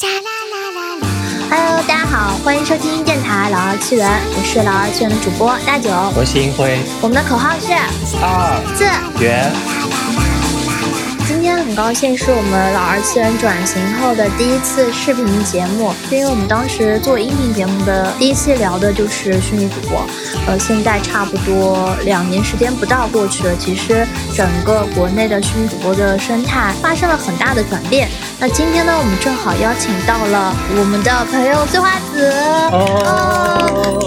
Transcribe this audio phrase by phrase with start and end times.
[0.00, 7.74] Hello，大家好，欢迎收听电台老二次元，我是老二次元的主播大九，我是银辉，我们的口号是
[8.22, 8.84] 二四
[9.22, 9.52] 元。
[11.42, 20.06] 今天很高兴是我们老二次元转型后的第一次视频节目，是因为我们当时做音频节目的第一期聊的就是虚拟主播，
[20.46, 28.08] 呃，现在差不多两年时间不到过去了，其实整个国内的虚拟主播的生态发生了很大的转变。
[28.38, 32.30] 那今天呢，我们正好邀请到了我们的朋友碎花子。
[32.70, 33.98] 哦，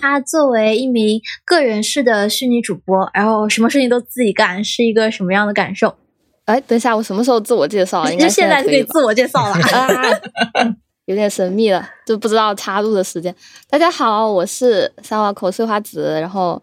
[0.00, 5.94] 他作为一名个人式的虚拟主播，然后什么事情都自己干，是一个什么样的感受？
[6.48, 8.10] 哎，等一下，我什么时候自我介绍啊？
[8.10, 9.54] 应该现在就可以自我介绍了。
[9.68, 13.34] 啊，有点神秘了，就不知道插入的时间。
[13.68, 16.60] 大家好，我是三娃口碎花子，然后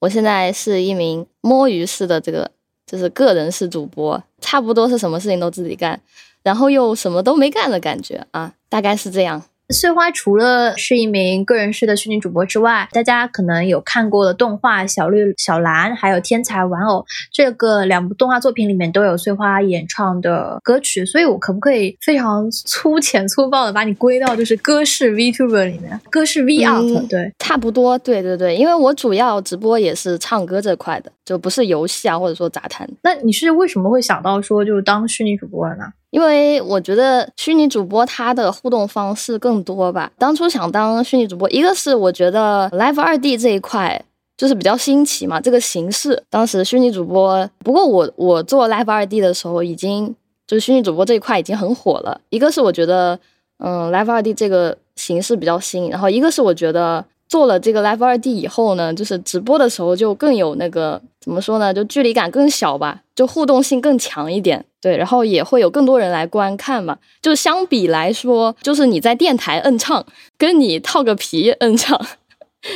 [0.00, 2.50] 我现在是一名摸鱼式的这个
[2.84, 6.00] 就是个人式主播，差不多是什么事情都自己干，
[6.42, 9.40] 然后又什么都没干的感觉啊，大概是这样。
[9.70, 27.34] 碎花除了是一名个人式的虚拟主播之外，大家可能有看过的动画《小绿小蓝》还有《天才玩偶》这个两部动画作品里面都有碎花演唱的歌曲，所以我可不可以非常粗浅粗暴的把你归到就是歌式 VTuber 里面，歌式 V Out、嗯对。
[27.38, 32.88] 差不多，对对对，因为我主要直播也是唱歌这块的，就不是游戏啊，或者说杂谈。
[33.02, 35.84] 那你是为什么会想到说就是当虚拟主播呢？
[36.08, 40.10] 因为我觉得虚拟主播他的互动方式更多吧。
[40.16, 44.02] 当初想当虚拟主播，一个是我觉得 Live 二 D 这一块
[44.38, 46.22] 就是比较新奇嘛，这个形式。
[46.30, 50.14] 当时虚拟主播，不过我我做 Live 二 D 的时候，已经
[50.46, 52.18] 就是虚拟主播这一块已经很火了。
[52.30, 53.20] 一个是我觉得，
[53.58, 64.64] 嗯，Live 二 D 这个形式比较新，然后一个是我觉得做了这个 Live 二 D 以后呢，就是直播的时候就更有那个怎么说呢，就距离感更小吧，就互动性更强一点。
[64.80, 66.96] 对，然后也会有更多人来观看嘛。
[67.20, 70.06] 就相比来说，就是你在电台摁唱，
[70.38, 72.00] 跟你套个皮摁唱，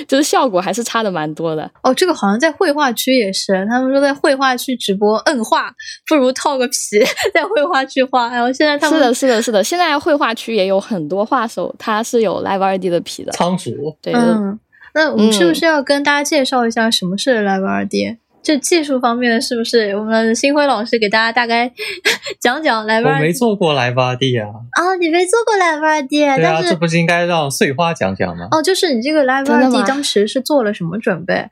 [0.07, 1.71] 就是效果还是差的蛮多的。
[1.83, 5.73] 哦，这个好像在绘画区也是，他们说在绘画区直播摁画，
[6.09, 6.75] 不如套个皮
[7.35, 8.29] 在绘画区画。
[8.29, 9.65] 然后现在他们是的，是的，是的。
[9.65, 13.33] 现在绘画区也有很多画手，他是有 Live 二 D 的皮的。
[13.33, 14.59] 仓鼠，对，嗯，
[14.95, 18.17] 那我们是不嗯是要跟大家介绍一下什么是 Live 二 D？
[18.43, 21.73] 就技术方面的，是不是我们星辉老师给大家大概
[22.41, 23.23] 讲讲 Live 我二 D？
[23.23, 24.49] 没做过来吧地啊。
[24.49, 28.49] 哦，你没做过 Live 二 D，对啊，但是这不是应该让碎花讲讲吗？
[28.51, 31.49] 哦，就是你这个 Live 当时是做了什么准备？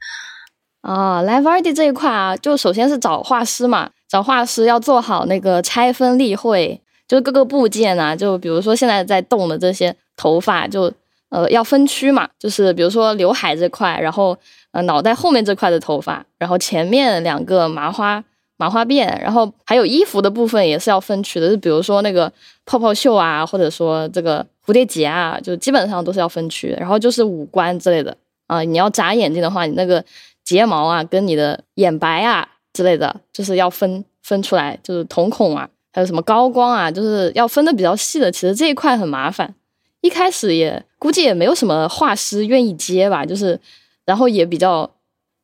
[0.83, 10.91] 啊，Live 二 D 这一块啊，就首先是找画师嘛，找画师要做好那个拆分例会，就是各个部件啊，就比如说现在在动的这些头发，就
[11.29, 14.37] 呃要分区嘛，就是比如说刘海这块，然后
[14.73, 18.23] 呃脑袋后面这块的头发，然后前面两个麻花
[18.57, 22.33] 麻花辫，然后还有衣服的部分也是要分区的，就比如说那个
[22.67, 28.17] 泡泡袖啊，或者说这个蝴蝶结啊，就基本上都是要分区，然后就是五官之类的
[28.47, 30.05] 啊、你要眨眼睛的话，你那个
[30.45, 38.31] 睫毛啊跟你的眼白啊之类的，就是要分分出来，就是瞳孔啊，还有什么高光啊，就是要分的比较细的。
[38.33, 39.55] 其实这一块很麻烦，
[40.01, 43.59] 一开始也估计也没有什么画师愿意接吧，就是
[44.05, 44.91] 然后也比较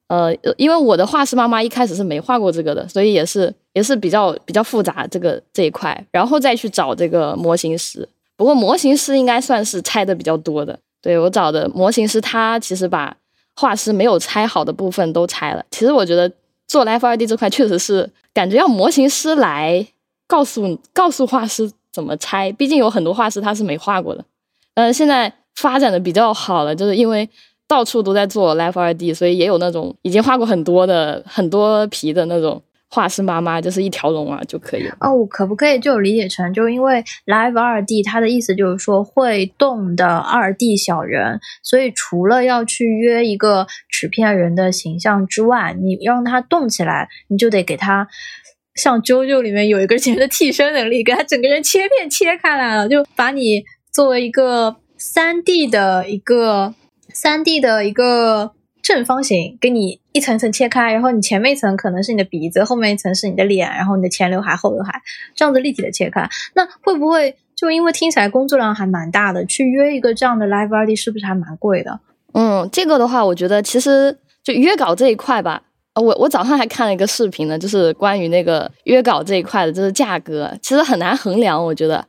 [0.09, 8.09] 呃，因为我的画师妈妈一开始是没画过这个的，所以也是也是比较比较复杂这个这一块，然后再去找这个模型师。
[8.37, 13.17] 不过模型师应该算是拆的比较多的，对我找的模型师，他其实把
[13.56, 15.65] 画师没有拆好的部分都拆了。
[15.71, 16.31] 其实我觉得
[16.69, 19.87] 做 Live 二 D 这块确实是感觉要模型师来
[20.27, 24.25] 告诉告诉画师怎么拆，毕竟有很多画师他是没画过的。
[24.75, 27.27] 呃，现在发展的比较好了，就是因为
[27.69, 34.97] 到处都在做 Live 二 D，所以也有那种已经画过很多的很多皮的那种画师妈妈，就是一条龙啊就可以了。
[35.00, 48.06] 哦，我可不可以就理解成，就因为 Live 二 D 它的意思就是说会动的二 D 小人，所以除了要去约一个纸片人的形象之外，你让它动起来，你就得给它。
[48.76, 56.75] 像《啾啾》里面有一个人的替身能力，给他整个人切片切开来了，就把你作为一个三 D 的一个
[57.16, 58.52] 三 D 的一个
[58.82, 65.00] 正方形，给你一层层切开，然后你前面一层可能是你的鼻子，后面一层是你的脸，然后你的前刘海、后刘海，
[65.34, 66.28] 这样子立体的切开。
[66.54, 71.98] 那会不会就因为听起来工作量还蛮大的，去约一个这样的 live RD 是不是还蛮贵的？
[72.34, 75.62] 嗯，这个的话，我觉得其实就约稿这一块吧，
[75.94, 81.64] 呃我我早上还看了一个视频呢，就是关于那个约稿这一块的，就是价格，其实很难衡量。
[81.64, 82.04] 我觉得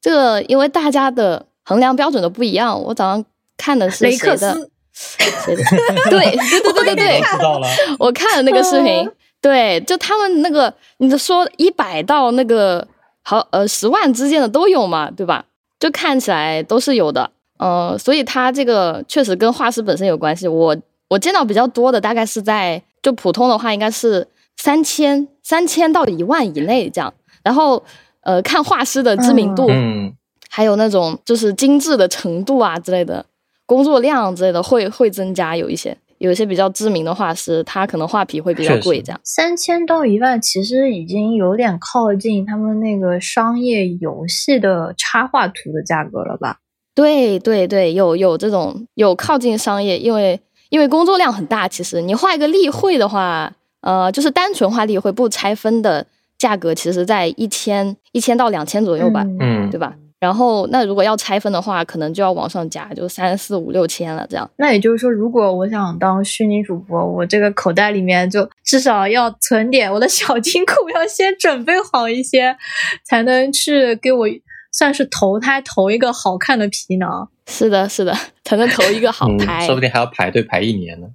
[0.00, 2.82] 这个因为大家的衡量标准都不一样。
[2.82, 3.24] 我早上
[3.60, 4.56] 看的是谁的？
[4.92, 5.62] 谁的？
[6.08, 7.22] 对对对对对
[8.00, 9.10] 我看了那个视频，
[9.42, 12.86] 对，就他们那个，你就说一百到那个，
[13.22, 15.44] 好呃十万之间的都有嘛，对吧？
[15.78, 20.48] 就看起来都是有的，呃，所以它这个确实跟画师本身有关系。
[20.48, 20.76] 我
[21.08, 24.26] 我见到比较多的大概是在就普通的话应该是
[24.56, 27.12] 三千三千到一万以内这样，
[27.42, 27.82] 然后
[28.22, 30.12] 呃看画师的知名度，嗯，
[30.50, 33.24] 还有那种就是精致的程度啊之类的，
[33.70, 35.96] 工作量之类的会会增加有一些。
[36.18, 46.58] 有一些比较知名的画师，他可能画皮会比较贵，这样三千到一万，其实已经有点靠近他们那个商业游戏的插画图的价格了吧？
[46.94, 50.38] 对对对，有有这种有靠近商业，因为
[50.68, 51.66] 因为工作量很大。
[51.66, 53.50] 其实你画一个例会的话，
[53.80, 56.04] 呃，就是单纯画例会不拆分的
[56.36, 59.94] 价格，其实在一千一千到两千左右吧，嗯，对吧？
[60.20, 64.26] 然后，那如果要拆分的话，可能就要往上加，就三四五六千了。
[64.28, 72.54] 这样，那也就是说，如果我想当虚拟主播，我这个口袋里面就至少要存点我的小金库，要先准备好一些，
[73.02, 74.26] 才能去给我
[74.70, 77.30] 算是投胎投一个好看的皮囊。
[77.46, 78.14] 是的，是的，
[78.44, 81.06] 才能投一个好胎，说不定还要排队排一年呢。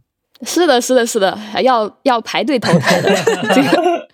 [0.42, 3.16] 是的，是的，是的，要要排队投胎的，
[3.54, 4.08] 这个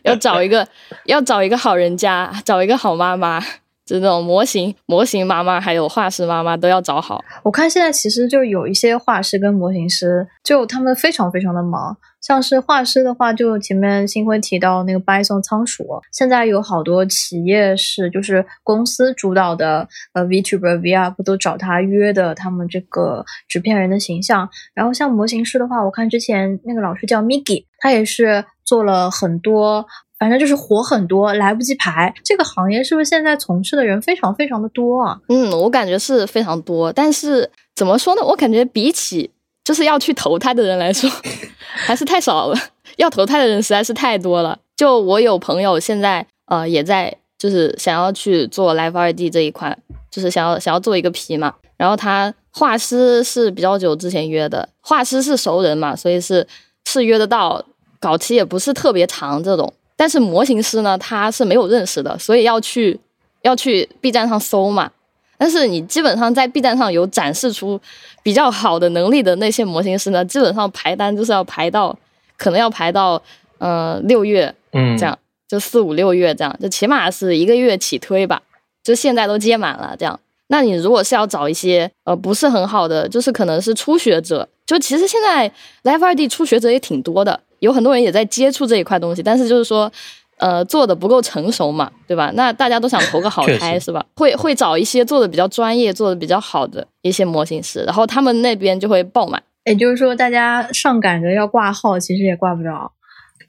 [0.04, 0.68] 要找一个
[1.06, 3.42] 要找一个好人家，找一个好妈妈。
[3.84, 7.22] 就那种模型、模型妈妈，还有画师妈妈都要找好。
[7.42, 11.96] 我看现在其实就有一些画师跟模型师，就他们非常非常的忙。
[12.22, 24.48] 像是画师的话，就前面新辉提到那个 Bison 仓鼠，现在有好多企业是就是公司主导的，呃，Vtuber、Vup 都找他约的他们这个纸片人的形象。
[24.72, 29.84] 然后像模型师的话，我看之前那个老师叫 Migi，他也是做了很多。
[30.18, 32.12] 反正就是活很多，来不及排。
[32.24, 35.18] 这个行业是不是现在从事的人非常非常的多啊？
[35.28, 36.92] 嗯，我感觉是非常多。
[36.92, 38.22] 但是怎么说呢？
[38.24, 39.30] 我感觉比起
[39.64, 41.10] 就是要去投胎的人来说，
[41.60, 42.58] 还是太少了。
[42.96, 44.58] 要投胎的人实在是太多了。
[44.76, 49.76] 就我有朋友现在呃也在就是想要去做 Live 二 D 这一块，
[50.10, 51.54] 就是想要想要做一个皮嘛。
[51.76, 56.46] 然后他画师是比较久之前约的，画师是熟人嘛，所以是
[56.88, 57.64] 是约得到，
[57.98, 59.72] 稿期也不是特别长这种。
[59.96, 62.98] 但是模型师呢，他是没有认识的，所以要去
[63.42, 64.90] 要去 B 站上搜嘛。
[65.36, 67.78] 但是你基本上在 B 站上有展示出
[68.22, 71.96] 比较好的能力的那些模型师呢，基本上排单就是要排到，
[72.36, 73.20] 可能要排到
[73.58, 75.18] 呃六月，嗯，这样
[75.48, 78.40] 就四五六月这样，就起码是一个月起推吧。
[78.82, 80.18] 就现在都接满了这样。
[80.48, 85.50] 那你如果是要找一些呃不是很好的，就是可能是初学者，就其实现在
[85.82, 87.40] Live 2D 初学者也挺多的。
[87.64, 89.90] 有很多人也在接触这一块东西，但是就是说，
[90.36, 92.30] 呃，做的不够成熟嘛，对吧？
[92.34, 94.04] 那大家都想投个好 胎，是吧？
[94.16, 99.42] 会会找一些做的比较专业、做的比较好的一些模型师，然后他们那边就会爆满。
[99.64, 102.92] 也就是说，大家上赶着要挂号，其实也挂不着，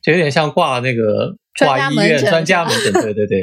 [0.02, 3.42] 就有点像挂那个挂医院专家门诊，对对对，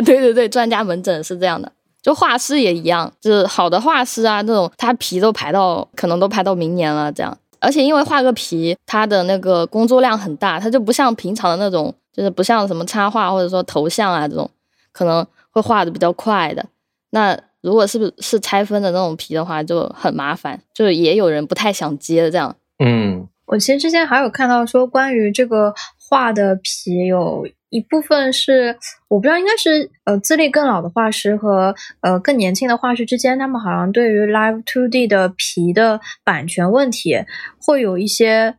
[0.00, 1.70] 对 对对，专家门诊是这样的。
[2.02, 7.36] 就画师也一样，就是好的画师啊，这种他皮都排到，可能都排到明年了，这样。
[7.64, 14.48] 而且因为画个皮，它的那个工作量很大，它就不像平常的那种，就是不像什么插画或者说头像啊这种，
[14.92, 16.64] 可能会画的比较快的。
[17.10, 22.54] 那如果是不是拆分的那种皮的话，就很麻烦，就也有人不太想接这样。
[22.78, 27.46] 嗯，我其实之前还有看到说关于这个画的皮有。
[27.74, 28.78] 一部分是
[29.08, 37.16] 我不知道，应该是呃资历更老的画师和呃更年轻的画师之间，他们好像对于 Live Two D 的皮的版权问题
[37.58, 38.54] 会有一些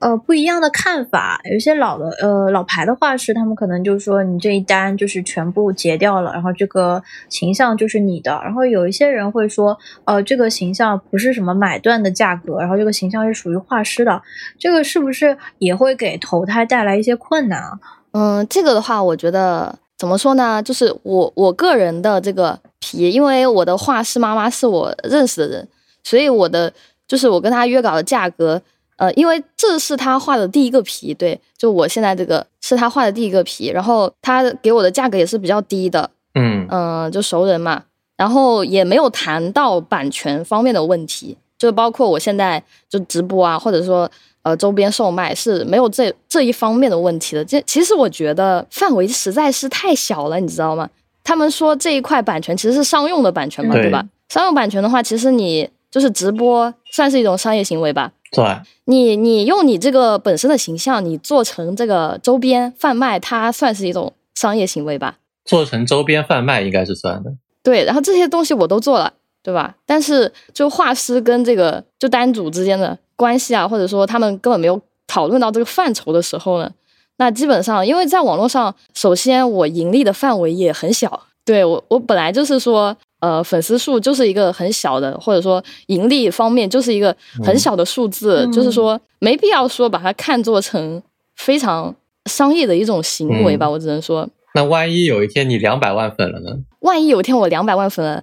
[0.00, 1.40] 呃不一样的看法。
[1.50, 8.38] 有一些老的呃老牌的画师，他们可能就说你这一单就是全部截掉了，然后这个形象就是你的。
[8.44, 14.20] 然后有一些人会说，呃这个形象不是什么买断的价格，然后这个形象是属于画师的，
[14.58, 17.80] 这个是不是也会给投胎带来一些困难啊？
[18.12, 20.62] 嗯，这个的话，我觉得怎么说呢？
[20.62, 25.68] 就是我我个人的这个皮，因为我的画师妈妈是我认识的人，
[26.02, 26.72] 所以我的
[27.06, 28.60] 就是我跟他约稿的价格，
[28.96, 37.84] 呃，因为这是他画的第一个皮，对，就我现在这个是他画的第一个皮，然后他给我的价格也是比较低的，嗯嗯，就熟人嘛，
[38.16, 44.10] 然后也没有谈到版权方面的问题，就包括我现在就直播啊，或者说。
[44.48, 47.44] 呃，周边售卖是没有这这一方面的问题的。
[47.44, 50.88] 这其实我觉得范围实在是太小了，你知道吗？
[51.22, 54.02] 他们说这一块版权其实是商用的版权嘛，对吧？
[54.30, 58.10] 商用版权的话，其实你就是直播算是一种商业行为吧？
[58.32, 58.44] 对。
[58.86, 65.18] 你你用你这个本身的形象，你做成这个周边贩卖，它算是一种商业行为吧？
[65.44, 67.34] 做成周边贩卖应该是算的。
[67.62, 69.12] 对，然后这些东西我都做了，
[69.42, 69.74] 对吧？
[69.84, 72.96] 但是就画师跟这个就单主之间的。
[73.18, 76.70] 关系啊，或者说他们根本没有讨论到这个范畴的时候呢，
[77.16, 81.24] 那基本上，因为在网络上，首先我盈利的范围也很小。
[81.44, 91.02] 对我，我本来就是说，呃，粉丝数就是一个很小的，或者说盈利方面就是一个很小的数字，就是说没必要说把它看作成
[91.34, 91.94] 非常
[92.26, 93.68] 商业的一种行为吧。
[93.68, 96.50] 我只能说，那万一有一天你两百万粉了呢？
[96.80, 98.22] 万一有一天我两百万粉了，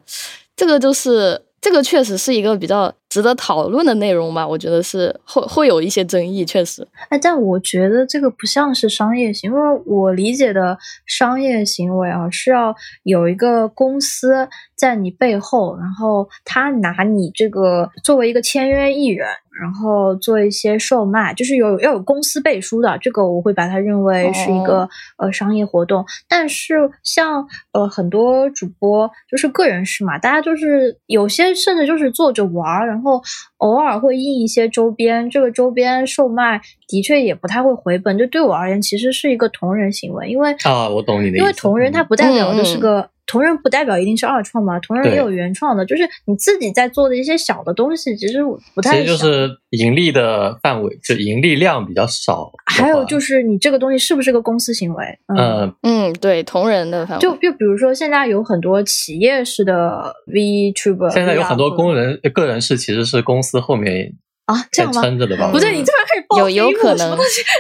[0.56, 2.94] 这个就是这个确实是一个比较。
[3.08, 6.86] 值得讨论的内容吧，我觉得是会会有一些争议，确实。
[7.08, 19.26] 哎，但我觉得这个不像是商业行为，因为我理解的商业行为啊，是要有一个公司在你背后，然后他拿你这个作为一个签约艺人。
[19.60, 26.06] 然后做一些售卖，就是有要有公司背书的，这个我会把它认为是一个呃商业活动。
[26.28, 33.22] 但是像呃很多主播就是个人是嘛，大家就是有些甚至就是做着玩儿，然后
[33.58, 38.18] 偶尔会印一些周边，这个周边售卖的确也不太会回本。
[38.18, 43.10] 就对我而言，其实是一个同人行为，因为啊，我懂你的意思，因为同人它不代表就是个。
[43.28, 48.38] 同人不代表一定是二创嘛，同人也有原创的，就是你自己在做的一些小的东西，其实
[48.76, 48.92] 不太。
[48.92, 52.52] 其实就是盈利的范围，就盈利量比较少。
[52.66, 55.04] 还有就是你这个东西是不是个公司行为？
[55.36, 57.22] 嗯嗯，对，同人的范围。
[57.22, 64.14] 就就比如说现在有很多企业式的 VTuber，现在有很多工人个人是其实是公司后面
[64.46, 65.50] 啊这样撑着的吧？
[65.52, 67.18] 不对，你突然开始有有可能，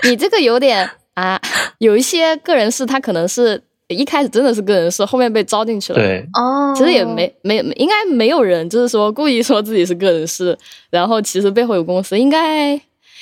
[0.07, 1.41] 你这个有点啊，
[1.79, 3.63] 有一些个人是他可能是。
[3.89, 5.99] 一开始真的是个人事，后面被招进去了。
[5.99, 10.57] 对，哦，其实也没没应该没有人就是说故意说自己是个人事，
[10.89, 12.71] 然后其实背后有公司，应该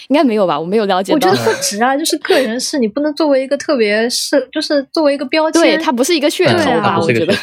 [0.08, 0.58] 应该没有吧？
[0.58, 1.12] 我没有了解。
[1.12, 6.98] 我觉得不值啊，就是个人事，你不能作为一个特别是，就是作为一个标签，对，它不是一个噱头吧？
[6.98, 7.34] 我觉得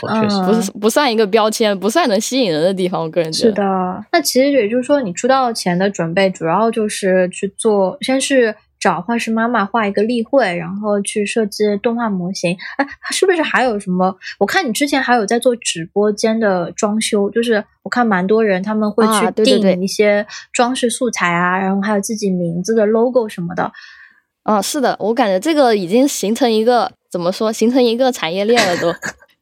[0.46, 3.02] 不是不算一个标签，不算能吸引人的地方。
[3.02, 4.04] 我个人觉得是的。
[4.12, 8.54] 那其实也就是说，你出道前的准备主要就是去做，先是。
[8.80, 12.56] 找画师妈妈画一个例会，然后去设计动画模型。
[12.78, 14.16] 哎，是不是还有什么？
[14.38, 23.70] 我看你之前还有在做直播间的装修，就是我看蛮多人他们会去订一些装饰素材啊，然后还有自己名字的 logo 什么的。
[24.44, 28.90] 啊，是的，我感觉这个已经形成一个怎么说，形成一个产业链了都。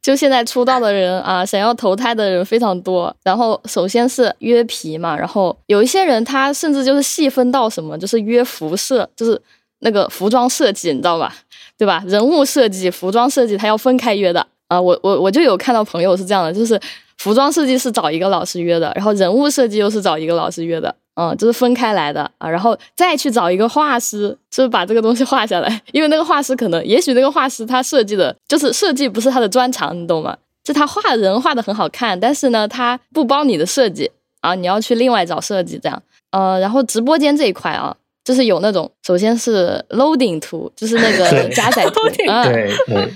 [0.09, 3.15] 就现在出道的人啊，想要投胎的人非常多。
[3.23, 9.39] 然后首先是约皮嘛，然后有一些人他甚至就是细分到什么，就是约服设，就是
[9.81, 11.31] 那个服装设计，你知道吧？
[11.77, 12.03] 对吧？
[12.07, 14.81] 人物设计、服装设计，他要分开约的啊。
[14.81, 16.79] 我我我就有看到朋友是这样的，就是
[17.19, 20.95] 服装设计是找一个老师约的，然后人物设计又是找一个老师约的。
[21.19, 25.81] 嗯，就是分开来的啊，然后再去找一个画师，就是把这个东西画下来。
[25.91, 30.37] 因为那个画师可能，也许那个画师他设计的，就是设计不是他的专长，你懂吗？
[30.63, 34.09] 就他画人画的很好看，但是呢，他不包你的设计
[34.39, 36.01] 啊，你要去另外找设计这样。
[36.31, 41.99] 呃，然后直播间这一块啊，就是有那种，首先是 loading 图，就是那个加载 图
[42.31, 43.11] 啊， 对对，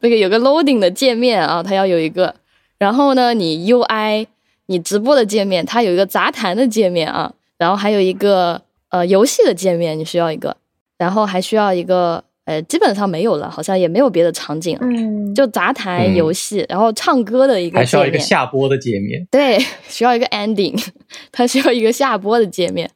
[0.00, 2.34] 那个有个 loading 的界面啊，它要有一个，
[2.78, 4.26] 然后呢，你 UI。
[4.66, 10.56] 你直播的界面，它有一个杂谈的界面啊，然后还有一个呃游戏的界面，你需要一个，
[10.96, 20.74] 然后还需要一个，呃，基本上没有了，好像也没有别的场景，嗯，就杂谈游戏，然后唱歌的一个，还需要一个下播的界面，对， 需要一个 ending，
[21.30, 22.90] 它需要一个下播的界面，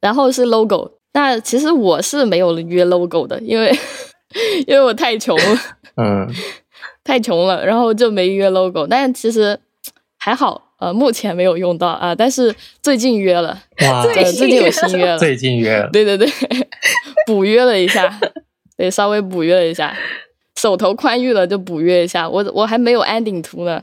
[0.00, 3.76] 然后是 logo，那其实我是没有约 logo 的，因为
[4.66, 5.58] 因为我太穷了，
[5.96, 6.28] 嗯，
[7.02, 9.58] 太穷了，然后就没约 logo，但其实
[10.16, 10.69] 还好。
[10.80, 16.26] 呃，目前没有用到啊，但是最近约了，哇 最近有新约了， 最近约了，对对对，
[17.26, 18.18] 补约了一下，
[18.78, 19.94] 对，稍微补约了一下，
[20.56, 22.26] 手头宽裕了就补约一下。
[22.28, 23.82] 我我还没有 ending 图呢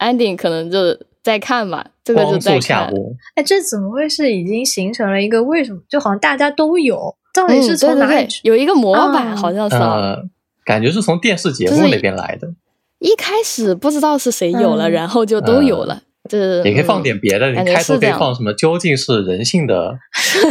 [0.00, 2.92] ，ending 可能就再看吧，这个就再看。
[3.36, 5.80] 哎，这怎么会是已经形成了一个为什么？
[5.88, 8.26] 就好像大家都有，到底是从哪里？
[8.42, 9.76] 有一个模板，好像是，
[10.64, 12.48] 感觉是从电视节目那边来的。
[12.98, 16.02] 一开始不知道是谁有了，然后就都有了。
[16.28, 18.52] 这也可以放点别的，你开头可以放什么？
[18.54, 19.98] 究竟是人性的，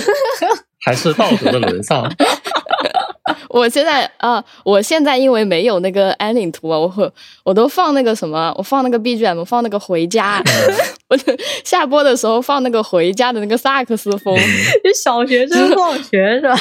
[0.85, 2.07] 还是道德的沦丧？
[3.49, 7.09] 我现在啊，我现在因为没有那个 ending 图啊，我会
[7.43, 10.41] 我都放那个什么，我放那个 BGM，放那个回家。
[11.09, 11.17] 我
[11.63, 14.35] 下播的时候放那个回家的那个萨克斯风，
[14.83, 16.55] 就小学生放学是吧？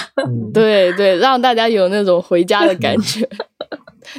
[0.53, 3.27] 对对，让大家有那种回家的感觉，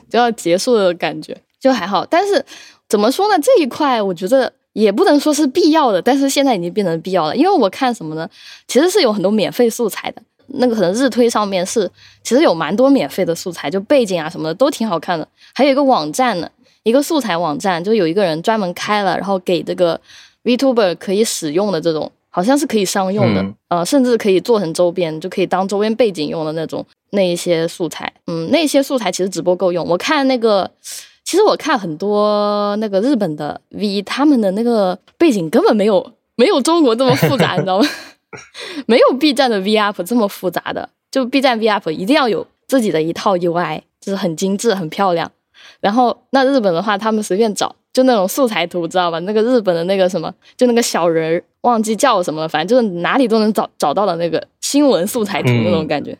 [0.09, 2.03] 就要结束的感觉，就还好。
[2.05, 2.43] 但是
[2.89, 3.39] 怎么说呢？
[3.39, 4.53] 这一块我觉得。
[4.73, 7.35] 也不能说是必要的，但是现在已经变成必要了。
[7.35, 8.29] 因为我看什么呢？
[8.67, 11.89] 其实是有很多免费素材的，那个可能日推上面是，
[12.23, 15.27] 其实有蛮多免费的素材，就背景啊什么的都挺好看的。
[15.53, 16.49] 还有一个网站呢，
[16.83, 19.99] 一个素材网站，就有一个人专门开了，然后给这个
[20.43, 29.85] Vtuber 可以使用的这种，好像是可以商用的，呃，甚至可以做成周边，就可以当周边背景用的那种那一些素材，嗯，那些素材其实直播够用。
[29.85, 30.69] 我看那个，
[31.33, 37.87] 其实我看很多那个日本的 V，他们的那个背景根本没有没有中国这么复杂，你知道吗？
[38.85, 45.31] 没有 B 站的 V up 这么复杂的，就 B 站 V up 一定要有自己的一套 UI，就是很精致、很漂亮。
[45.79, 49.17] 然后那日本的话，他们随便找，就那种素材图，知道吧？
[49.21, 56.15] 那个日本的那个什么，就那个小人儿，忘记叫什么了，反正就是哪里都能找找到的那个新闻素材图那种感觉。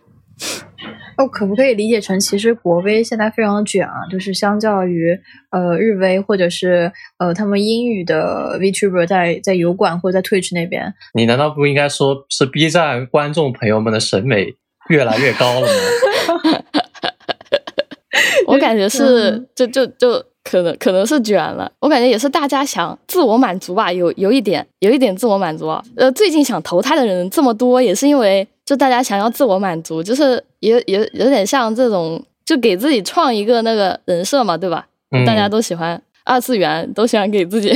[1.18, 4.06] 哦，可不可以理解成，其实国威现在非常的卷啊？
[4.10, 5.18] 就是相较于
[5.52, 14.56] 呃日威或者是呃他们英语的 VTuber 在在油管或者在 Twitch 那边，你难道不应该说是 B 站观众朋友们的审美
[14.90, 16.62] 越来越高了吗？
[18.48, 21.72] 我感觉是，就就就可能可能是卷了。
[21.80, 25.84] 我感觉也是大家想自我满足吧，有有一点有一点自我满足啊。
[25.96, 28.48] 呃，最近想投胎的人这么多，也是因为。
[28.66, 34.88] 就大家想要自我满足，就是也也有点像这种，就给自己创一个那个人设嘛，对吧？
[35.26, 37.72] 大家都喜欢二次元，都喜欢给自己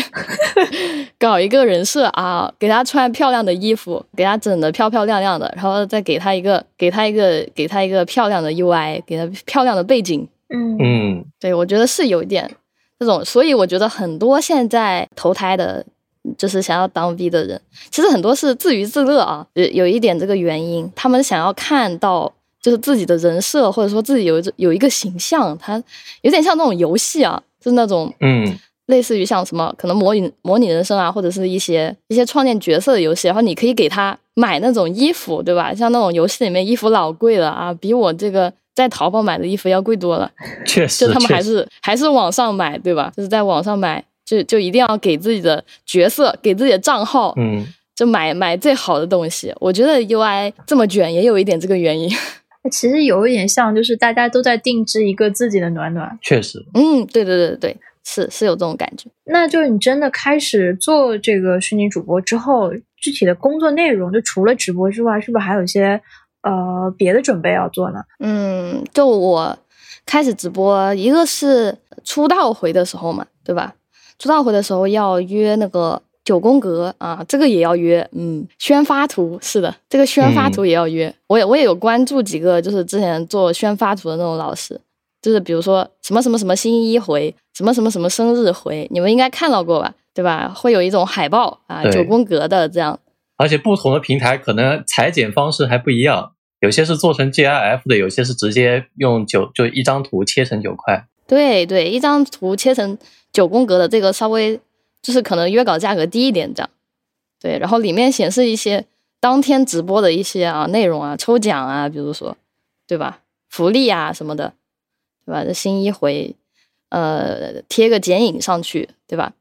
[1.20, 10.28] 搞一个人设啊，给他穿漂亮的衣服，给他整的漂漂亮亮的，然后再给他一个给他一个给他一个漂亮的 UI，给他漂亮的背景。
[10.50, 12.50] 嗯嗯，对，我觉得是有一点
[12.98, 15.86] 这种，所以我觉得很多现在投胎的。
[16.38, 22.32] 就是想要当 V 的人，其实很多是自娱自乐啊，有有一点这个原因，他们想要看到
[22.62, 25.82] 就是自己的人设，或者说自己有有一个形象，他
[26.22, 28.58] 有点像那种游戏啊，就是那种嗯，
[28.88, 35.74] 类似于像什么可能模拟模拟人生啊，或者是一些一些创建角色的游戏，然后你可以给他买那种衣服，对吧？
[35.74, 40.30] 像那种游戏里面衣服老贵了啊，比我这个在淘宝买的衣服要贵多了，
[40.66, 43.12] 确实，就他们还是还是网上买，对吧？
[43.16, 44.04] 就是在网上买。
[44.28, 47.66] 就就一定要给自己的角色，给自己的账号，嗯，
[47.96, 49.54] 就买买最好的东西。
[49.62, 52.10] 我觉得 UI 这么卷，也有一点这个原因。
[52.70, 56.20] 其实有一点像，就是大家都在定制一个自己的暖暖。
[56.22, 59.10] 确实，嗯，对对对对是是有这种感觉。
[59.24, 66.02] 那就是你真的开始做这个虚拟主播之后，具体的工作内容，就除了直播之外，是不是还有一些
[66.42, 68.02] 呃别的准备要做呢？
[68.20, 69.58] 嗯，就我
[70.06, 73.74] 开始直播，一个是出道回的时候嘛，对吧？
[74.20, 78.08] 出道回的时候要约那个九宫格啊，这个也要约。
[78.12, 81.14] 嗯，宣发图是的，这个宣发图也要约。
[81.28, 84.82] 我也我也有关注几个，就是之前做宣发图的那种老师，
[85.22, 89.94] 就是比如说什么什么什么新一回，什么什么什么生日回，你们应该看到过吧？
[90.14, 90.52] 对吧？
[90.54, 93.00] 会有一种海报啊，九宫格的这样。
[93.38, 101.06] 而且不同的平台可能裁剪方式还不一样，有些是做成 GIF 的，有些是直接用九就一张图切成九块。
[101.28, 102.98] 对对，一张图切成。
[103.38, 104.60] 九宫格的这个稍微
[105.00, 106.70] 就是可能约稿价格低一点这样，
[107.40, 108.84] 对，然后里面显示一些
[109.20, 112.36] 当天直播的一些啊内容啊抽奖啊，比如说
[112.88, 114.56] 对吧，福利啊什么的，
[115.24, 115.44] 对吧？
[115.44, 116.36] 这新一回
[116.90, 119.34] 呃贴个剪影上去，对吧？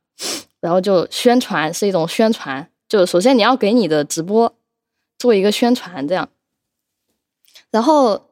[0.60, 4.54] 然后就宣传是一种宣传，就首先你要给你的直播
[5.18, 6.28] 做一个宣传这样，
[7.70, 8.26] 然后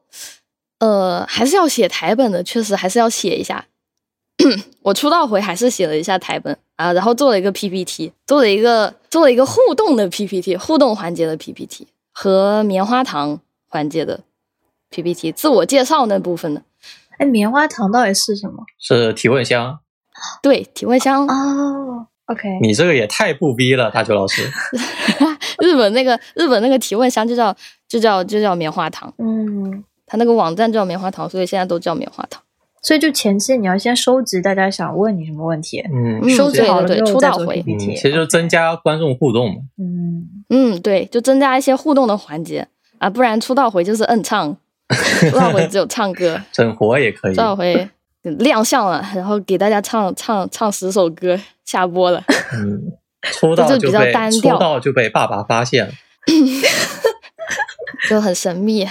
[0.77, 3.65] 呃还是要写台本的，确实还是要写一下。
[4.83, 14.21] 我出道回还是写了一下台本啊，然后做了一个 PPT，做了一个做了一个互动的 PPT，互动环节的 PPT 和棉花糖环节的
[14.89, 16.61] PPT，自我介绍那部分的。
[17.17, 18.63] 哎，棉花糖到底是什么？
[18.77, 19.79] 是提问箱。
[20.41, 21.25] 对，提问箱。
[21.27, 22.59] 哦，OK。
[22.61, 24.43] 你这个也太不逼了，大球老师。
[25.59, 27.55] 日本那个日本那个提问箱就叫
[27.87, 29.13] 就叫就叫棉花糖。
[29.17, 32.41] 嗯，他那个网站叫棉花糖，所以现在都叫棉花糖。
[32.85, 39.55] 所以就前期你要先收集大家想问你什么问题，嗯，收集好了之后再做 PPT，其实就增加观众互动嘛。
[39.79, 42.67] 嗯嗯，对，就增加一些互动的环节
[42.99, 44.55] 啊，不然出道回就是摁唱，
[45.31, 47.33] 出道回只有唱歌，整活也可以。
[47.33, 47.89] 出道回
[48.21, 52.23] 亮相了，然后给大家唱唱唱十首歌，下播了。
[52.53, 52.79] 嗯，
[53.33, 55.91] 出道就比较单调，出道就被爸爸发现了，
[58.07, 58.87] 就很神秘。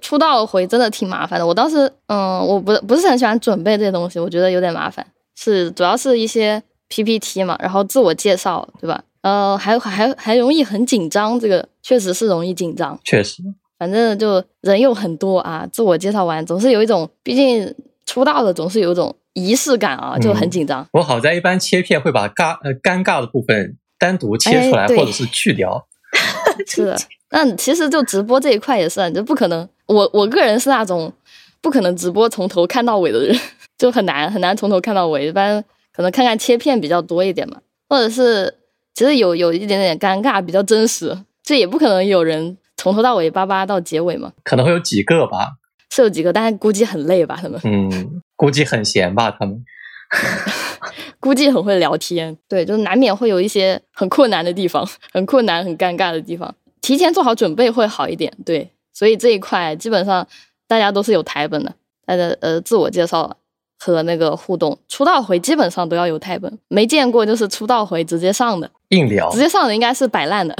[0.00, 9.02] 出道回真的挺麻烦的，我当时，嗯，我不不是很喜欢准备这些东西，我觉得有点麻烦，是主要是一些 PPT 嘛，然后自我介绍，对吧？
[9.22, 13.42] 呃，还还还容易很紧张，这个确实是容易紧张，确实，
[13.78, 17.74] 反正就人又很多啊，自我介绍完总是有一种，毕竟
[18.06, 20.86] 出道的总是有一种仪式感啊，就很紧张。
[20.92, 25.86] 我好在一般切片会把尬呃尴尬的部分单独切出来，或者是去掉。
[26.66, 26.96] 是的。
[27.32, 29.68] 那其实就直播这一块也是，就不可能。
[29.92, 31.12] 我我个人是那种
[31.60, 33.36] 不可能直播从头看到尾的人，
[33.76, 35.26] 就很难很难从头看到尾。
[35.26, 38.54] 一般可能看看切片比较多一点嘛，或者是
[38.94, 41.16] 其实有有一点点尴尬，比较真实。
[41.42, 44.32] 这也不可能有人从头到尾叭叭到结尾嘛。
[44.44, 45.56] 可能会有几个吧。
[45.92, 49.64] 是有几个，但是估计很累吧，他们嗯，估计很闲吧，他们。
[51.18, 60.28] 估计很会聊天，对，就是难免会有一些很困难的地方，很困难、很尴尬的地方，提前做好准备会好一点，对，所以这一块基本上
[60.68, 61.72] 大家都是有台本的，
[62.04, 63.34] 大家呃自我介绍
[63.78, 70.54] 和那个互动，出道回基本上都要有台本，没见过就是出道回直接上的，硬聊，直接上的应该是摆烂的，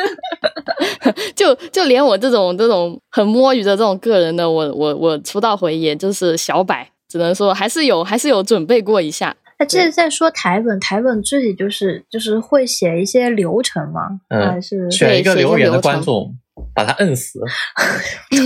[1.34, 6.86] 就就连我这种这种很摸鱼的这种个人的，我我我出道回也就是小摆。
[7.08, 9.34] 只能说还是有，还是有准备过一下。
[9.58, 14.20] 那这在说台本，台本具体就是就是会写一些流程吗？
[14.28, 16.32] 还是选一个留言的观众
[16.74, 17.40] 把他摁死？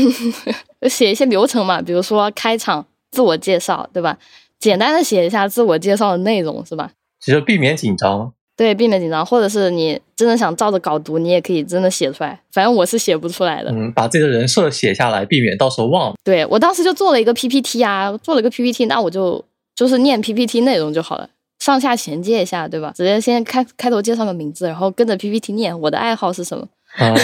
[0.89, 4.19] 写一些流程嘛，比如说开场自我介绍，对吧？
[4.59, 6.91] 简单的写一下自我介绍的内容，是吧？
[7.21, 8.33] 其实避免紧张。
[8.57, 12.41] 对，避免紧张，或者是你真的想照着稿读，你也可以真的写出来。
[12.53, 13.71] 反正我是写不出来的。
[13.73, 16.17] 嗯，把自己的人设写下来，避免到时候忘了。
[16.23, 22.93] 对我当时就做了一个 PPT 啊，做了一个 PPT，那我就就是念 PPT 内容就好了，上下衔接一下，对吧？
[22.95, 26.69] 直接先开开头介绍个名字，然后跟着 PPT 念我的爱好是什么。
[26.97, 27.15] 啊，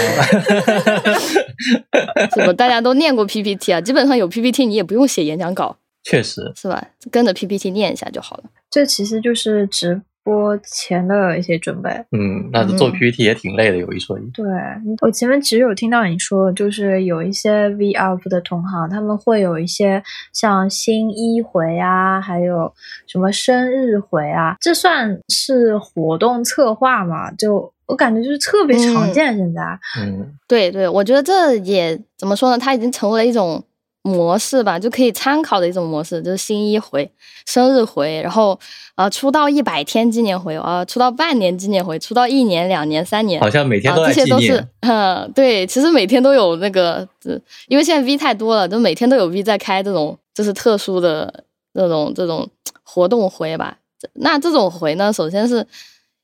[2.35, 2.53] 怎么？
[2.55, 5.77] 大家都念过 PPT 啊，基本上有 PPT，你也不用写演讲稿。
[6.03, 6.83] 确实是吧？
[7.11, 8.45] 跟着 PPT 念一下就好了。
[8.71, 10.01] 这其实就是直。
[10.23, 14.23] 播前的一些准备，嗯，那做 PPT 也挺累的，有一说一。
[14.35, 14.45] 对
[15.01, 20.01] 我前面其实有听到你说，就是有一些 V up 的同行，他们会有一些
[20.35, 22.71] 像新一回啊，还有
[23.07, 27.33] 什么生日回啊，这算是活动策划嘛？
[27.33, 29.61] 就我感觉就是特别常见现在。
[29.99, 32.57] 嗯，对对，我觉得这也怎么说呢？
[32.57, 33.63] 它已经成为了一种。
[34.03, 37.13] 模式吧，就可以参考的一种模式，就是新一回、
[37.45, 38.59] 生日回，然后
[38.95, 44.27] 啊出道一百天纪念回啊，出道半年纪念回，出道一年、两年、三年，好像每天都在纪念。
[44.27, 47.07] 这些都是，嗯，对，其实每天都有那个，
[47.69, 52.49] 因为现在 V 太多了，就每天都有 V 在开这种，就是特殊的这种这种
[52.83, 53.77] 活动回吧。
[54.15, 55.67] 那这种回呢，首先是。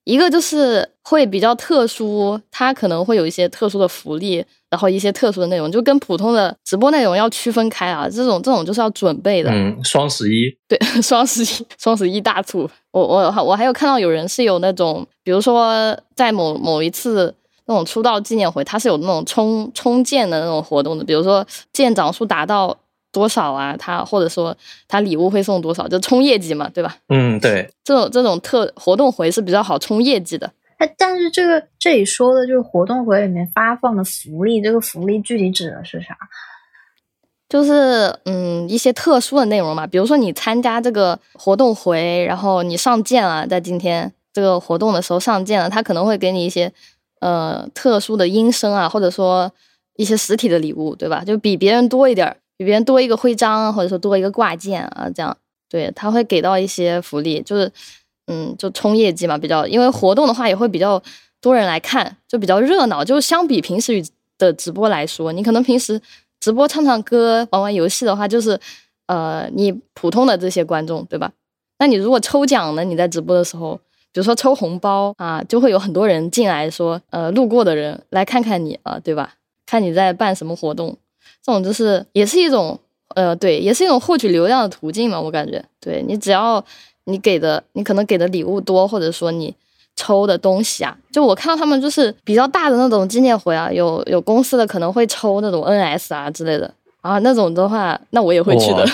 [0.06, 4.36] 一个就是会比较特殊，它可能会有一些特殊的福利，
[4.70, 8.08] 然后一些特殊的内容，就跟普通的直播内容要区分开啊。
[8.08, 9.50] 这种这种就是要准备的。
[9.50, 12.70] 嗯，双十一，对， 双十一，双十一大促。
[12.92, 17.34] 我我我还有看到有人是有那种，比如说在某某一次
[17.66, 22.78] 那种出道纪念会，它是有那种冲冲剑的那种活动的，比如说剑长数达到。
[23.16, 23.74] 多少啊？
[23.78, 24.54] 他或者说
[24.86, 25.88] 他礼物会送多少？
[25.88, 26.98] 就冲业绩嘛，对吧？
[27.08, 30.52] 嗯，对，这种这种特活动回是比较好冲业绩的。
[30.76, 36.14] 哎，但是这个这里说的就是活动回里面发放的福利，这个福利具体指的是啥？
[37.48, 46.70] 就是嗯一些特殊的内容嘛，比如说你参加这个活动回，然后你上舰了，在今天这个活动的时候上舰了，他可能会给你一些
[47.20, 49.50] 呃特殊的音声啊，或者说
[49.96, 51.24] 一些实体的礼物，对吧？
[51.24, 52.36] 就比别人多一点。
[52.56, 55.36] 比别人多一个徽章，或者说多一个挂件啊，这样
[55.68, 57.70] 对他会给到一些福利，就是
[58.26, 61.02] 嗯，就冲业绩嘛，比较因为活动的话也会比较
[61.40, 63.04] 多人来看，就比较热闹。
[63.04, 64.02] 就相比平时
[64.38, 66.00] 的直播来说，你可能平时
[66.40, 68.58] 直播唱唱歌、玩玩游戏的话，就是
[69.06, 71.30] 呃，你普通的这些观众对吧？
[71.78, 72.82] 那你如果抽奖呢？
[72.84, 73.76] 你在直播的时候，
[74.12, 79.34] 比如说抽红包啊，就会有很多人进来说，呃，路过的人来看看你啊，对吧？
[79.66, 80.96] 看你在办什么活动。
[81.46, 82.76] 这种就是也是一种，
[83.14, 85.20] 呃，对，也是一种获取流量的途径嘛。
[85.20, 86.64] 我感觉，对你只要
[87.04, 89.54] 你给的，你可能给的礼物多，或者说你
[89.94, 96.68] 抽的东西啊，就我看到他们就是比较大的那种纪念回啊，有有公司的可能会抽那种 NS 啊之类的
[97.00, 98.84] 啊，那种的话，那我也会去的。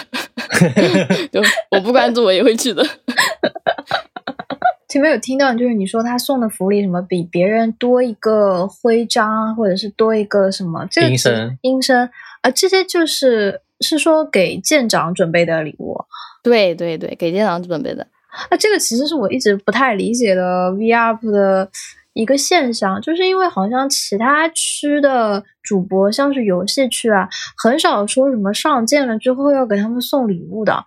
[1.33, 2.85] 就我不关注，我也会去的。
[4.89, 10.87] 前面有听到，就是你说他送的福利什么比别人多一个徽章，或者是多一个什么？
[11.01, 12.11] 音声，音声。
[12.43, 15.97] 啊，这些就是是说给舰长准备的礼物，
[16.43, 18.07] 对对对，给舰长准备的。
[18.51, 21.69] 啊，这个其实是我一直不太理解的 VRP 的
[22.15, 27.29] 一个现象，就是因为好像其他区的主播，像是游戏区啊，
[27.63, 30.85] 很少说什么上舰了之后要给他们送礼物的。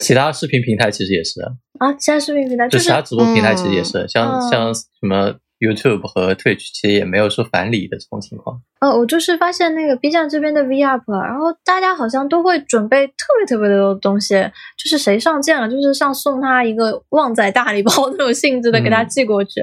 [0.00, 1.40] 其他视频平台其实也是
[1.78, 5.34] 啊，其他视频平台就是其他直播平台其实也是，像像什么。
[5.58, 8.60] YouTube 和 Twitch 其实也没有说返礼的这种情况。
[8.80, 14.34] 呃，我就是发现那个 B 站这边的 V up，然后大家好像都会准备特别特别多的东西，
[14.76, 19.60] 就是谁上线了，就是像送他一个旺仔大礼包那种性质的给他寄过去，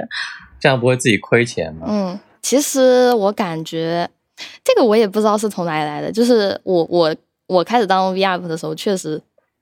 [0.59, 1.85] 这样不会自己亏钱吗？
[1.87, 4.09] 嗯，其实我感觉
[4.63, 7.15] 这个我也不知道是从哪里来的，就是我我
[7.47, 9.21] 我开始当 V up 的时候，确实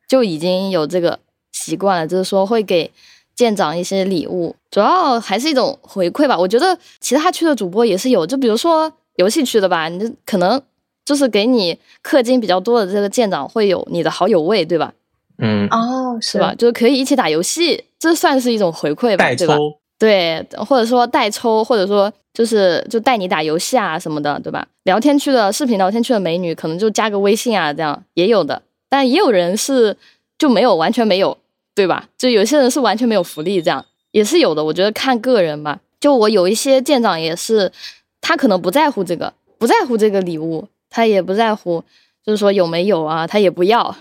[0.09, 1.19] 就已经有这个
[1.51, 2.91] 习惯了，就是说会给。
[3.35, 6.37] 舰长一些礼物，主要还是一种回馈吧。
[6.37, 10.61] 我觉得其他区的主播也是有，就比如说游戏区的吧，你可能
[11.05, 14.93] 就是给你氪金比较多的这个舰长会有你的好友位，对吧？
[15.39, 16.53] 嗯，哦，是吧？？
[16.55, 19.57] 就是可以一起打游戏，这算是一种回馈吧，对吧？
[19.97, 24.67] 对，或者说代抽，或者说就是就带你打游戏啊什么的，对吧？
[24.83, 28.61] 聊天区的视频聊天区的美女，可能就加个微信啊，这样也有的。
[28.89, 29.97] 但也有人是
[30.37, 31.37] 就没有，完全没有，
[31.75, 32.07] 对吧？
[32.17, 34.63] 就有些人是完全没有福利，这样也是有的。
[34.63, 35.79] 我觉得看个人吧。
[35.99, 37.71] 就我有一些舰长也是，
[38.19, 41.83] 他可能不在乎这个，不在乎这个礼物，他也不在乎，
[42.25, 43.95] 就是说有没有啊，他也不要。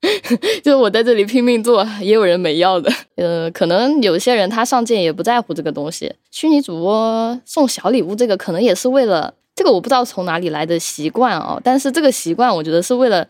[0.62, 2.92] 就是我在这里拼命做，也有人没要的。
[3.16, 6.12] 呃，可能有些人他上舰也不在乎这个东西。
[6.30, 11.60] 虚拟主播送小礼物，这个可能也是为了这个，我不知道从哪里来的习惯哦。
[11.64, 13.26] 但是这个习惯，我觉得是为了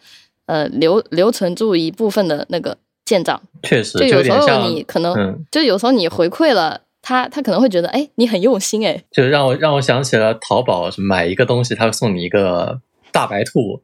[0.47, 2.77] 呃留留存住一部分的那个
[3.13, 3.39] 舰长。
[3.63, 12.81] 确实就有时候有点像，你可能，嗯，就有时候你回馈了他，他可能会觉得，哎，你很用心，哎，就让我让我想起了淘宝，是买一个东西，他会送你一个
[13.13, 13.83] 大白兔，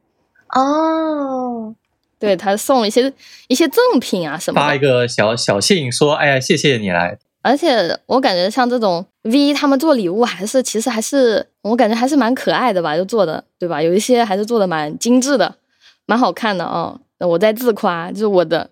[0.55, 1.75] 哦，
[2.19, 3.12] 对他送了一些
[3.49, 4.79] 一些赠品啊什么的发一。
[4.79, 13.81] 个小小信说，哎呀，谢谢你来，而且我感觉像这种 V 他们做礼物还是其实还是我感觉还是蛮可爱的吧，就做的对吧？
[13.83, 15.55] 有一些还是做的蛮精致的，
[16.07, 18.71] 蛮好看的啊、那我在自夸，就是我的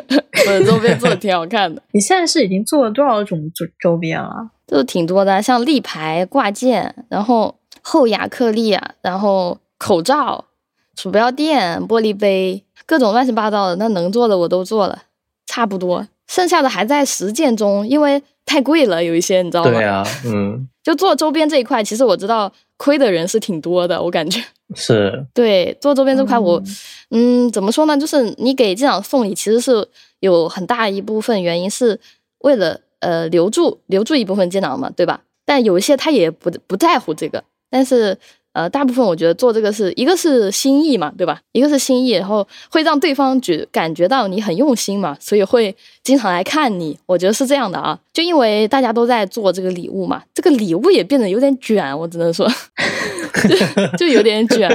[0.46, 4.50] 我的周边做的挺好看的，你现在是已经做了多少种周周边了？
[4.66, 10.46] 就挺多的，像立牌、挂件，然后后亚克力啊，然后口罩、
[10.96, 15.02] 鼠标垫、玻璃杯，各种乱七八糟的，那能做的我都做了，
[15.46, 19.70] 差不多，剩下的还在实践中，因为太贵了，有一些你知道吗？
[19.72, 24.42] 对啊，嗯，就做周边这一块，其实我知道亏的人是挺多的，我感觉。
[24.74, 26.62] 是，对，做周边这块我，
[27.10, 27.96] 嗯怎么说呢？
[27.96, 29.86] 就是你给舰长送礼，其实是
[30.20, 31.98] 有很大一部分原因是
[32.38, 35.22] 为了呃留住留住一部分舰长嘛，对吧？
[35.44, 38.16] 但有一些他也不不在乎这个，但是
[38.52, 41.40] 呃大部分我觉得做这个是一个是心意嘛，对吧？
[41.52, 46.98] 一个是心意，然后会让对方觉感觉到你很用心嘛，所以会经常来看你。
[47.06, 52.48] 我觉得是这样的啊，就因为大家都在做这个礼物嘛，这个礼物也变得有点卷，我只能说。
[53.48, 54.70] 就就有点卷。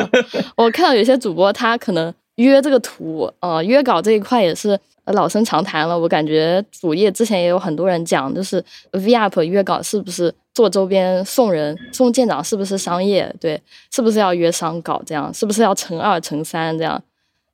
[0.55, 5.97] 我看到有些主播他可能约这个图，呃，约稿这一块也是老生常谈了。
[5.97, 8.61] 我感觉主页之前也有很多人讲，就是
[8.91, 13.31] VUP 约稿是不是做周边送人送舰长是不是商业？
[13.39, 15.31] 对，是不是要约商稿这样？
[15.31, 16.99] 是不是要乘二乘三这样？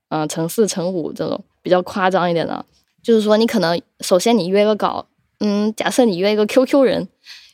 [0.07, 2.65] 嗯、乘四乘五这种比较夸张一点的，
[3.01, 5.05] 就是说你可能首先你约个稿，
[5.41, 7.05] 嗯，假设你约一个 QQ 人，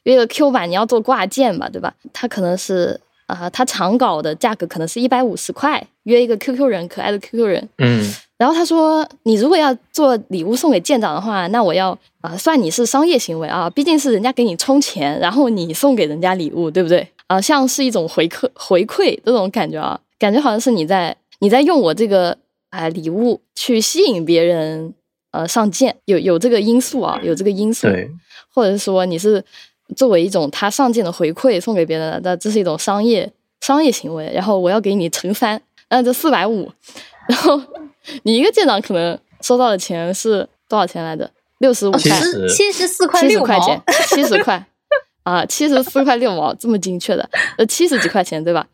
[0.03, 1.95] 约个 Q 版，你要做挂件吧，对吧？
[2.13, 7.69] 他可能是啊、他长稿的价格可能是一百五十块，约一个 QQ 人，可爱的 QQ 人。
[7.79, 17.07] 嗯， 然后他说，你如果要做礼物送给舰长的话，那我要啊、算你是商业行为啊，毕竟是人家给你充钱，然后你送给人家礼物，对不对？
[17.27, 22.35] 啊、像是一种回馈回馈这种感觉啊，感觉好像是你在你在用我这个
[22.69, 24.93] 啊、礼物去吸引别人
[25.31, 27.87] 呃上舰，有有这个因素啊，有这个因素。
[27.87, 28.09] 对，
[28.53, 29.43] 或者是说你是
[29.97, 34.31] 作为一种他上舰的回馈送给别人的，那这是一种商业商业行为。
[34.33, 36.71] 然后我要给你乘三，那就四百五。
[37.27, 37.61] 然后
[38.23, 41.29] 你一个舰长可能收到的钱是多少钱来着？
[41.59, 44.65] 六十五块，十七十四块六毛块钱， 七十块
[45.23, 48.65] 啊，七十四块六毛，这么精确的，呃，七十几块钱对吧？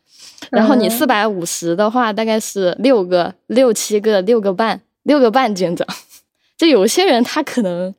[0.52, 5.88] 然后你嗯四百五十的话，大概是六个、六七个、六个半、六个半舰长。
[6.58, 7.94] 就有些人他可能，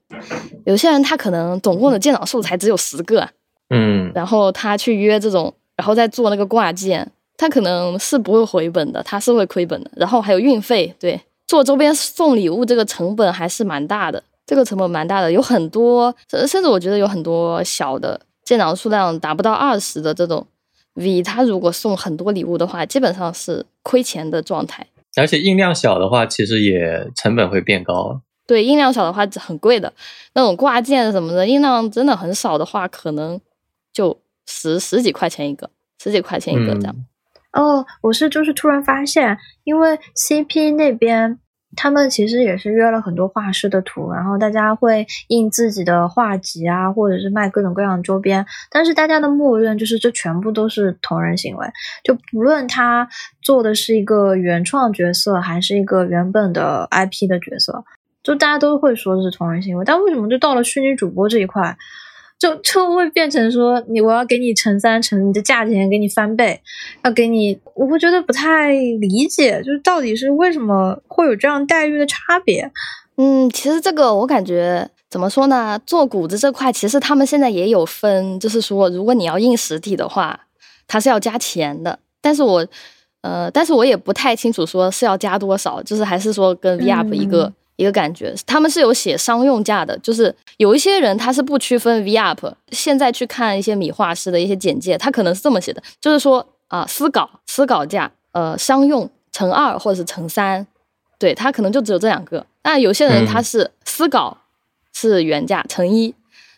[0.65, 3.29] 有些人他可能总共的舰长数才只有十个，
[3.71, 9.91] 嗯，然后他去约这种，然后再做那个挂件，他可能是不会回本的，他是会亏本的。
[9.97, 20.47] 然后还有运费，对，做周边送礼物这个成本还是蛮大的，这个成本蛮大的，有很多，甚甚至我觉得有很多小的舰长数量达不到二十的这种
[20.95, 24.87] V，他如果送很多礼物的话，基本上是亏钱的状态。
[25.17, 28.21] 而且印量小的话，其实也成本会变高。
[28.47, 29.93] 对，印量小的话很贵的，
[30.35, 33.41] 那种挂件什么的，印量真的很少的话，可能
[33.93, 35.69] 就十十几块钱一个，
[36.03, 36.95] 十几块钱一个这样。
[36.97, 37.07] 嗯
[37.53, 41.39] 哦，我是就是突然发现，因为 CP 那边
[41.75, 51.67] 他们其实也是约了很多画师的图，然后大家会印自己的画集啊，或者是卖各种各样的周边，但是大家的默认就是这全部都是同人行为，
[52.05, 53.09] 就不论他
[53.43, 57.85] 做的是一个原创角色，还是一个原本的 IP 的角色，
[58.23, 61.77] 就大家都会说是同人行为，但为什么就到了虚拟主播这一块？
[62.39, 66.61] 就就会变成说你我要给你乘三乘你的价钱给你翻倍，
[67.05, 72.71] 要给你，我会觉得不太理解，就是到底是为什么会有这样待遇的差别？
[73.17, 75.81] 嗯，其实这个我感觉怎么说呢？
[75.87, 80.39] 做谷子这块，其实他们现在也有分，就是说，如果你要印实体的话，
[80.87, 81.99] 它是要加钱的。
[82.21, 82.67] 但是我
[83.23, 88.35] 呃，但是我也不太清楚说是要加多少，就是还是说跟 VUP 一个、嗯一个感觉。
[88.47, 92.53] 他们是有写商用价的，就是有一些人他是不区分 VUP。
[92.73, 100.67] 现在去看一些米画师的一些简介，他可能是这么写的，就是说啊，私稿私稿价，呃，商用乘二或者是乘三，
[101.19, 102.45] 对他可能就只有这两个。
[102.65, 104.39] 那有些人嗯他是私稿
[104.93, 106.15] 是原价乘一，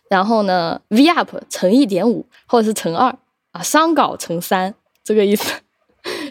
[0.09, 3.15] 然后呢 VUP 乘一点五或者是乘二
[3.53, 5.53] 啊，商稿乘三这个意思。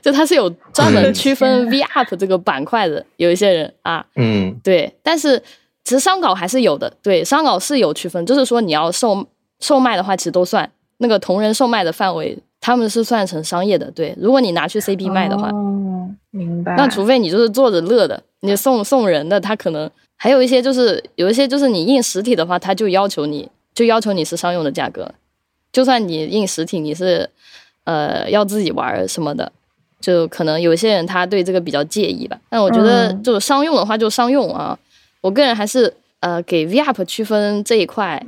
[0.02, 4.56] 就它是有专门嗯区分 VUP 这个板块的，有一些人啊，嗯。
[4.64, 5.40] 对，但是
[5.84, 9.26] 其实商稿还是有的，对，商稿是有区分，就是说你要售
[9.60, 16.76] 售卖的话，其实都算那个同人售卖的范围，他们是算成商业的，对，如果你拿去 CP 卖的话，哦，明白。
[16.76, 25.14] 那除非你就是做着乐的，你送送人的，他可能还有一些就是有一些就是你印实体的话，他就要求你就要求你是商用的价格，
[25.72, 27.30] 就算你印实体，你是
[27.86, 29.52] 呃要自己玩儿什么的，
[30.00, 32.40] 就可能有些人他对这个比较介意吧。
[32.50, 34.78] 但我觉得嗯就商用的话就商用啊，
[35.22, 38.22] 我个人还是呃给 VUP 区分这一块。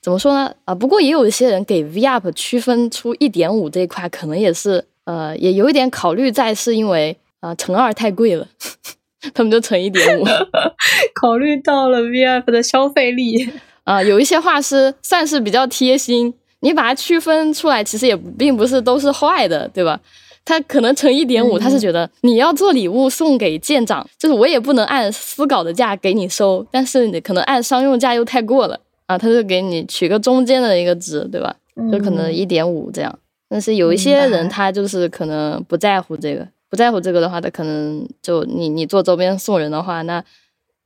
[0.00, 0.54] 怎么说呢？
[0.64, 8.48] 啊、不过也有一些人给 VUP 区分出一点五这一块，可能也是呃，也有一点考虑在，是因为啊、乘二太贵了，
[9.34, 10.24] 他们就乘一点五
[11.20, 13.50] 考虑到了 VUP 的消费力，
[13.84, 14.02] 啊。
[14.02, 20.00] 有一些画师算是比较贴心，你把它区分出来，其实也并不是都是坏的，对吧？
[20.46, 31.54] 他可能乘一点五，嗯他是觉得你要做礼物送给舰长，就是我也不能按私稿的价给你收，但是你可能按商用价又太过了啊，他就给你取个中间的一个值，对吧？
[31.92, 33.18] 就可能嗯一点五这样。
[33.48, 40.22] 但是有一些人他就是可能不在乎这个，不在乎这个的话，他可能就你你做周边送人的话，那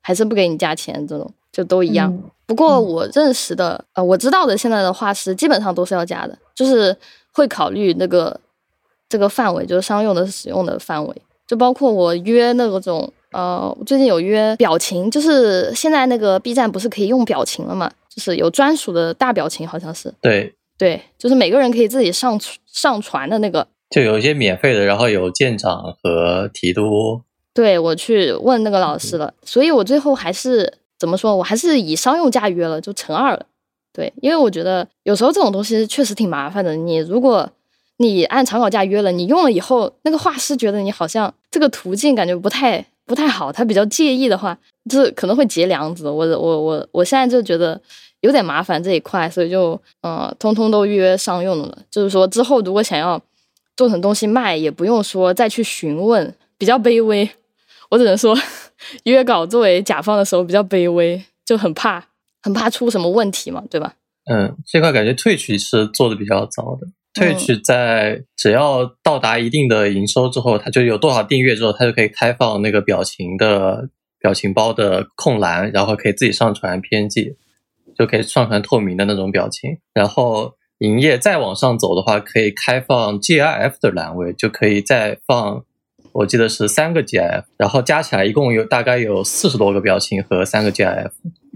[0.00, 2.10] 还是不给你加钱，这种就都一样。
[2.10, 6.96] 嗯不过嗯我认识的呃，我知道的现在的画师基本上都是要加的，就是
[7.32, 8.40] 会考虑那个
[9.10, 11.14] 这个范围，就是商用的使用的范围，
[11.46, 23.66] 就包括我约那种呃，最近有约表情，就是现在那个 B 站不是可以用表情了嘛，就是有专属的大表情，好像是对，对，就是每个人可以自己上传上传的那个。
[23.90, 33.46] 就有一些免费的，然后有舰长和提督，对我去问那个老师了，所以我最后还是怎么说，我还是以商用价约了，就乘二了。
[33.92, 36.76] 对，因为我觉得有时候这种东西确实挺麻烦的。
[36.76, 37.50] 你如果
[38.00, 44.56] 你按草稿价约了，你用了以后，那个画师觉得你好像这个途径感觉不太不太好，他比较介意的话，
[44.90, 46.08] 就是可能会结梁子。
[46.08, 47.78] 我我我我现在就觉得
[48.22, 51.78] 有点麻烦这一块，所以就呃，通通都约商用的了。
[51.90, 53.20] 就是说之后如果想要
[53.76, 57.28] 做成东西卖，也不用说再去询问，比较卑微。
[57.90, 58.34] 我只能说，
[59.04, 62.02] 约稿作为甲方的时候比较卑微，就很怕
[62.40, 63.92] 很怕出什么问题嘛，对吧？
[64.30, 66.86] 嗯，这块感觉退取是做的比较早的。
[67.12, 73.88] Twitch 在只要到达一定的营收之后，它就有多少订阅之后，它就可以开放那个表情的
[74.20, 77.34] 表情包的控栏，然后可以自己上传 PNG，
[77.98, 79.78] 就可以上传透明的那种表情。
[79.92, 85.64] 然后营业再往上走的话，可以开放 GIF 的栏位，就可以再放，
[86.12, 91.10] 我记得是三个 GIF，然后加起来一共有大概有四十多个表情和三个 GIF。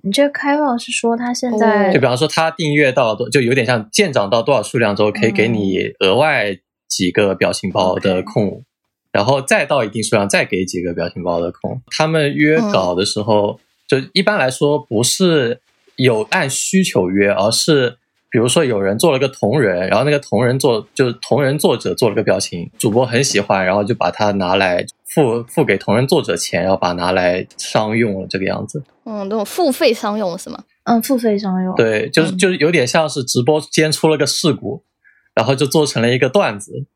[0.05, 8.63] 你这个开放是说他现在就比方说，他订阅到多，就有点像舰长到多少数量之后，可以给你额外几个表情包的空，
[9.11, 11.81] 然后再到一定数量再给几个表情包的空。
[11.97, 15.63] 他们约稿的时候，就一般来说不是
[15.97, 17.97] 有按需求约，而是
[18.31, 28.83] 比如说有人做了个同人，然后那个同人做就是同人作者做了个表情，主播很喜欢，然后就把它拿来付付给同人作者钱，然后把它拿来商用了这个样子。
[29.05, 30.65] 嗯，那种付费商用是吗？
[30.85, 34.83] 嗯付费商用，对，就是嗯就是有点像是直播间出了个事故，
[35.35, 36.87] 然后就做成了一个段子，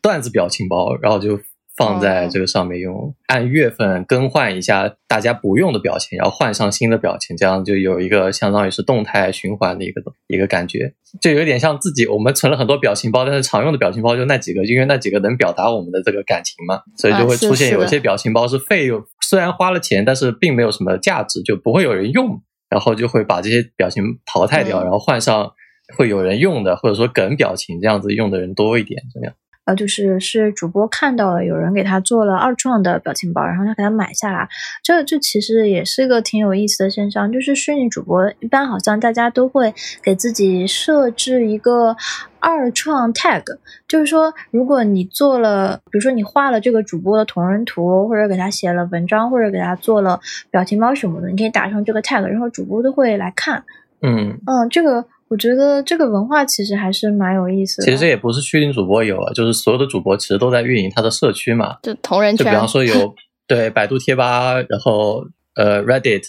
[0.00, 1.38] 段子表情包，然后就
[1.76, 22.42] 放在这个上面用，按月份更换一下大家不用的表情，然后换上新的表情，这样就有一个相当于是动态循环的一个一个感觉，就有点像自己我们存了很多表情包，但是常用的表情包就那几个，因为那几个能表达我们的这个感情嘛，所以就会出现有一些表情包是费用，虽然花了钱，但是并没有什么价值，就不会有人用。
[22.68, 25.52] 然后就会把这些表情淘汰掉，嗯然后换上
[25.96, 29.32] 会有人用的，或者说梗表情这样子用的人多一点，这样。
[29.66, 34.48] 呃，就是是主播看到了有人给他做了二创的表情包，然后他给他买下来，
[34.82, 37.30] 这这其实也是一个挺有意思的现象。
[37.30, 41.96] 就是虚拟主播一般好像大家都会给自己设置一个
[42.38, 43.42] 二创 tag，
[43.88, 53.64] 就是说如果你做了，比如说你画了这个主播的同人图，或者给他写了文章，或者给他做了表情包什么的，你可以打上这个 tag，然后主播都会来看。
[54.02, 57.84] 嗯，嗯，这个我觉得这个文化其实还是蛮有意思的。
[57.84, 61.76] 其实这也不是虚拟主播有啊，就是所有的主播其实都在运营他的社区嘛。
[61.82, 63.14] 就同人圈，就比方说有
[63.48, 65.24] 对百度贴吧，然后
[65.54, 66.22] 呃 Reddit，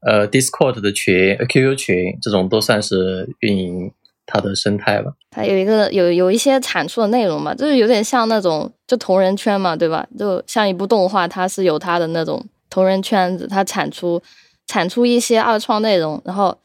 [0.00, 3.92] 呃 Discord 的群、QQ 群这种都算是运营
[4.26, 5.12] 它的生态吧。
[5.30, 10.06] 它有一个有有一些产出的内容嘛，就是有点像那种就同人圈嘛，对吧？
[10.18, 14.22] 就像一部动画，它是有它的那种同人圈子，它产出
[14.66, 16.56] 产出一些二创内容，然后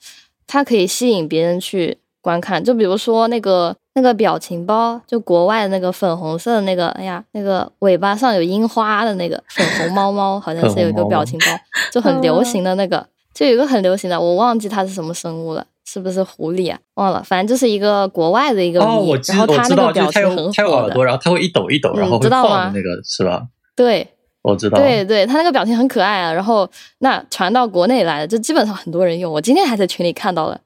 [0.48, 2.64] 它可以吸引别人去观看。
[2.64, 11.45] 就比如说那个那个表情包，就国外的那个粉红色的那个，哎呀，那个尾巴上有樱花的那个粉红猫猫，好像是有一个表情包，
[11.91, 15.66] 就很流行的那个，就有一个很流行的，我忘记它是什么生物了。
[15.89, 16.78] 是不是狐狸啊？
[16.95, 23.43] 忘了，反正就是一个国外的一个哦，我知然后他我知道，就是那个表它有它有情很火的，耳朵，然后它会一抖一抖，嗯然后会知道吗晃的那个是吧？
[23.74, 24.06] 对
[24.42, 26.32] 我知道，对对，他那个表情很可爱啊。
[26.32, 26.70] 然后
[27.00, 29.32] 那传到国内来了，就基本上很多人用。
[29.32, 30.62] 我今天还在群里看到了，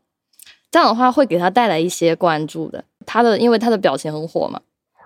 [0.70, 2.84] 这样的话会给他带来一些关注的。
[3.06, 4.62] 他的因为他的表情很火嘛，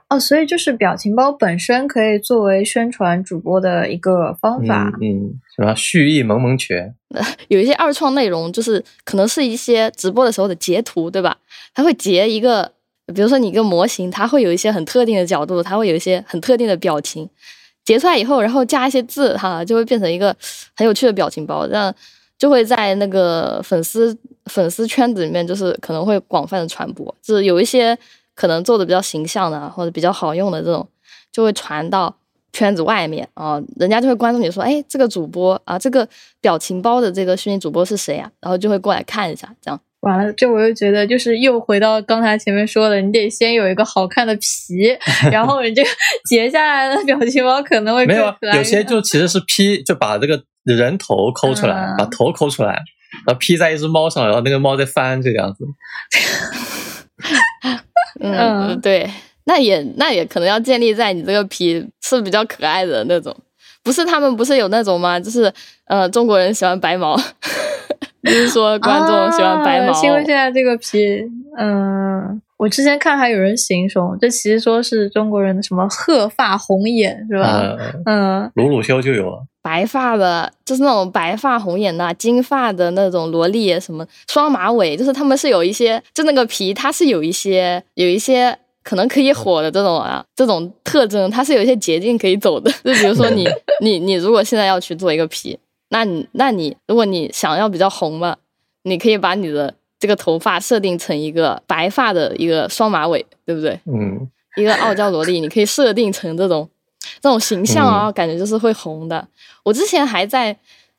[0.09, 4.91] 哦，所以就是表情包本身可以作为宣传主播的一个方法。
[5.01, 6.93] 嗯嗯，什么蓄意萌萌拳，
[7.47, 11.37] 有一些二创内容，就是可能是一些直播的时候的截图，对吧？
[11.73, 12.73] 他会截一个，
[13.15, 17.29] 比如说你一个模型，它会有一些很特定的角度，它会有一些很特定的表情，
[17.85, 20.35] 截出来以后，然后加一些字，哈，就会变成一个
[20.75, 21.93] 很有趣的表情包，这样
[22.37, 27.15] 就会在那个粉丝粉丝圈子里面，就是可能会广泛的传播。
[27.21, 27.97] 就是有一些
[28.33, 30.87] 可能做的比较形象的，或者比较好用的这种，
[31.31, 32.13] 就会传到
[32.51, 36.07] 圈子外面啊，人家就会关注你说，哎，这个主播啊，这个
[36.41, 38.31] 表情包的这个虚拟主播是谁啊？
[38.41, 39.79] 然后就会过来看一下，这样。
[40.05, 44.95] 完了，这我又觉得就是又回到刚才前面说的，你得先有一个好看的皮，
[45.31, 45.89] 然后你这个
[46.29, 52.73] 截下来的表情包可能会没有有些就其实是 P，就把这个人头抠出来，嗯把头抠出来，
[53.25, 55.65] 然后 P 在一只猫上，然后那个猫在翻这个样子。
[58.21, 59.09] 嗯，嗯对，
[59.45, 63.35] 那也那也可能要建立在你这个皮是比较可爱的那种，
[63.83, 65.19] 不是他们不是有那种吗？
[65.19, 65.51] 就是
[65.87, 67.19] 呃，中国人喜欢白毛，
[68.25, 71.21] 就是说观众喜欢白毛，啊因为现在这个皮，
[71.57, 77.43] 嗯，我之前看还有人形容，这其实说是中国人的什么鹤发红眼是吧？
[77.47, 92.71] 呃，嗯，鲁鲁修就有了，白发的，就是那种白发红眼的啊、金发的那种萝莉，什么双马尾，就是他们是有一些，就那个皮它是有一些有一些可能可以火的这种啊，这种特征，它是有一些捷径可以走的。
[92.83, 93.47] 就比如说你
[93.81, 95.57] 你你如果现在要去做一个皮，
[95.89, 98.37] 那你那你如果你想要比较红嘛，
[98.83, 103.79] 你可以把你的这个头发设定成一个白发的一个双马尾，对不对？
[103.85, 106.69] 嗯，一个傲娇萝莉，你可以设定成这种
[107.21, 109.27] 这种形象啊，感觉就是会红的。
[109.63, 110.57] 我之前还在，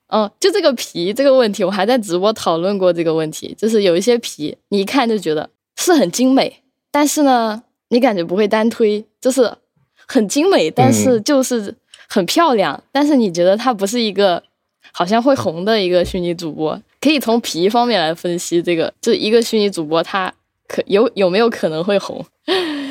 [0.09, 9.53] 嗯、就这个皮这个问题，我还在直播讨论过这个问题，就是有一些皮，你一看就觉得是很精美，但是呢，你感觉不会单推，就是
[10.07, 11.75] 很精美，但是就是
[12.09, 14.43] 很漂亮，但是你觉得它不是一个
[14.99, 20.33] 好像会红的一个虚拟主播，可以从皮方面来分析这个，就一个虚拟主播他
[20.67, 22.25] 可有有没有可能会红？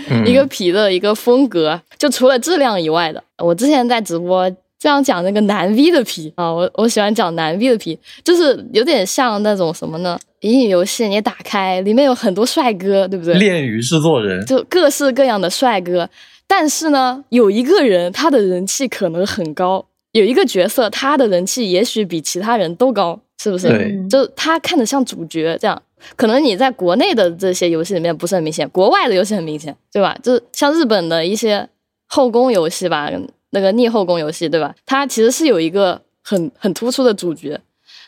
[0.07, 3.23] 嗯一个皮的一个风格，就除了质量以外的。
[3.39, 4.47] 我之前在直播
[4.77, 10.19] 这样讲那个男 V 的皮啊，我我喜欢讲男 V 的皮，就是有点像那种什么呢？
[10.41, 13.33] 乙女游戏你打开，里面有很多帅哥，对不对？
[13.33, 16.07] 恋与制作人，就各式各样的帅哥，
[16.45, 19.87] 但是呢，有一个人他的人气可能很高，
[20.19, 24.07] 有一个角色他的人气也许比其他人都高，是不是？
[24.09, 25.81] 就他看着像主角这样。
[26.15, 30.17] 可能你在国内的这些游戏里面不是很明显，国外的游戏很明显，对吧？
[30.23, 31.67] 就是像日本的一些
[32.07, 33.11] 后宫游戏吧，
[33.49, 34.73] 那个逆后宫游戏，对吧？
[34.85, 37.59] 它其实是有一个很很突出的主角，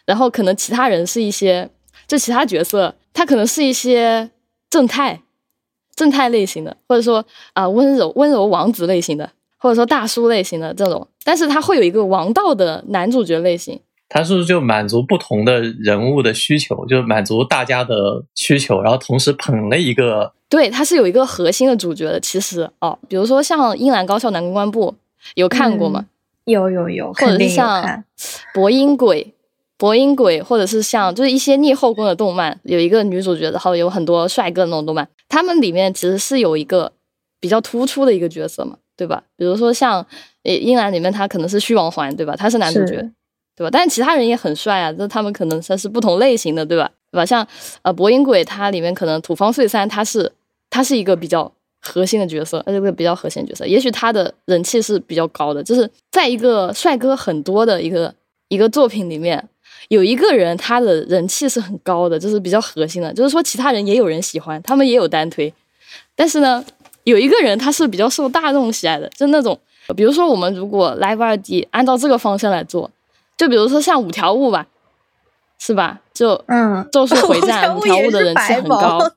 [0.06, 1.70] 然后可能其他人是一些，
[2.08, 4.30] 就其他角色，他可能是一些
[4.70, 5.22] 正太，
[5.94, 22.18] 正太类型的，或者说啊、温柔温柔王子类型的，或者说大叔类型的这种，但是它会有一个王道的男主角类型，它是不是就满足不同的人物的需求，就满足大家的需求，然后同时捧了一个，对，它是有一个核心的主角的。
[22.22, 24.90] 其实哦，比如说像《英兰高校男公关部》，
[25.36, 26.06] 有看过吗？
[26.46, 28.06] 有有有，或者是像看。
[28.54, 29.26] 博音鬼》。
[29.78, 36.94] 博音鬼，或者是像就是一些逆后宫的动漫，有一个女主角，然后有很多帅哥的那种动漫，他们里面其实是有一个
[37.40, 39.22] 比较突出的一个角色嘛，对吧？
[39.36, 40.04] 比如说像
[40.48, 42.36] 呃英兰里面，他可能是虚王环，对吧？
[42.36, 42.96] 他是男主角，
[43.56, 43.70] 对吧？
[43.70, 46.90] 但是其他人也很帅啊，这他们可能算是不同类型的，对吧？
[47.12, 47.26] 对吧？
[47.26, 47.46] 像
[47.82, 50.32] 呃博音鬼，它里面可能土方岁三，他是
[50.70, 58.14] 他是一个比较核心的角色，他是个比较核心的角色，也许他的人气是比较高的，就是在一个帅哥很多的一个
[58.50, 59.48] 一个作品里面，
[59.90, 65.54] 有一个人他的人气是很高的，就是比较核心的，就是说其他人也有人喜欢，他们也有单推，
[66.16, 66.64] 但是呢，
[67.04, 69.58] 有一个人他是比较受大众喜爱的，就那种，
[69.96, 72.90] 比如说我们如果 Live 二 D 按照这个方向来做，
[73.38, 74.68] 就比如说像五条悟吧，
[75.60, 76.00] 是吧？
[76.14, 79.00] 就嗯，咒术回战 五条悟的人气很高，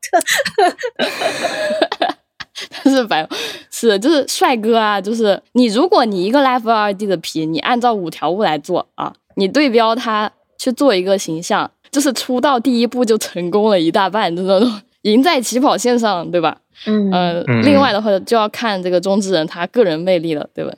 [2.70, 3.26] 他是白，
[3.70, 16.58] 是就是帅哥啊，就是你如果你一个 Live 二 D 的皮，你按照五条悟来做啊，你对标他去做一个形象，就是出道第一步就成功了一大半，就那种赢在起跑线上，对吧？
[16.86, 20.72] 嗯另外的话就要看这个中之人他个人魅力了，对吧？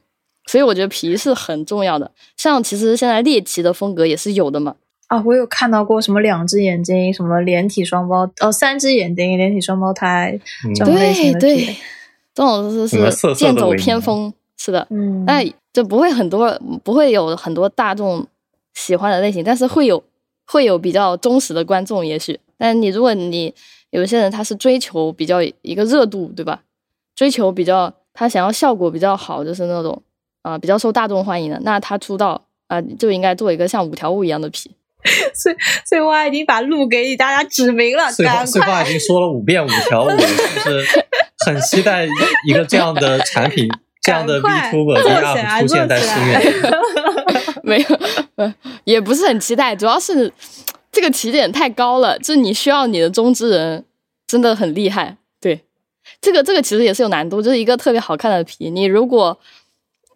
[0.46, 2.10] 所以我觉得皮是很重要的。
[2.36, 4.74] 像其实现在猎奇的风格也是有的嘛，
[5.06, 11.76] 啊，我有看到过什么两只眼睛，什么连体双胞，哦，三只眼睛，连体双胞胎嗯这种类型的对对，
[12.34, 14.84] 这种是是剑走偏锋，是的。
[14.90, 18.26] 嗯，那就不会很多，不会有很多大众
[18.74, 20.02] 喜欢的类型，但是会有
[20.46, 22.40] 会有比较忠实的观众，也许。
[22.58, 23.54] 但你如果你
[23.92, 26.60] 有些人他是追求比较一个热度，对吧？
[27.14, 30.02] 追求比较他想要效果比较好，就是那种
[30.42, 34.70] 啊、比较受大众欢迎的，那他出道啊、就应该做一个像五条悟一样的皮。
[35.34, 41.02] 所以所以我已经把路给大家指明了，碎话赶快碎话已经说了五遍五条，悟就是
[41.44, 42.06] 很期待
[42.46, 43.68] 一个这样的产品，
[44.00, 46.72] 这样的赶快 VTuber 做 V 出现在做起心来愿。
[47.62, 47.86] 没有，
[48.36, 50.32] 呃也不是很期待，主要是
[50.92, 53.84] 这个起点太高了，就你需要你的中之人
[54.26, 55.16] 真的很厉害。
[55.40, 55.64] 对，
[56.20, 59.36] 这个这个其实也是有难度，就是一个特别好看的皮，你如果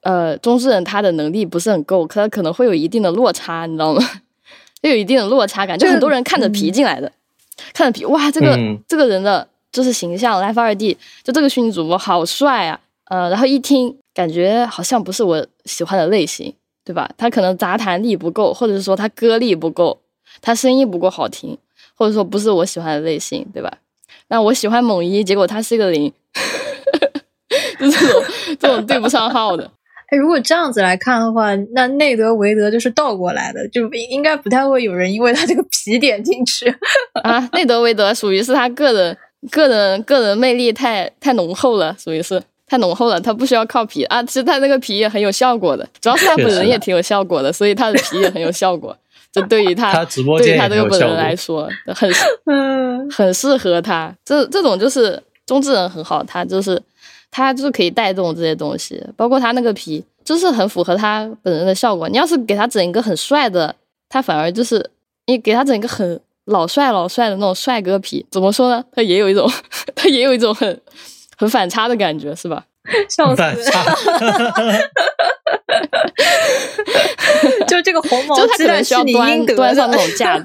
[0.03, 4.03] 呃中之人他的能力不是很够，可可能会有一定的落差，你知道吗？
[4.83, 7.11] 就有一定的落差感，就很多人看着皮进来的，
[7.73, 16.55] 看着皮，哇，这个、嗯这个人的就是形象，Life 二 D，就这个虚拟主播好帅啊，呃，然后一听感觉好像不是我喜欢的类型，
[16.85, 17.11] 对吧？
[17.17, 19.99] 他可能杂谈力不够，或者是说他歌力不够，
[20.47, 21.59] 他声音不够好听，
[21.97, 23.79] 或者说不是我喜欢的类型，对吧？
[24.29, 26.13] 那我喜欢猛一，结果他是一个零，
[27.81, 28.23] 就这种
[28.61, 29.69] 这种对不上号的。
[30.07, 36.73] 哎，如果这样子来看的话，那内德维德就是倒过来的，就应该不太会有人因为他这个皮点进去。
[37.25, 39.19] 啊，内德维德属于是他个人
[39.51, 44.23] 个人个人魅力太太浓厚了，属于是太浓厚了，他不需要靠皮啊。
[44.23, 48.97] 其实他那个皮也很有效果的，主要是他本人也挺有效果的，所以他的皮也很有效果。
[49.37, 52.11] 就对于他 他直播对他这个本人也很有效果来说，很
[52.47, 54.13] 嗯，很适合他。
[54.25, 56.83] 这这种就是中之人很好，他就是
[57.31, 62.09] 他就是可以带动这些东西，包括他那个皮，就是很符合他本人的效果。
[62.09, 63.75] 你要是给他整一个很帅的，
[64.09, 64.91] 他反而就是
[65.27, 68.85] 你给他整一个很老帅老帅的那种帅哥皮，怎么说呢？
[68.93, 69.51] 他也有一种
[69.95, 70.81] 他也有一种很
[71.37, 72.65] 很反差的感觉，是吧？
[73.09, 73.43] 笑死！
[77.67, 80.07] 就这个红毛就是他鸡蛋可能需要你端应得端上那的。
[80.07, 80.45] 种架子，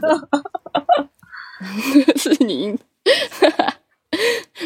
[2.18, 2.78] 是你应。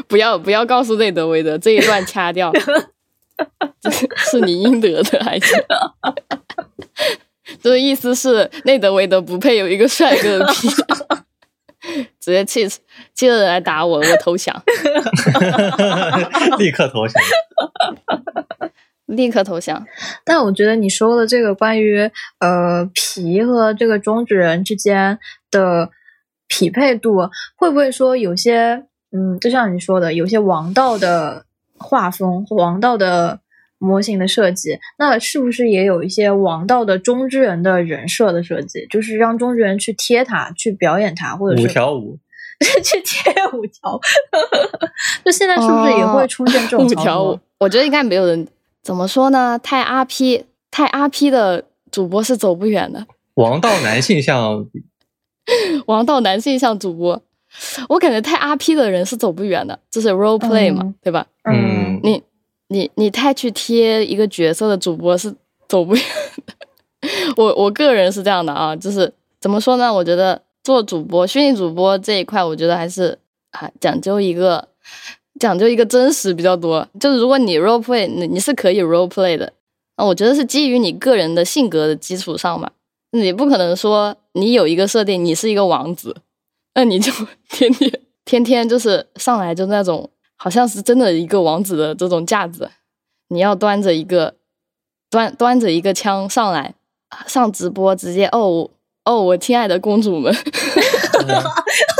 [0.07, 2.51] 不要不要告诉内德维德这一段掐掉，
[3.81, 5.53] 这是你应得的，还是？
[7.61, 10.67] 就是意思是内德维德不配有一个帅哥的皮，
[12.19, 12.79] 直接气死
[13.13, 14.55] 气的人来打我，我投降，
[16.57, 17.21] 立刻投降。
[19.05, 19.85] 立刻投降。
[20.23, 22.09] 但我觉得你说的这个关于
[22.39, 25.19] 呃皮和这个中指人之间
[25.51, 25.91] 的
[26.47, 31.45] 匹配度，会不会说有些嗯，就像你说的，有些王道的
[31.77, 33.39] 画风、王道的
[33.79, 42.17] 模型的设计，那是不是也有一些王道的中之人的人设的设计，就是让中之人去贴他、去表演他，或者五是条舞，
[42.83, 43.99] 去贴五条？
[45.25, 48.47] 就现在是不是也会出现这种五操作条悟？，我觉得应该没有人
[48.81, 49.59] 怎么说呢？
[49.61, 53.05] 太 RP 太 RP 的主播是走不远的。
[53.35, 54.65] 王道男性向
[55.87, 57.21] 王道男性向主播，
[57.89, 61.27] 我感觉太 RP 的人是走不远的，这是 role play 嘛，嗯对吧？
[61.43, 62.23] 嗯你
[62.69, 65.33] 你你太去贴一个角色的主播是
[65.67, 66.03] 走不远
[66.45, 66.53] 的。
[67.37, 69.93] 我我个人是这样的啊，就是怎么说呢？
[69.93, 73.17] 我觉得做主播、虚拟主播这一块，我觉得还是
[73.51, 74.67] 啊讲究一个
[75.39, 76.87] 讲究一个真实比较多。
[76.99, 79.53] 就是如果你 role play，你你是可以 role play 的，
[79.95, 82.71] 啊，我觉得是基于你个人的性格的基础上嘛。
[83.11, 86.15] 你不可能说你有一个设定，你是一个王子，
[86.73, 87.11] 那你就
[87.49, 92.69] 天天天天就是上来就那种好像是真的一个王子的这种架子，
[93.29, 94.35] 你要端着一个
[95.09, 96.75] 端端着一个枪上来
[97.27, 98.69] 上直播，直接哦
[99.05, 100.33] 哦，我亲爱的公主们，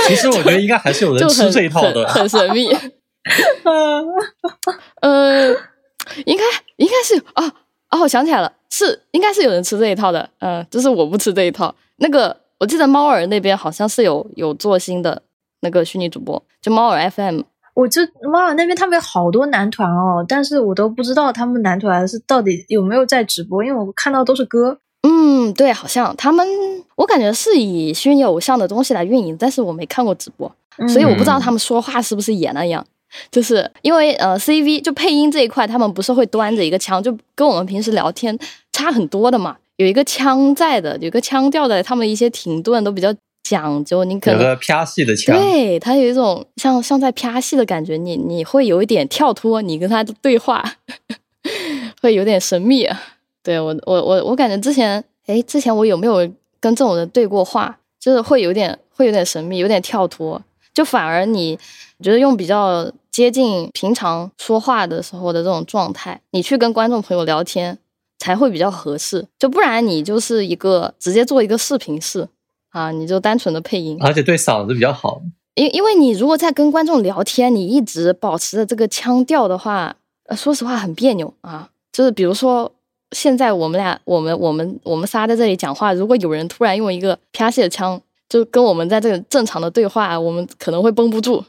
[0.08, 2.06] 其实我觉得应该还是有 人吃这一套的。
[2.08, 2.68] 很很神秘。
[3.64, 4.06] 嗯
[5.02, 5.50] 呃，
[6.26, 6.44] 应该
[6.76, 7.48] 应该是啊
[7.90, 11.74] 哦，我想起来了，是应该是有人吃这一套的，嗯、就是我不吃这一套。
[11.98, 12.28] 那个，
[12.60, 15.22] 我我记得猫耳那边好像是有有做新的
[15.60, 17.42] 那个虚拟主播，就猫耳 FM。
[17.76, 24.80] 我就猫耳那边他们有好多男团哦，但是我都不知道他们男团是到底有没有在直播，因为我看到都是歌。
[25.04, 26.48] 嗯，对，好像他们，
[26.96, 30.50] 我感觉是以虚拟偶像的东西来运营，但是我没看过直播，
[30.88, 32.84] 所以我不知道他们说话是不是也那样。
[33.30, 38.38] 就是因为呃，CV 就配音这一块，他们不是会端着一个枪，就跟我们平时聊天
[38.72, 43.14] 差很多的嘛，有一个腔在的，有个腔调的，他们一些停顿都比较。
[43.46, 50.64] 讲究你可能有个啪戏的腔，对他有一种像像在啪戏的感觉，你你会有一点跳脱，你跟他的对话
[52.02, 52.90] 会有点神秘。
[53.44, 56.16] 对我我我我感觉之前哎之前我有没有
[56.60, 60.42] 跟这种人对过话，就是会有点会有点神秘，有点跳脱，
[60.74, 61.56] 就反而你
[62.02, 67.78] 觉得用比较接近平常说话的时候的这种状态，你去跟观众朋友聊天
[68.18, 72.28] 才会比较合适，就不然你就是一个直接做一个视频式。
[72.76, 75.22] 啊，你就单纯的配音，而且对嗓子比较好。
[75.54, 79.96] 因因为你如果在跟观众聊天，你一直保持着这个腔调的话，
[80.26, 81.70] 呃，说实话很别扭啊。
[81.94, 82.70] 就是比如说，
[83.12, 91.42] 现在我们俩，我们我们我们仨在这里讲话，如果有人突然用一个啪戏的腔，就跟我们在这个正常的对话，我们可能会绷不住。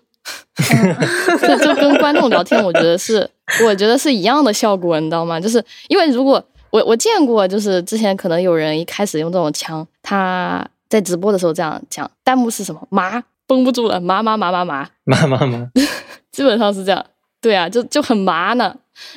[1.43, 3.29] 就就跟观众聊天，我觉得是，
[3.67, 5.41] 我觉得是一样的效果，你知道吗？
[5.41, 10.65] 就是因为如果我我见过，就是之前可能有人一开始用这种腔，他。
[10.89, 12.87] 在直播的时候这样讲，弹幕是什么？
[12.91, 15.71] 麻绷不住了，麻麻麻麻麻麻麻麻，
[16.33, 17.05] 基本上是这样。
[17.41, 18.75] 对啊，就就很麻呢。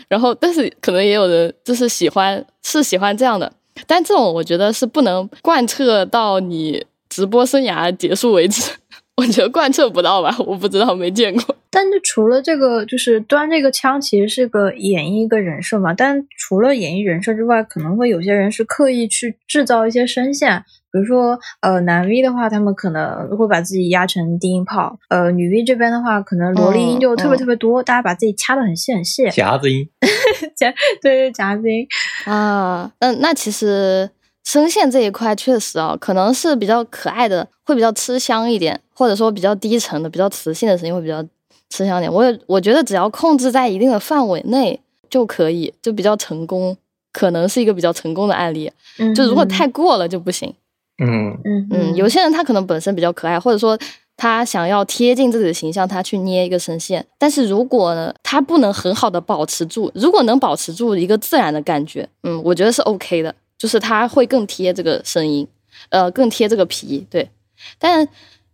[0.08, 3.52] 然后，但是可能也有人就是喜欢，是喜欢这样的。
[3.88, 8.62] 但这种我觉得是不能贯彻到你直播生涯结束为止。
[9.18, 11.56] 我觉得贯彻不到吧，我不知道，没见过。
[11.72, 15.94] 但是除了这个，就是端这个枪，其实是个演绎一个人设嘛。
[15.94, 20.64] 但除了演绎人设之外，可能会有些人是刻意去制造一些声线。
[20.92, 29.30] 比如说，呃，男 V 的话，他们可能会把自己压成低音炮；呃，女 V 这边的话，可能萝莉音就特别特别多，大家把自己掐的很细很细。
[29.30, 29.88] 夹子音，
[30.58, 31.88] 夹对对夹子音
[32.26, 32.92] 啊。
[33.00, 34.10] 那那其实
[34.44, 41.24] 声线这一块确实啊，可能是比较可爱的，会比较吃香一点，或者说比较低沉的、比较磁性的声音会比较
[41.70, 42.12] 吃香点。
[42.12, 46.76] 我我觉得只要控制在一定的范围内就可以，就比较成功，
[47.14, 48.72] 可能是一个比较成功的案例。
[49.16, 50.52] 就如果太过了就不行。
[51.00, 53.78] 嗯嗯嗯，有些人他可能本身比较可爱，或者说
[54.18, 57.06] 他想要贴近自己的形象，他去捏一个声线。
[57.18, 65.48] 但是如果呢，他不能很好的保持住，如果能保持住一个自然的感觉，嗯，我觉得是 OK 的，就是他会更贴这个声音，
[65.90, 67.08] 呃，更贴这个皮。
[67.10, 67.30] 对，
[67.78, 68.06] 但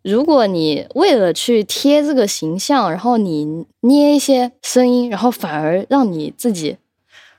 [0.03, 6.77] 如果你为了去贴这个形象，然后你捏一些声音，然后反而让你自己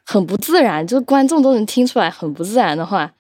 [0.04, 3.12] 很不自然，就是观众都能听出来很不自然的话。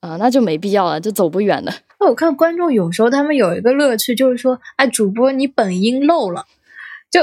[0.00, 1.72] 啊，那就没必要了，就走不远了。
[1.98, 6.44] 那我看观众有时候他们有一个乐趣，就是说，哎，主播你本音漏了，
[7.10, 7.20] 就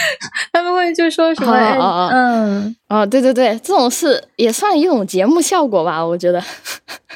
[0.52, 6.42] 他们会就说什么，嗯，啊，对对对，这种是也算一种节目效果吧，我觉得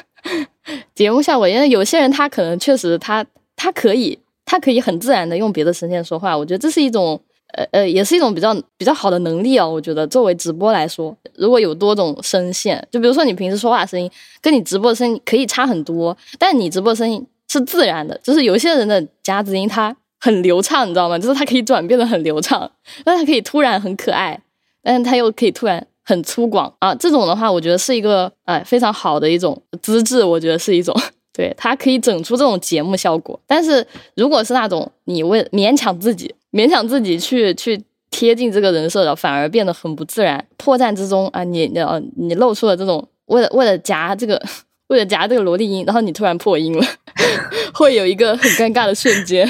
[0.93, 7.21] 节目效果，因为有些人他可能确实他他可以他可以很自然的用别的声线说话，我觉得这是一种。
[7.53, 9.67] 呃呃，也是一种比较比较好的能力哦。
[9.69, 14.09] 我觉得作为直播来说，如果有多种声线，就比如说你平时说话声音
[14.41, 18.19] 跟你直播的声音可以差很多，但你直播声音是自然的。
[18.23, 21.17] 就是有些人的夹子音它很流畅，你知道吗？
[21.17, 22.69] 就是它可以转变的很流畅，
[23.03, 24.39] 但它可以突然很可爱，
[24.83, 26.93] 但是它又可以突然很粗犷啊。
[26.93, 30.95] 这种的话，我觉得是一个哎非常好的一种资质，我觉得是一种
[31.33, 33.39] 对它可以整出这种节目效果。
[33.47, 33.85] 但是
[34.15, 36.35] 如果是那种你为勉强自己。
[36.51, 40.45] 勉强自己去去贴近这个人设的，反而变得很不自然。
[40.57, 41.79] 破绽之中啊，你你
[42.17, 44.41] 你露出了这种为了为了夹这个
[44.87, 46.83] 为了夹这个萝莉音，然后你突然破音了，
[47.73, 49.47] 会有一个很尴尬的瞬间，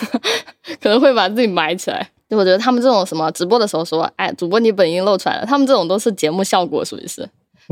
[0.80, 2.10] 可能会把自己埋起来。
[2.30, 7.28] 就我觉得他们这种什么直播的时候说，哎，主播你本音露出来了，他们这种都是节目效果，属于是。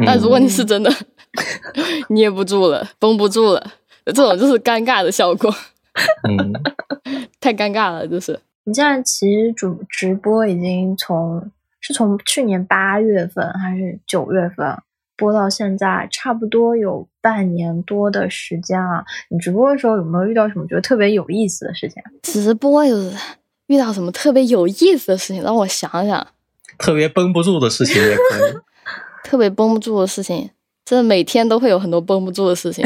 [0.06, 0.90] 但如果你是真的
[2.10, 3.72] 捏不住了，绷不住了，
[4.04, 5.54] 这种就是尴尬的效果。
[6.28, 6.52] 嗯，
[7.40, 14.66] 太尴尬了，就是你现在其实主直播已经从是从去年八月份还是九月份
[15.16, 19.04] 播到现在，差不多有半年多的时间啊。
[19.28, 22.02] 你直播的时候有没有遇到什么觉得特别有意思的事情？
[22.22, 23.12] 直播有
[23.66, 25.42] 遇到什么特别有意思的事情？
[25.42, 26.26] 让我想想，
[26.78, 28.54] 特别绷不住的事情也可以。
[29.24, 30.50] 特别绷不住的事情，
[30.84, 32.84] 真的每天都会有很多绷不住的事情，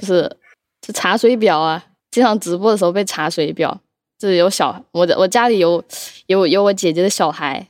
[0.00, 0.36] 就是
[0.80, 1.82] 这查水表啊。
[2.16, 3.78] 经常直播的时候被查水表，
[4.18, 5.84] 就是有小我的我家里有
[6.28, 7.68] 有有我姐姐的小孩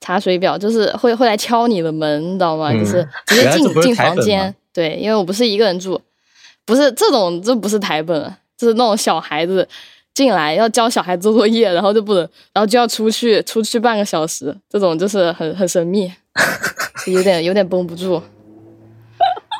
[0.00, 2.72] 查水表，就是会会来敲你的门，你知道吗？
[2.72, 4.54] 就是直接进进房间。
[4.72, 6.00] 对，因为我不是一个人住，
[6.64, 9.68] 不是这种，这不是台本，就是那种小孩子
[10.14, 12.22] 进来要教小孩做作业，然后就不能，
[12.54, 16.10] 然后就要出去，出去半个小时，这种就是很很神秘，
[17.12, 18.22] 有点有点绷不住。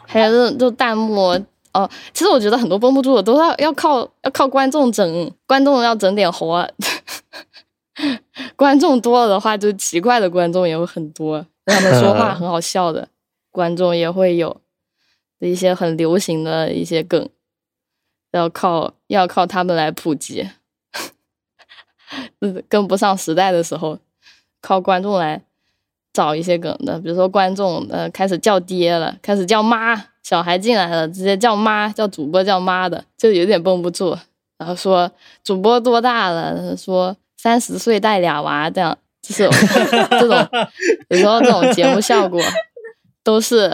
[0.07, 1.39] 还有这种就弹幕
[1.77, 6.69] 哦，其实我觉得很多绷不住的都要要靠要靠观众整，观众要整点活。
[8.57, 13.09] 观众多了的话，就奇怪的观众也会很多，他们说话很好笑的
[13.51, 14.61] 观众也会有
[15.39, 17.29] 一些很流行的一些梗，
[18.33, 20.47] 要靠要靠他们来普及，
[22.69, 23.99] 跟不上时代的时候，
[24.61, 25.43] 靠观众来
[26.17, 34.17] 找一些梗的，比如说观众呃开始叫爹了，开始叫妈，小孩进来了直接叫妈，叫主播叫妈的，就有点绷不住，
[34.59, 35.11] 然后说
[35.45, 37.15] 主播多大了，说。
[37.39, 39.49] 三十岁带俩娃，这样就是
[40.11, 40.49] 这种，
[41.11, 42.41] 有时候这种节目效果
[43.23, 43.73] 都是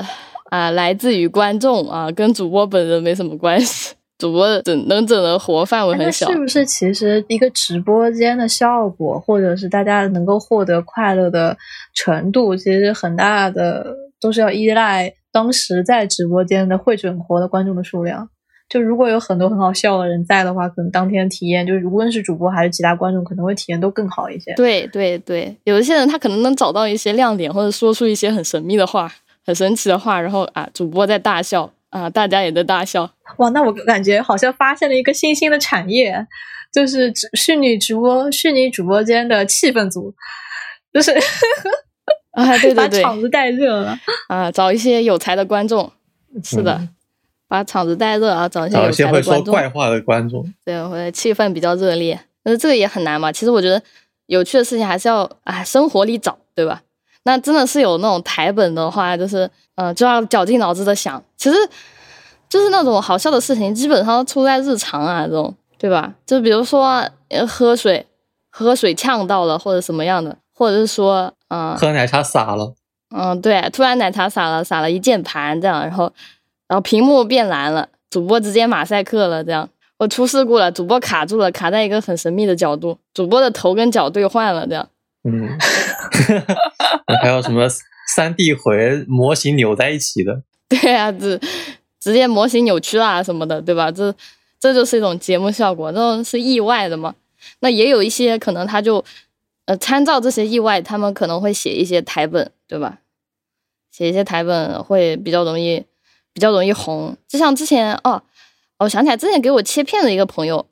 [0.50, 3.94] 啊，来自于观众啊，跟主播本人没什么关系。
[4.22, 6.30] 主播整能整的活范围很小。
[6.30, 11.56] 是不是其实一个直播间的效果，或者是大家能够获得快乐的
[11.92, 13.84] 程度，其实很大的
[14.20, 18.28] 都是要依赖当时在直播间的会整活的观众的数量。
[18.68, 24.54] 就如果有很多很好笑的人在的话，可能当天体验就是无论是主播还是其他观众，可能会体验都更好一些。
[24.54, 29.12] 对对对，有一些人他可能能找到一些亮点，或者说出一些很神秘的话、
[29.44, 33.08] 很神奇的话，然后啊，主播在大笑啊，大家也在大笑。
[33.36, 36.26] 哇，那我感觉好像发现了一个新兴的产业，
[36.72, 40.14] 就是虚拟直播、虚拟主播间的气氛组，
[40.92, 41.12] 就是
[42.32, 45.92] 啊，对对对，把场子带热了啊，找一些有才的观众，
[46.42, 46.88] 是的。
[47.46, 49.34] 把场子带热啊，找一些有才的观众。
[49.34, 52.18] 会说怪话的观众，对，或者气氛比较热烈。
[52.42, 53.30] 但是这个也很难嘛。
[53.30, 53.82] 其实我觉得
[54.24, 56.82] 有趣的事情还是要哎生活里找，对吧？
[57.24, 61.22] 那真的是有那种台本的话，就是呃就要绞尽脑汁的想。
[61.36, 61.56] 其实
[62.48, 66.12] 就是那种好笑的事情，基本上出在日常啊，这种对吧？
[66.26, 67.02] 就比如说
[67.48, 68.06] 喝水，
[68.50, 72.74] 喝水呛到了，或者什么样的，或者是说嗯喝奶茶洒了，
[73.14, 76.12] 嗯对，突然奶茶洒了，洒了一键盘这样，然后。
[76.68, 79.68] 然后屏幕变蓝了，主播直接马赛克了，这样
[79.98, 84.88] 我出事故了，主播卡住了，卡在一个很神秘的角度，主播的头跟脚对换了，这样。
[85.24, 85.58] 嗯，
[87.22, 87.68] 还有什么
[88.14, 90.42] 三 D 回模型扭在一起的？
[90.68, 91.40] 对啊，直
[92.00, 93.90] 直接模型扭曲啦什么的，对吧？
[93.90, 94.14] 这
[94.58, 97.14] 这就是一种节目效果，这种是意外的嘛？
[97.60, 99.04] 那也有一些可能他就
[99.66, 102.98] 呃参照这些意外，他们可能会写一些台本，对吧？
[103.90, 105.84] 写一些台本会比较容易。
[106.34, 108.22] 比较容易红，就像之前哦，
[108.78, 110.64] 我想起来之前给我切片的一个朋友，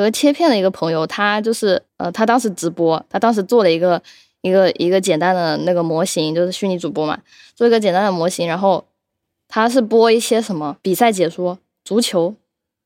[0.00, 4.00] 有个切片的一个朋友，他就是呃，他当时直播，他当时做了一个
[4.40, 7.18] 一个一个简单的那个模型，就是虚拟主播嘛，
[7.54, 8.82] 做一个简单的模型，然后
[9.46, 12.34] 他是播一些什么比赛解说，足球，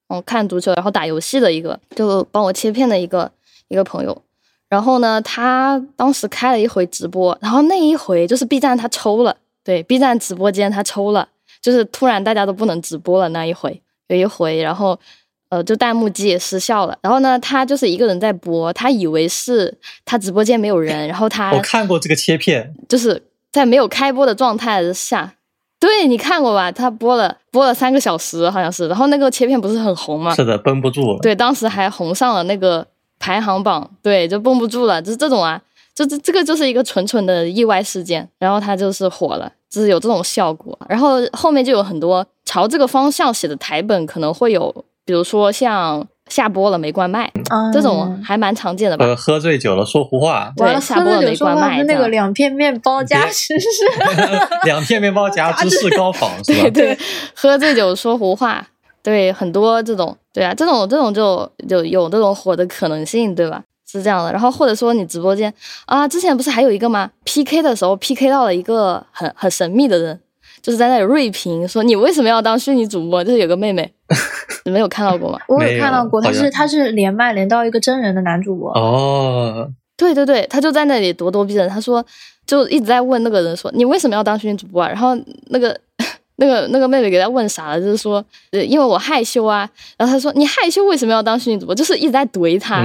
[0.09, 3.31] 嗯，看足球，然后打游戏的一个，就帮我切片的一个
[3.69, 4.23] 一个朋友，
[4.69, 11.29] 然后呢，他当时开了一回直播，然后那一回就是 B 站他抽了，对，B 站直播间他抽了。
[11.63, 15.01] 就是突然大家都不能直播了那一回，有一回，然后，
[15.49, 16.99] 呃，就弹幕机也失效了。
[17.01, 23.23] 然后呢，他就是一个人在播，他以为是他直播间没有人，然后他我看过这个切片，就是
[23.53, 25.35] 在没有开播的状态下，
[25.79, 26.73] 对你看过吧？
[26.73, 30.35] 他播了播了三个小时，好像是，然后那个切片不是很红吗？
[30.35, 31.19] 是的，绷不住了。
[31.21, 32.87] 对，当时还红上了那个
[33.19, 35.61] 排行榜，对，就绷不住了，就是这种啊，
[35.95, 39.53] 就这这个就是一个纯纯的意外事件，然后他就是火了。
[39.75, 44.73] 就是有这种效果，然后后面就有很多朝这个方向写的台本，可能会有，
[45.05, 47.31] 比如说像下播了没关麦，
[47.73, 49.05] 这种还蛮常见的吧。
[49.05, 53.85] 呃，喝醉酒了说胡话，对，下播了没关麦，那个两片面包加芝士
[54.65, 56.99] 两片面包加芝士高仿，对对，
[57.35, 58.67] 喝醉酒说胡话，
[59.03, 63.63] 对，很多这种，对啊，这种这种就就有这种火的可能性，对吧？
[63.87, 65.53] 是这样的，然后或者说你直播间
[65.85, 70.19] 啊，之前不是还有一个吗？PK 的时候 PK 到了一个很很神秘的人，
[70.65, 73.23] 就是在那里锐评说你为什么要当虚拟主播？
[73.23, 73.93] 就是有个妹妹，
[74.65, 75.39] 你没有看到过吗？
[75.47, 82.03] 我有看到过，他是他是连麦连到一个真人的男主播哦，对对对，他就在那里咄咄逼人，他说
[82.47, 84.83] 就一直在问那个人说你为什么要当虚拟主播？
[84.83, 84.89] 啊？
[84.89, 85.15] 然后
[85.49, 85.79] 那个
[86.37, 91.75] 那个那个妹妹给他问傻了，就是说呃因为我害羞啊，然后他说你害羞为什么要当虚拟主播？
[91.75, 92.83] 就是一直在怼他。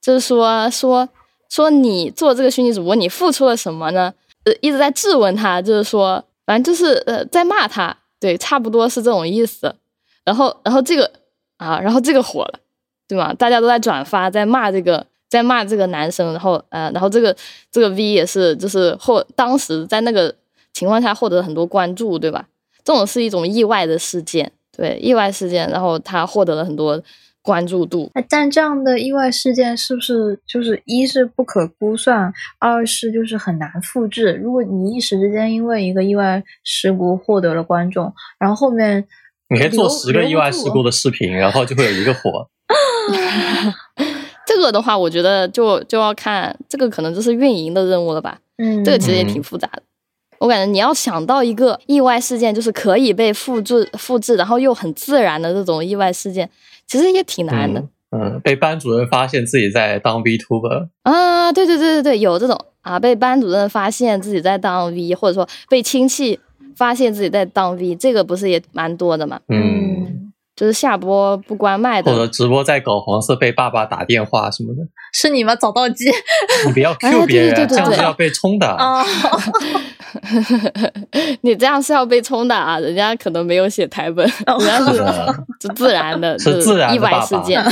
[0.00, 1.06] 就是说说
[1.50, 4.14] 说你做这个虚拟主播，你付出了什么呢？
[4.44, 9.72] 呃，一直在质问他，就是说，反正就是呃，在骂他，对，差不多是这种意思。
[10.24, 11.08] 然后，然后这个
[11.58, 12.58] 啊，然后这个火了，
[13.06, 13.32] 对吗？
[13.32, 16.32] 大家都在转发，在骂这个，在骂这个男生。
[16.32, 17.36] 然后，呃，然后这个
[17.70, 20.34] 这个 V 也是，就是获当时在那个
[20.72, 22.48] 情况下获得很多关注，对吧？
[22.82, 24.50] 这种是一种意外的事件。
[24.76, 27.00] 对，意外事件，然后他获得了很多
[27.50, 28.08] 关注度。
[28.14, 34.34] 哎，但这样的意外事件是不是就是一是不可估算，二是就是很难复制？
[34.40, 39.04] 如果你一时之间因为一个意外事故获得了观众，然后后面
[39.48, 42.48] 你可以做十个意外事故的视频，然后就会有一个火。
[44.46, 48.38] 这个的话，我觉得就就要看这个，可能就是运营的任务了吧。
[48.58, 49.82] 嗯，这个其实也挺复杂的。
[50.38, 56.48] 我感觉你要想到一个意外事件，就是可以被复制、复制，然后又很自然的这种意外事件，
[56.90, 57.80] 其实也挺难的。
[58.10, 66.40] 嗯，被班主任发现自己在当 VTuber，啊，对对对对对，有这种啊，被班主任发现自己在当 V，或者说被亲戚
[66.76, 69.38] 发现自己在当 V，这个不是也蛮多的嘛？
[69.48, 74.82] 嗯，嗯，就是下播不关麦的或者，直播在搞黄色被爸爸打电话什么的，
[75.12, 75.54] 是你吗？
[75.54, 76.10] 找到机
[76.66, 78.66] 你不要哎 Q 别人，对对对对这样子要被冲的。
[78.66, 79.04] 啊，
[81.42, 82.78] 你这样是要被冲的啊！
[82.78, 87.62] 人家可能没有写台本，人家是嗯 是自然的， 是自然意外事件，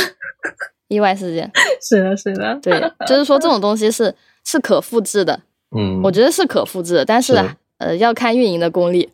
[0.88, 1.50] 意外事件。
[1.80, 4.14] 是的，是的，对，就是说这种东西是
[4.44, 5.40] 是可复制的，
[5.76, 9.08] 嗯，我觉得是可复制的，但是啊，呃，要看运营的功力，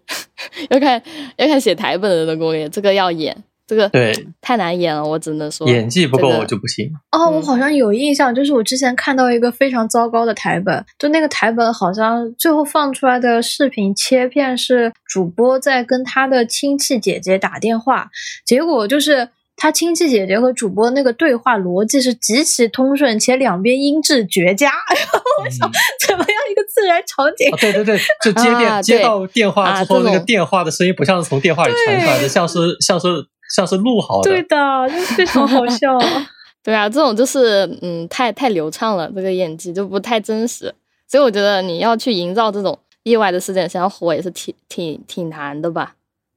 [0.70, 1.00] 要看
[1.36, 6.90] 要看写台本的人的功力，这个要演，这个对太难演了，我只能说演技不够我就不行。
[7.12, 18.10] 哦，我嗯好像有印象，就是我之前看到一个非常糟糕的台本，就那个台本好像最后放出来的视频切片是主播在跟他的亲戚姐姐打电话，
[18.44, 24.68] 结果就是他亲戚姐姐和主播那个对话逻辑是极其通顺，且两边音质绝佳。
[24.94, 25.70] 然后我想，
[26.06, 33.06] 怎么样一个自然场景啊，对对对，就接电、啊接到电话之后，啊那个电话的声音不像是从电话里传出来的，对像是像是
[33.54, 34.30] 像是录好的。
[34.30, 35.98] 对的，就是非常好笑。
[36.62, 40.74] 对啊，这种就是嗯，太太流畅了，这个演技就不太真实，
[41.06, 45.94] 所以我觉得你要去营造这种意外的事件，想要火也是挺挺挺难的吧。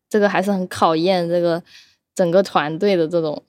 [0.10, 1.64] 这个还是很考验这个
[2.14, 3.42] 整个团队的这种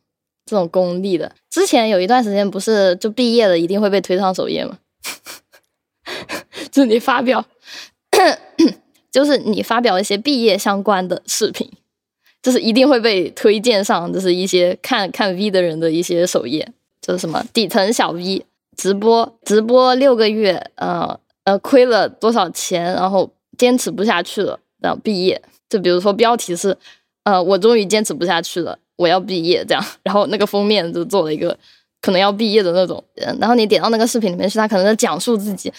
[0.46, 1.32] 这种功力的。
[1.50, 4.78] 之前有一段时间不是就毕业了一定会被推上首页吗？
[6.70, 7.44] 就是你发表，
[9.10, 11.68] 就是你发表一些毕业相关的视频，
[12.42, 16.66] 就是一定会被推荐上，就是一些看看 V 的人的一些首页，
[17.00, 18.44] 就是什么底层小 V
[18.76, 25.42] 直播，直播六个月，呃呃亏了多少钱，然后坚持不下去了，然后毕业。
[25.68, 26.74] 就比如说标题是，
[27.24, 31.54] 呃，我终于坚持不下去了，我要毕业这样， 然后那个封面就做了一个
[32.00, 33.02] 可能要毕业的那种，
[33.38, 35.70] 然后你点到那个视频里面去，他可能在讲述自己，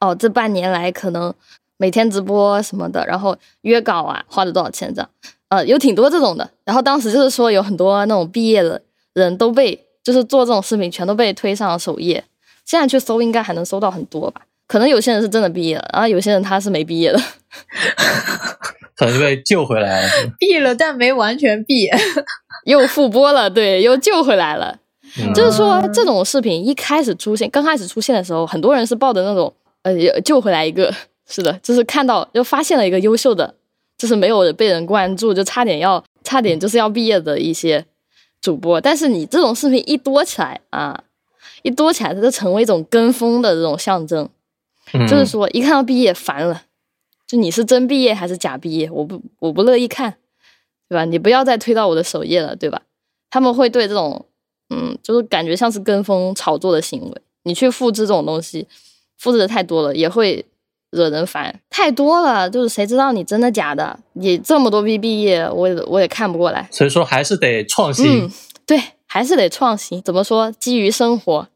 [0.00, 1.34] 哦，这半年来可能
[1.76, 5.10] 每天直播什么的，然后约稿啊花了多少钱这样。
[5.48, 6.50] 呃，有挺多这种的。
[6.64, 8.80] 然后当时就是说有很多那种毕业的
[9.12, 12.24] 人都被，就是做这种视频全都被推上了首页。
[12.64, 14.42] 现在去搜应该还能搜到很多吧？
[14.66, 17.20] 可能有些人是真的毕业了，然后有些人他是没毕业的。
[18.96, 20.08] 可能就被救回来了。
[20.38, 21.88] 毕了，但没完全毕。
[22.64, 24.78] 又复播了，对，又救回来了。
[25.18, 30.92] 嗯就是说，这种视频一开始出现，刚开始出现的时候，很多人是抱着那种呃救回来一个，
[31.28, 33.54] 是的，就是看到又发现了一个优秀的，
[34.04, 37.82] 就是没有被人关注，就差点要差点就是要毕业的一些
[38.42, 38.78] 主播。
[38.78, 41.04] 但是你这种视频一多起来啊，
[41.62, 44.28] 一多起来，它就成为一种跟风的这种象征。
[44.92, 46.64] 嗯就是说，一看到毕业烦了，
[47.26, 50.16] 就你是真毕业还是假毕业，我不我不乐意看，
[50.86, 51.06] 对吧？
[51.06, 52.82] 你不要再推到我的首页了，对吧？
[53.30, 54.26] 他们会对这种，
[54.68, 58.68] 嗯，就是感觉像是跟风炒作的行为，你去复制这种东西，
[59.16, 60.44] 复制的太多了，也会
[60.94, 61.60] 惹人烦。
[61.68, 63.98] 太多了，就是谁知道你真的假的？
[64.14, 66.68] 你这么多毕毕业，我也我也看不过来。
[66.70, 68.30] 所以说还是得创新嗯。，
[68.66, 70.00] 对，还是得创新。
[70.02, 70.50] 怎么说？
[70.52, 71.48] 基于生活，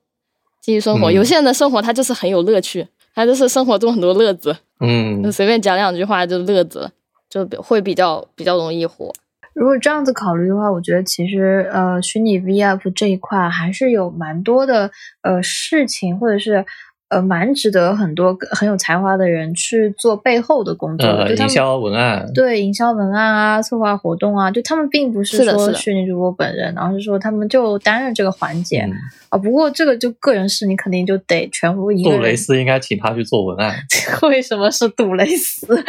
[0.61, 1.11] 基于生活。
[1.11, 6.91] 嗯有些人的生活他就是很有乐趣，他就是生活中很多乐子，嗯就随便讲两句话就乐子了，
[7.30, 9.12] 就比会比较比较容易火。
[9.55, 14.89] 如果这样子考虑的话，我觉得其实呃，虚拟 VUP 这一块还是有蛮多的
[15.22, 16.64] 呃事情，或者是
[17.09, 21.25] 呃蛮值得很多很有才华的人去做背后的工作的。
[21.25, 28.93] 呃，营销文案，对营销文案啊、策划活动啊，就他们并不是说虚拟主播本人，而是说他们就担任这个环节、嗯，
[29.31, 29.39] 啊。
[29.39, 32.19] 不过这个就个人事，你肯定就得全部一个人。
[32.19, 33.75] 杜蕾斯应该请他去做文案。
[34.29, 35.67] 为什么是杜蕾斯？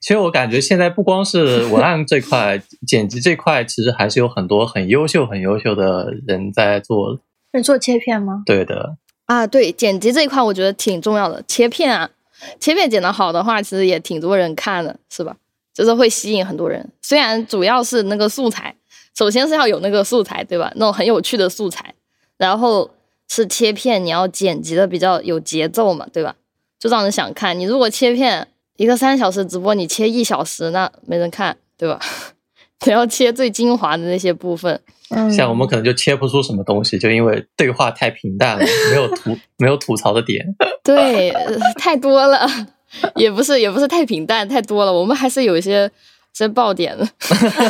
[0.00, 7.20] 其实我感觉现在不光是文案这块，剪辑这块，其实还是有很多很优秀、很优秀的人在做。
[7.52, 8.42] 是做切片吗？
[8.46, 8.96] 对的，
[9.30, 11.40] 啊，对，剪辑这一块我觉得挺重要的。
[11.46, 12.10] 切片啊，
[12.58, 15.36] 切片剪得好的话，其实也挺多人看的，是吧？
[15.72, 16.90] 就是会吸引很多人。
[17.00, 18.74] 虽然主要是那个素材，
[19.16, 20.72] 首先是要有那个素材，对吧？
[20.74, 21.94] 那种很有趣的素材，
[22.38, 22.90] 然后
[23.28, 26.34] 是切片，你要剪辑的比较有节奏嘛，对吧？
[26.80, 27.56] 就让人想看。
[27.56, 32.00] 你如果切片一个三小时直播，你切一小时，那没人看，对吧？
[32.84, 34.80] 你要切最精华的那些部分。
[35.10, 40.44] 嗯，像我们可能就切不出什么东西，就因为对话太平淡了，没有吐没有吐槽的点。
[40.84, 42.46] 对，呃太多了，
[43.16, 44.92] 也不是也不是太平淡，太多了。
[44.92, 45.90] 我们还是有一些
[46.32, 47.06] 些爆点的，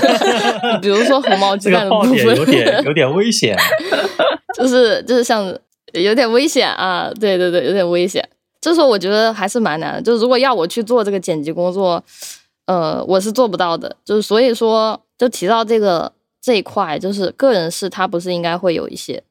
[0.80, 3.56] 比如说红毛鸡蛋的部个爆点有点分，有点危险。
[4.54, 5.42] 就是就是像
[5.92, 8.26] 有点危险啊，对对对，有点危险。
[8.60, 10.02] 就是说，我觉得还是蛮难的。
[10.02, 12.02] 就是如果要我去做这个剪辑工作，
[12.66, 13.96] 呃，我是做不到的。
[14.04, 19.22] 就是所以说，就提到这个这一块，就是个人是他不是应该会有一些，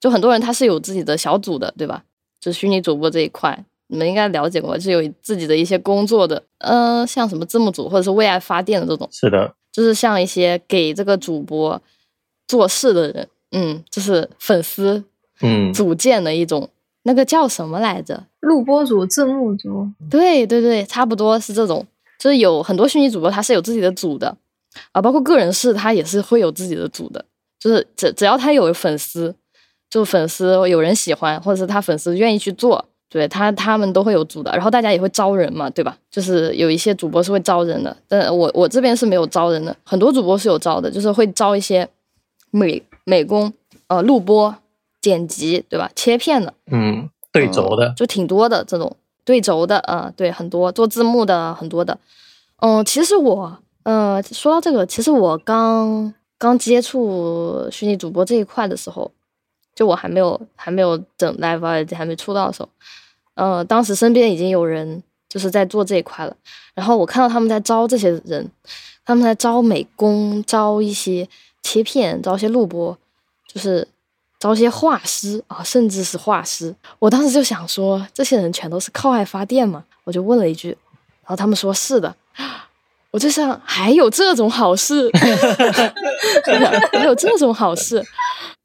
[0.00, 2.02] 就很多人他是有自己的小组的，对吧？
[2.40, 11.80] 就是虚拟主播这一块，你们应该了解过，是有自己的一些工作的，呃，像什么字幕组或者是为爱发电的这种，是的，就是像一些给这个主播
[12.46, 15.02] 做事的人，嗯，就是粉丝
[15.40, 16.68] 嗯，组建的一种，
[17.02, 18.24] 那个叫什么来着？
[18.40, 21.84] 录播组、字幕组，对对对，差不多是这种，
[22.18, 24.36] 就是有很多虚拟主播他是有自己的组的
[24.92, 27.24] 啊，包括个人是他也是会有自己的组的，
[27.58, 29.34] 就是只只要他有粉丝，
[29.88, 35.96] 就粉丝有人喜欢，或者是他粉丝愿意去做，对他他们都会有组的，然后大家也会招人嘛，对吧？
[36.10, 41.88] 就是有一些主播是会招人的，但我我这边是没有招人的，很多主播是有招的，就是会招一些
[42.50, 43.52] 美美工、
[43.88, 44.54] 呃录播、
[45.00, 45.90] 剪辑，对吧？
[45.94, 51.98] 切片的，嗯，对轴的嗯，就挺多的这种对轴的啊、呃对，很多做字幕的很多的。
[52.58, 59.12] 嗯，其实我呃说到这个，其实我刚刚接触虚拟主播这一块的时候，
[59.76, 62.68] 就我还没有还没有整 Live 还没出道的时候，
[63.34, 66.36] 呃，当时身边已经有人就是在做这一块了，
[66.74, 68.50] 然后我看到他们在招这些人，
[69.04, 71.28] 他们在招美工，招一些
[71.62, 72.98] 切片，招一些录播，
[73.46, 73.86] 就是
[74.40, 76.74] 招一些画师啊，甚至是画师。
[76.98, 79.84] 我当时就想说，这些人全都是靠爱发电嘛？
[80.02, 80.70] 我就问了一句，
[81.22, 82.16] 然后他们说是的。
[83.16, 85.10] 我就想，还有这种好事，
[86.92, 88.04] 还有这种好事，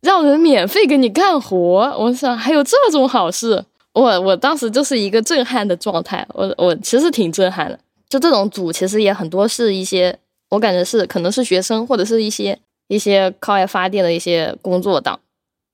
[0.01, 1.57] 让人免费给你干活。
[1.97, 6.27] 我想，还有这种好事，我我当时就是一个震撼的状态。
[6.33, 7.79] 我我其实挺震撼的。
[8.09, 15.17] 就这种组，其实也很多是一些，我感觉是可能是学生或者是一些一些靠爱发电的一些工作党。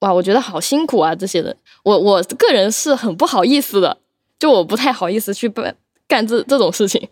[0.01, 1.15] 哇，我觉得好辛苦啊！
[1.15, 3.97] 这些人，我我个人是很不好意思的，
[4.38, 5.75] 就我不太好意思去办
[6.07, 7.09] 干这这种事情，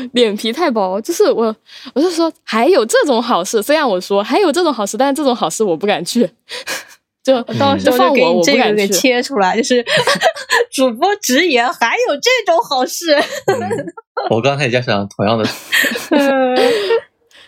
[0.12, 1.00] 脸皮太薄。
[1.00, 1.54] 就是我，
[1.94, 6.28] 我就说还有这种好事，虽然我说还有这种好事，但是这种好事我不敢去，
[7.22, 8.88] 就到时候就放我，就给你这个给我不敢去。
[8.88, 9.84] 切出来，就是
[10.72, 13.14] 主播直言还有这种好事。
[13.46, 13.60] 嗯，
[14.30, 15.44] 我刚才也在想同样的，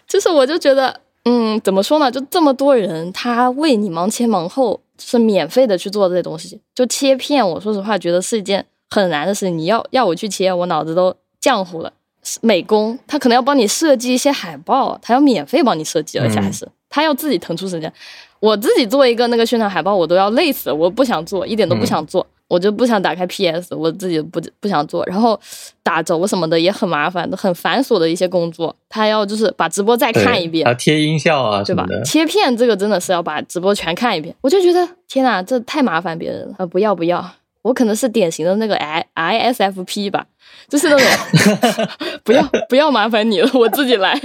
[0.06, 2.10] 就是我就觉得，嗯，怎么说呢？
[2.10, 7.46] 就这么多人，他为你忙前忙后，就是免费的去做这些东西，就切片。
[7.48, 9.56] 我说实话，觉得是一件很难的事情。
[9.56, 11.92] 你要要我去切，我脑子都浆糊了。
[12.40, 17.92] 美工他可能要帮你设计一些海报，他要免费帮你设计，而且还是、他要自己腾出时间。
[18.40, 22.26] 我自己做一个那个宣传海报，我都要累死，我不想做，一点都不想做。
[22.48, 25.40] 我就不想打开 PS，我自己不不想做，然后
[25.82, 31.86] 打轴什么的也很麻烦，很繁琐的一些工作，他要就是把直播再看一遍还，要贴音效啊对吧。
[32.04, 37.26] 切片这个真的是要把直播全看一遍，我就觉得天哪，这太麻烦别人了，呃，不要不要，
[37.62, 40.26] 我可能是典型的那个 I ISFP 吧，
[40.68, 41.88] 就是那种
[42.24, 44.20] 不要不要麻烦你了，我自己来，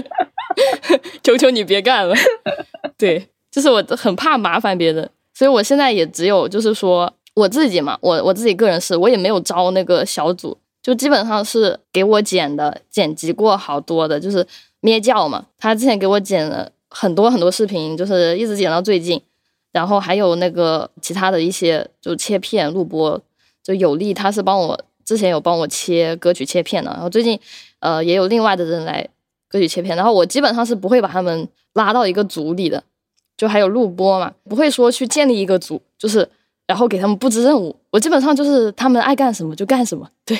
[1.24, 2.16] 求求你别干了。
[2.98, 14.46] 对，就是我很怕麻烦别人，所以我现在也只有就是说我自己嘛，我我自己个人是我也没有招那个小组，就基本上是给我剪的，剪辑过好多的，就是
[14.82, 19.22] 咩教嘛，他之前给我剪了很多很多视频，就是一直剪到最近，
[19.72, 23.20] 然后还有那个其他的一些就切片录播，
[23.64, 27.40] 就有力他是帮我之前有帮我切歌曲切片的，然后最近
[27.80, 29.08] 呃也有另外的人来
[29.50, 32.84] 歌曲切片，然后我基本上是不会把他们拉到一个组里的，
[33.36, 36.28] 就还有录播嘛，不会说去建立一个组，就是
[36.66, 40.38] 然后给他们布置任务，我基本上就是他们爱干什么就干什么，对。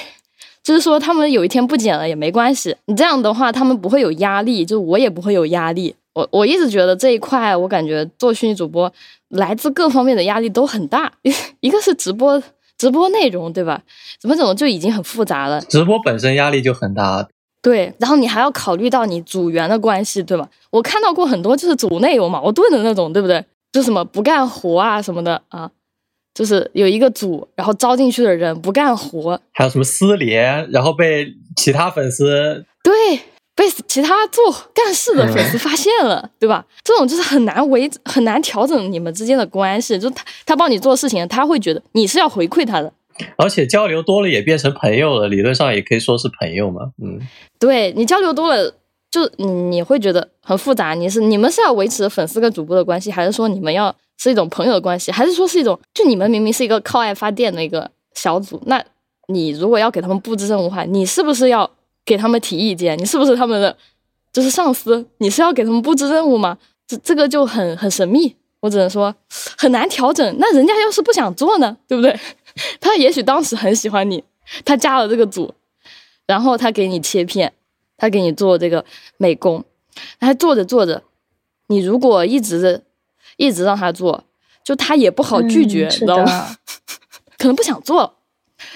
[0.64, 2.76] 就是说，他们有一天不剪了也没关系。
[2.88, 5.96] 你这样的话，他们不会有压力，就我也不会有压力。
[6.18, 8.92] 我我一直觉得这一块，我感觉做虚拟主播
[9.30, 11.14] 来自各方面的压力都很大。
[11.62, 12.42] 一个是直播
[12.76, 13.84] 直播内容，对吧？
[14.20, 17.28] 怎么怎么就已经很复杂了，直播本身压力就很大，
[17.62, 17.94] 对。
[18.00, 20.50] 然后你还要考虑到你组员的关系，对吧？
[20.72, 23.46] 我看到过很多就是组内有矛盾的那种，对不对？
[23.72, 25.70] 就什么不干活啊什么的啊，
[26.34, 33.20] 就是有一个组，然后招进去的人不干活，还有什么私联，然后被其他粉丝对，
[33.58, 36.64] 被其他做干事的粉丝发现了，对吧？
[36.84, 42.94] 这种就是很难维很难调整你们之间的关系，就他他帮你做事情，他会觉得你是要回馈他的，
[43.36, 46.92] 而且交流多了也变成朋友了，理论上也可以说是朋友嘛。
[47.04, 47.20] 嗯，
[47.58, 48.72] 对你交流多了，
[49.10, 50.94] 就你会觉得很复杂。
[50.94, 58.62] 你是你们是要维持粉丝跟主播的关系，还是说你们要是一种朋友的关系，还是说是一种就你们明明是一个靠爱发电的一个小组？
[58.68, 58.84] 那
[59.30, 61.70] 你如果要给他们布置任务的话，你是不是要
[62.08, 62.98] 给他们提意见？
[62.98, 63.78] 你是不是他们的
[64.32, 65.06] 就是上司？
[65.18, 66.58] 你是要给他们布置任务吗？
[66.88, 69.14] 这这个就很很神秘，我只能说
[69.58, 70.36] 很难调整。
[70.40, 72.18] 那人家要是不想做呢，对不对？
[72.80, 74.24] 他也许当时很喜欢你，
[74.64, 75.54] 他加了这个组，
[76.26, 77.54] 然后他给你切片，
[77.98, 78.86] 他给你做这个
[79.18, 79.66] 美工，
[80.22, 81.04] 他做着做着，
[81.68, 82.84] 你如果一直
[83.36, 84.24] 一直让他做，
[84.64, 86.56] 就他也不好拒绝，你知道吗？
[87.38, 88.16] 可能不想做，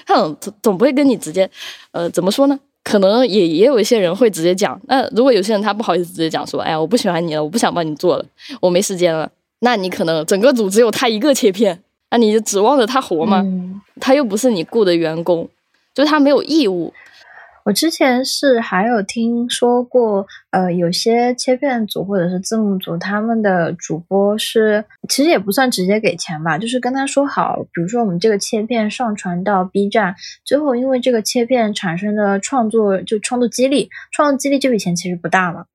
[0.06, 1.50] 他总总不会跟你直接，
[1.92, 2.60] 呃，怎么说呢？
[2.84, 8.26] 可能也也有一些人会直接讲，那如果有些人他不好意思直接讲说，哎呀，我不喜欢你了，我不想帮你做了，
[8.60, 9.30] 我没时间了，
[9.60, 11.82] 那你可能整个组只有他一个切片。
[12.14, 13.42] 那你就指望着他活吗？
[14.02, 15.48] 他又不是你雇的员工，
[15.94, 16.94] 就他没有义务。
[17.64, 35.66] 我之前是还有听说过，呃，有些切片组或者是字幕组，他们的主播是其实也不算直接给钱吧，就是跟他说好，比如说我们这个切片上传到 B 站，最后因为这个切片产生的创作就创作激励，创作激励这笔钱其实不大嘛。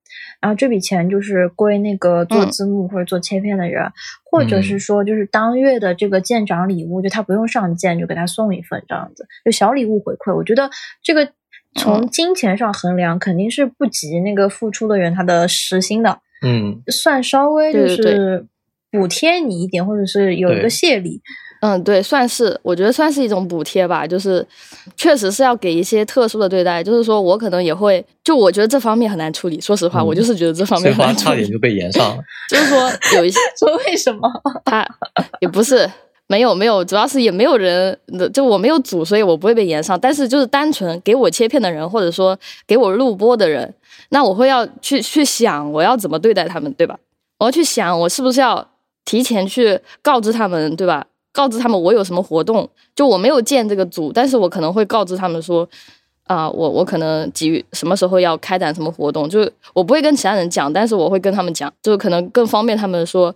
[0.40, 3.90] 然后这笔钱就是归那个做字幕或者做切片的人，
[4.24, 10.34] 或者是说就是当月的这个舰长礼物，就他不用上舰就给他送一份这样子，就小礼物回馈。
[10.36, 10.70] 我觉得
[11.02, 11.32] 这个
[11.76, 18.46] 从金钱上衡量肯定是不及那个付出的人他的时薪的，嗯，算稍微就是
[18.90, 21.20] 补贴你一点，或者是有一个谢礼。
[21.62, 24.46] 嗯，对，算是，我觉得算是一种补贴吧，就是
[24.94, 29.58] 确实是要给一些特殊的对待，就是说我可能也会，就我觉得这方面很难处理。
[29.58, 31.24] 说实话，我就是觉得这方面很难处理。
[31.24, 32.22] 差点就被延上了。
[32.50, 34.30] 就是说有一些 说为什么
[34.66, 34.86] 他
[35.40, 35.90] 也不是
[36.28, 37.98] 没有没有，主要是也没有人，
[38.32, 39.98] 就我没有组，所以我不会被延上。
[39.98, 43.72] 但是就是单纯给我切片的人，或者说给我录播的人，
[44.08, 46.98] 那我会要去去想我要怎么对待他们，对吧？
[47.38, 48.66] 我要去想我是不是要
[49.04, 51.06] 提前去告知他们，对吧？
[51.32, 55.68] 告知他们我有什么活动，就我没有建这个组，但是我可能会告知他们说，
[56.24, 63.32] 啊，我我可能几什么时候要开展什么活动，就是我不会跟其他人讲，但是我会跟他们讲，就可能更方便他们说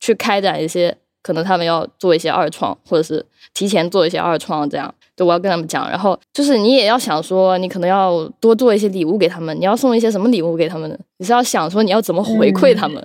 [0.00, 13.02] 去开展一些，可能他们要做一些二创，或者是提前做一些二创，这样，就我要跟他们讲，然后就是你也要想说，你可能要多做一些礼物给他们，你要送一些什么礼物给他们呢，你是要想说你要怎么回馈他们，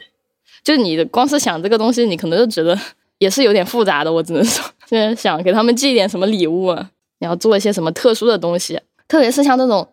[0.64, 2.78] 就你的光是想这个东西，你可能就觉得。
[3.22, 6.90] 也是有点复杂的，我只能说，就是想给他们寄一点什么礼物啊？
[7.20, 8.82] 你要做一些什么特殊的东西？
[9.08, 9.88] 特别是像这种，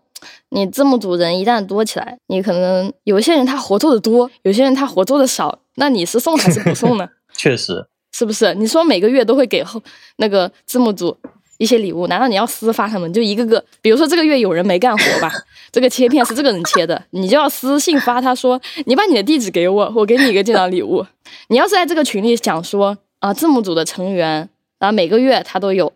[0.48, 7.06] 你字幕组人一旦多起来，你可能有些人他活做的多，有些人他活做的少，那你是送还是不送呢？
[7.36, 7.86] 确实，
[8.18, 8.52] 是不是？
[8.54, 9.80] 你说每个月都会给后
[10.16, 11.16] 那个字幕组
[11.58, 13.12] 一些礼物，难道你要私发他们？
[13.12, 15.30] 就一个个，比如说这个月有人没干活吧，
[15.70, 21.06] 这个切片是这个人切的，你就要私信发他说，你把你的地址给我，我给你一个这样礼物。
[21.48, 22.98] 你要是在这个群里讲说。
[23.20, 24.48] 啊，字幕组的成员，
[24.78, 25.92] 然后每个月他都有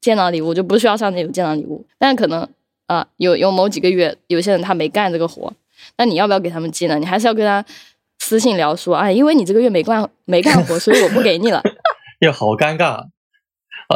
[0.00, 1.84] 建档礼物，就不需要上那有建档礼物。
[1.98, 2.48] 但可能
[2.86, 5.52] 啊，有有某几个月，有些人他没干这个活，
[5.98, 6.98] 那你要不要给他们寄呢？
[6.98, 7.62] 你还是要跟他
[8.26, 11.62] 私信聊说，啊，因为你这个月没干没干活，所以我不给你了。
[12.18, 13.04] 又好尴尬，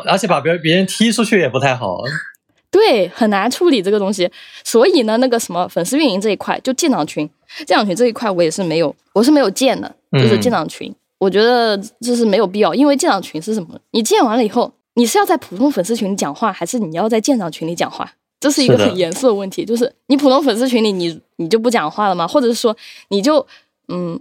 [0.07, 1.99] 而且把别别人踢出去也不太好。
[2.71, 4.31] 对，很难处理这个东西。
[4.63, 7.29] 所以呢，那个什么粉丝运营这一块，就建档群，
[7.67, 10.95] 建档群这一块我也是没有，我是没有建的，就是建档群。
[11.19, 13.77] 我觉得这是没有必要，因为建长群是什么？
[13.91, 18.13] 你建完了以后，你是要在普通粉丝群里讲话，还是你要在建长群里讲话？
[18.39, 19.65] 这是一个很严肃的问题。
[19.65, 22.29] 就是你普通粉丝群里，你你就不讲话了吗？
[22.29, 22.75] 或者是说，
[23.09, 23.45] 你就
[23.91, 24.19] 嗯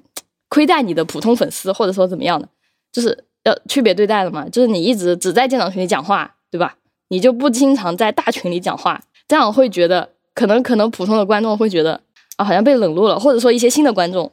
[0.49, 2.49] 亏待你的普通粉丝，或者说怎么样的？
[2.91, 4.49] 就是要区别对待了嘛？
[4.49, 6.75] 就是你一直只在建长群里讲话，对吧？
[7.09, 12.01] 你就不经常在大群里讲话，这样会觉得可能可能普通的观众会觉得
[12.37, 14.31] 啊，好像被冷落了，或者说一些新的观众。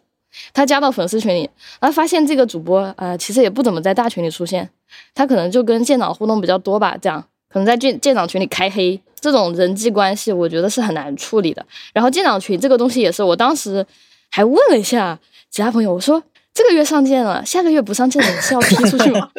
[0.52, 1.48] 他加到粉丝群里，
[1.80, 4.68] 然后发现这个主播啊，其实也不怎么在大群里出现，
[5.14, 11.64] 他可能就跟舰长互动比较多吧，这样可能在舰舰长群里开黑，这种人际关系我觉得是很难处理的。
[11.94, 13.86] 然后舰长群这个东西也是，我当时
[14.36, 15.18] 还问了一下
[15.50, 16.22] 其他朋友，我说
[16.52, 19.30] 这个月上舰了，下个月不上舰了，是要踢出去吗？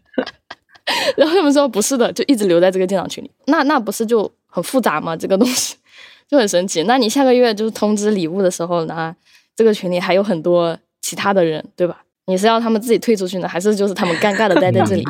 [1.16, 3.30] 然后他们说不是的，就一直留在这个舰长群里。
[3.46, 5.16] 那那不是就很复杂吗？
[5.16, 5.76] 这个东西
[6.28, 6.82] 就很神奇。
[6.82, 9.16] 那你下个月就是通知礼物的时候呢？
[9.56, 12.02] 这个群里还有很多其他的人，对吧？
[12.26, 15.02] 你是要他们自己退出去呢，还是就是他们尴尬的待在这里，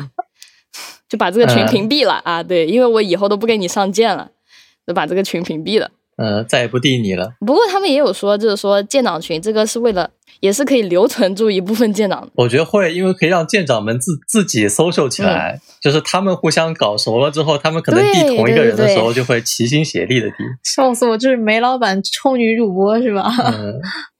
[1.09, 2.41] 就把这个群屏蔽了啊？
[2.41, 4.31] 对，因为我以后都不给你上舰了，
[4.87, 5.91] 就把这个群屏蔽了。
[6.17, 7.33] 嗯，再也不递你了。
[7.39, 12.27] 不过他们也有说，就是说建档群这个是为了也是可以留存住一部分舰长。
[12.35, 20.35] 我觉得会，因为可以让舰长们自自己 social 起来，就是他们互相搞熟了之后，他们可能对递同一个人的时候，就会齐心协力的递。
[20.63, 21.17] 笑死我！
[21.17, 23.31] 这是煤老板冲女主播是吧？
[23.53, 23.79] 嗯，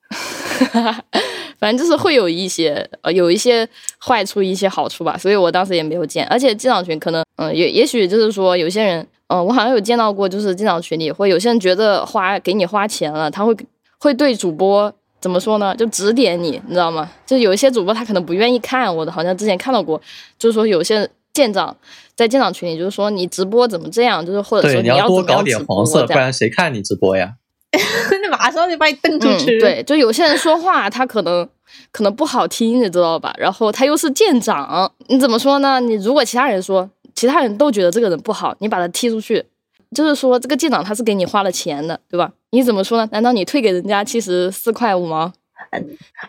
[1.60, 3.68] 反正就是会有一些呃有一些
[4.00, 6.26] 坏处，一些好处吧，所以我当时也没有建。
[6.28, 13.56] 而且舰长群可能嗯也也许就是说有些人嗯、呃我好像有见到过，就是舰长群里会有些人觉得花给你花钱了，他会
[14.00, 15.76] 会对主播怎么说呢？
[15.76, 17.10] 就指点你，你知道吗？
[17.26, 20.00] 就有一些主播他可能不愿意看我的，好像之前看到过，
[20.38, 21.76] 就是说有些舰长
[22.16, 26.06] 在舰长群里就是说你直播怎么这样，就是或者说对，你要多搞点黄色。
[26.06, 27.34] 不然谁看你直播呀？
[28.24, 29.60] 那马上就把你蹬出嗯，去。
[29.60, 31.48] 对，就有些人说话他可能
[31.92, 33.36] 可能不好听，你知道吧？
[33.38, 35.80] 然后他又是舰长，你怎么说呢？
[35.82, 39.44] 你如果其他人说，其他人都觉得这个人不好，你把他踢出去，
[39.90, 42.32] 就是说这个舰长他是给你花了钱的，对吧？
[42.52, 43.10] 你怎么说呢？
[43.12, 45.34] 难道你退给人家七十四块五毛？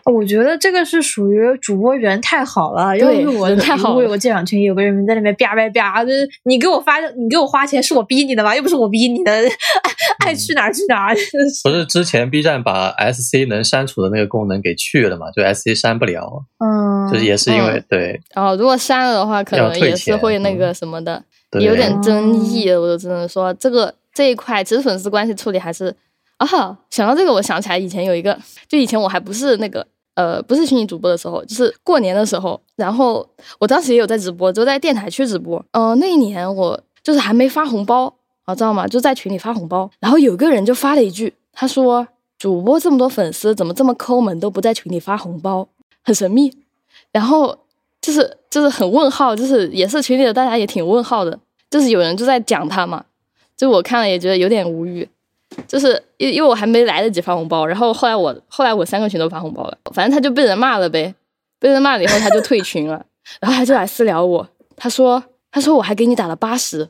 [0.05, 2.97] 我觉得这个是属于主播人太好了。
[2.97, 8.55] 要对是我太好了如果有个舰长群，有个人在那边叭叭叭，就是你给我发，你给我花钱是我逼你的吧？
[8.55, 9.31] 又不是我逼你的，
[10.19, 11.13] 爱爱去哪儿去哪
[11.63, 15.31] 不是之前 B 站把 SC 能删除的那个功能给去了嘛？
[15.31, 21.23] 就 SC 删不了，嗯，就是也是因为嗯对然后如果删了的话，可能也是会那个什么的。
[21.51, 25.95] 对有点争议，我就只能说这个这一块其实粉丝关系处理还是
[26.39, 26.75] 啊哈。
[26.89, 28.35] 想到这个，我想起来以前有一个，
[28.67, 29.85] 就以前我还不是那个
[30.15, 33.25] 呃不是虚拟主播的时候，就是过年的时候，然后
[33.59, 35.63] 我当时也有在直播，就在电台去直播。
[35.71, 38.13] 嗯、那一年我就是还没发红包
[38.45, 38.87] 啊，知道吗？
[38.87, 42.07] 就在群里发红包，然后有个人就发了一句，他说
[42.37, 45.67] 主播这么多粉丝，怎么这么抠门，都不在群里发红包，
[46.03, 46.51] 很神秘。
[47.11, 47.57] 然后
[48.01, 51.39] 就是就是很问号，就是也是群里的大家也挺问号的，
[51.69, 53.05] 就是有人就在讲他嘛，
[53.57, 55.07] 就我看了也觉得有点无语，
[55.67, 61.13] 就是因因为我还没来得及发红包，然后后来我后来我三个群都发红包了，反正他就被人骂了呗，
[61.59, 63.05] 被人骂了以后他就退群了，
[63.39, 66.89] 然后他就来私聊我，他说他说我还给你打了八十，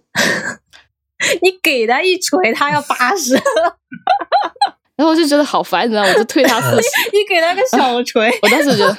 [1.41, 3.36] 你给他一锤，他要八十；
[4.96, 6.88] 然后我就觉得好烦，你知道吗，我就退他四十。
[7.14, 8.96] 你给他个小锤，我当时觉得，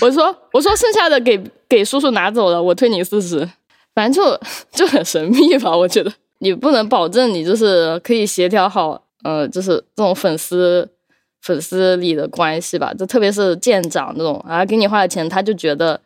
[0.00, 3.48] 我说我说剩下的给给叔叔拿走了，我退你四十，
[3.94, 4.40] 反正就
[4.72, 5.76] 就很神秘吧。
[5.76, 10.88] 我觉得你不能保证你就是可以协调好，呃，就是这种粉丝
[11.42, 12.94] 粉丝里的关系吧。
[12.94, 16.00] 就特别是舰长那种啊，给你花了钱，他就觉得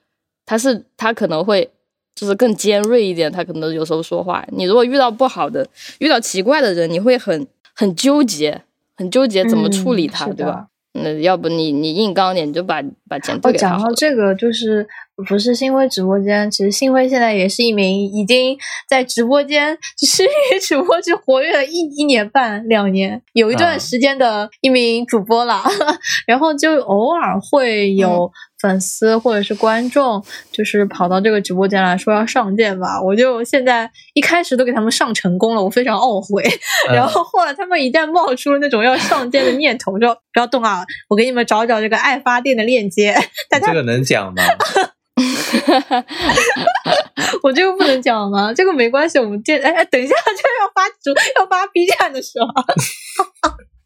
[0.47, 1.71] 他是他可能会
[2.15, 4.45] 就是更尖锐一点，他可能有时候说话。
[4.53, 5.67] 你如果遇到不好的、
[5.99, 8.63] 遇到奇怪的人，你会很很纠结，
[8.97, 10.67] 很纠结怎么处理他，嗯对吧？
[10.95, 13.91] 那要不你你硬刚点，你就把把钱哦，退给他讲好了。
[13.91, 14.87] 到这个，就是
[15.29, 18.57] 不是新辉直播间，其实新辉现在也是一名已经
[18.89, 25.63] 在直播间虚拟主播就活跃了一一年半两年，有一段啊时间的一名主播了。
[26.27, 28.31] 然后就偶尔会有
[28.61, 33.01] 粉丝或者是观众，就是跑到这个直播间来说要上舰吧。
[33.03, 36.43] 我就现在一开始都给他们上成功了，我非常懊悔。
[36.89, 43.15] 嗯 然后后来他们一旦冒出了那种要上舰的念头，说不要动啊，我给你们找找这个爱发电的链接。
[43.51, 44.43] 大家这个能讲吗？
[47.43, 48.53] 我这个不能讲吗？
[48.55, 52.49] 这个没关系，我们电哎哎，等一下，就 要发主要发 B 站的时候，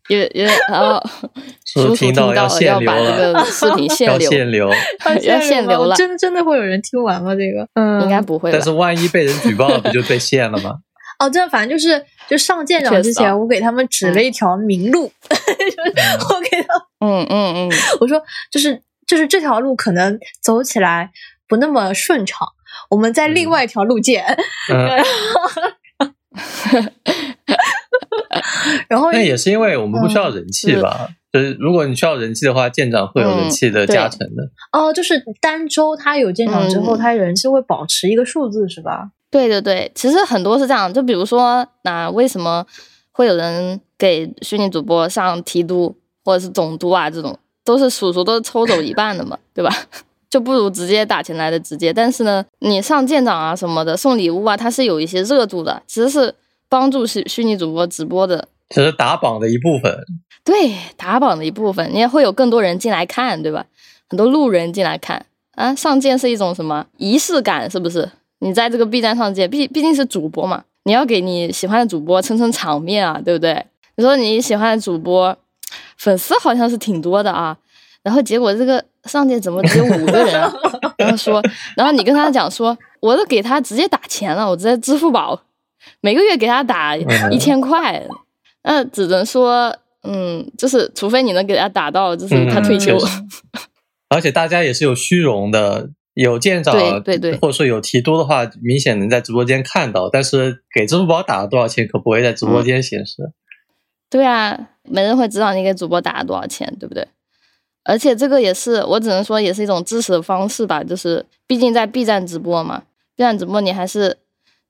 [0.08, 1.02] 也也然后
[1.64, 3.16] 叔叔叔听到要了要把限流了？
[3.16, 4.70] 这个视频限要流，限流，
[5.22, 7.34] 要限流 了，真真的会有人听完吗？
[7.34, 8.60] 这个，嗯，应该不会但？
[8.62, 10.76] 是万一被人举报了，不就被限了吗？
[11.18, 15.44] 哦，这反正就是就上舰长之前，我给他们指了一条明路，就是
[16.34, 17.70] 我给他嗯嗯嗯，
[18.00, 18.20] 我说，
[18.52, 21.10] 就是就是这条路可能走起来
[21.48, 22.46] 不那么顺畅，
[22.90, 24.24] 我们在另嗯外一条路见。
[24.72, 24.88] 嗯，
[28.88, 31.08] 然后 那也是因为我们不需要人气吧？
[31.32, 34.42] 就是如果你需要人气的话，舰长会有人气的加成的。
[34.72, 39.10] 哦，就是单周他有舰长之后，嗯他人气会保持一个数字，是吧？
[39.30, 42.64] 对对对，其实很多是这样，就比如说，那为什么
[43.12, 45.94] 会有人给虚拟主播上提督
[46.24, 49.70] 或者是总督啊这种，都是叔叔都是抽走一半的嘛，对吧？
[50.28, 51.92] 就不如直接打钱来的直接。
[51.92, 56.34] 但是呢，你上舰长啊什么的送礼物啊，它是有一些热度的，其实是
[56.68, 59.98] 帮助虚虚拟主播直播的，只是打榜的一部分。
[60.44, 63.66] 对打榜的一部分，你也会有更多人进来看，对吧？
[64.08, 65.26] 很多路人进来看
[65.56, 68.08] 啊，上舰是一种什么仪式感，是不是？
[68.38, 73.66] 你在这个 B 站上舰，毕毕竟是主播嘛，你要给你喜欢的主播撑撑场面啊，对不对？
[73.96, 75.36] 你说你喜欢的主播
[75.96, 77.56] 粉丝好像是挺多的啊，
[78.06, 80.52] 然后结果这个上届怎么只有五个人啊？
[80.96, 81.42] 然后说，
[81.76, 85.42] 然后你跟他讲说，我都给他直接打钱了，我直接支付宝
[86.00, 88.00] 每个月给他打嗯一千块，
[88.62, 92.96] 那只能说，嗯，就是除非你能给他打到，就是他退休。
[94.08, 103.32] 而且大家也是有虚荣的，有见长，对对对，或者说有提督的话，明显能在直播间看到，但是给支付宝打了多少钱，可不会在直播间显示。
[104.08, 107.08] 对啊，没人会知道你给主播打了多少钱，对不对？
[107.86, 112.82] 而且这个也是，我只能说也是一种支持的方式吧，就是毕竟在 B 站直播嘛
[113.14, 114.18] ，B 站直播你还是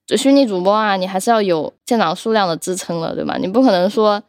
[0.06, 3.38] 就虚拟主播啊，你还是要有舰长数量的支撑了，对吧？
[3.38, 4.22] 你不可能说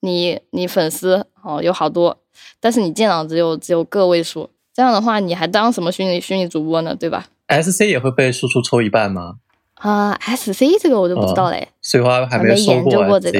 [0.00, 2.18] 你你粉丝哦有好多。
[2.58, 6.94] 但是你舰长只有只有个位数，这样的话你还当什么虚拟虚拟主播呢？
[6.94, 9.34] 对吧？S C 也会被输出抽一半吗？
[9.74, 11.68] 啊，S C 这个我就不知道嘞。
[11.82, 13.38] 水花还没研究过这个，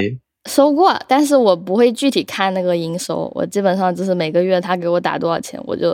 [0.49, 5.91] 收过，但是我不会具体看那个营收，我基本上就是每个月他给我打多少钱，我就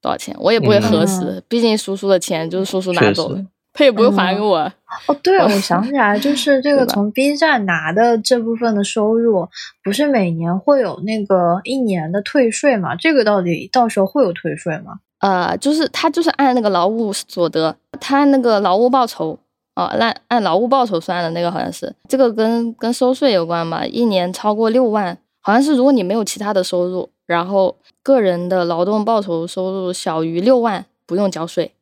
[0.00, 3.44] 多少钱，我也不会核实，毕竟叔叔的钱就是叔叔拿走的。
[3.72, 4.58] 他也不会还给我。
[5.06, 9.48] 哦，对，我想起来，就 是这个从 B 站拿的这部分的收入，
[9.84, 12.96] 不是每年会有那个一年的退税吗？
[12.96, 14.94] 这个到底到时候会有退税吗？
[15.20, 19.38] 呃，就是他就是按那个劳务所得，他那个劳务报酬
[19.74, 23.86] 哦，按按劳务报酬算的那个好像是这个跟跟收税有关嘛？
[23.86, 31.72] 一年超过六万，好像是如果你没有其他的收入，然后个人的劳动报酬收入小于六万，不用交税。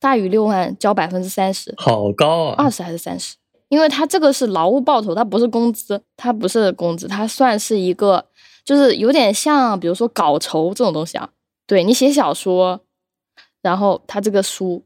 [0.00, 2.54] 大于六万交百分之三十，好高啊！
[2.58, 3.36] 二十还是三十？
[3.68, 8.26] 因为它这个是劳务报酬，它不是工资，它不是工资，它算是一个，
[8.64, 11.30] 就是有点像，比如说稿酬这种东西啊。
[11.66, 12.80] 对你写小说，
[13.62, 14.82] 然后他这个书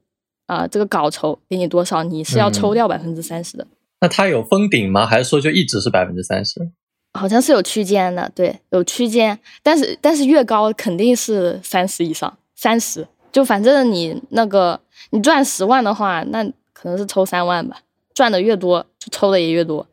[0.49, 3.67] 啊，这个稿酬给你多少，你是要抽掉百分之三十的。
[4.01, 5.05] 那它有封顶吗？
[5.05, 6.71] 还是说就一直是百分之三十？
[7.13, 13.07] 好像是有区间的，对，有区间，但是但是越高肯定是三十以上，三十。
[13.31, 14.81] 就反正你那个，
[15.11, 16.43] 你赚十万的话，那
[16.73, 17.81] 可能是抽三万吧。
[18.15, 19.87] 赚的越多，就抽的也越多，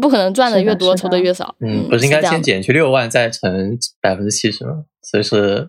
[0.00, 1.54] 不可能赚的越多抽的越少。
[1.60, 4.84] 嗯，不是应该先减去六万，再乘百分之七十吗？
[5.02, 5.68] 所以是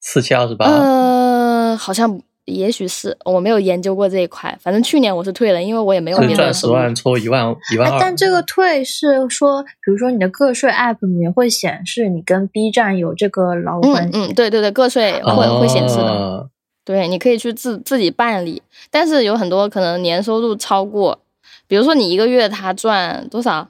[0.00, 0.66] 四七二十八。
[0.66, 2.20] 呃，好像。
[2.46, 8.00] 也许是我没有研究过这一块，反正去年我是退了，因为我也没有别的赚十万抽一万一万二。
[8.00, 14.18] 但这个退是说，比如说你的个税 app 里面会显示你跟 B 站有这个劳务关系。
[14.18, 16.48] 嗯嗯，对对对，个税会会显示的。
[16.84, 18.62] 对，你可以去自自己办理，
[18.92, 21.18] 但是有很多可能年收入超过，
[21.66, 23.68] 比如说你一个月他赚多少？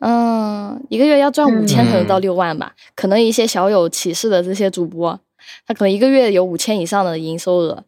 [0.00, 5.18] 嗯，一个月要赚五千可能到六万吧，可能一些小有起势的这些主播。
[5.66, 7.84] 他可能一个月有五千以上的营收额，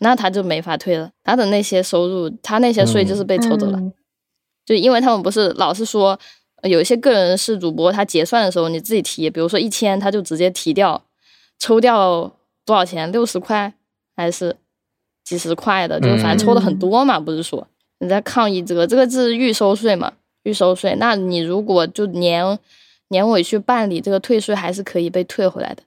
[0.00, 1.10] 那他就没法退了。
[1.22, 3.80] 他的那些收入，他那些税就是被抽走了。
[4.64, 6.18] 就因为他们不是老是说，
[6.62, 11.04] 有一些个人是主播，他结算的时候你自己提，比如说一千，他就直接提掉，
[11.58, 12.32] 抽掉
[12.64, 13.10] 多少钱？
[13.10, 13.74] 六十块
[14.16, 14.56] 还是
[15.24, 16.00] 几十块的？
[16.00, 17.66] 就反正抽的很多嘛，不是说
[17.98, 20.12] 你在抗议这个，这个是预收税嘛？
[20.44, 22.58] 预收税，那你如果就年
[23.08, 25.82] 年尾去办理这个退税，还是可以被退回来的。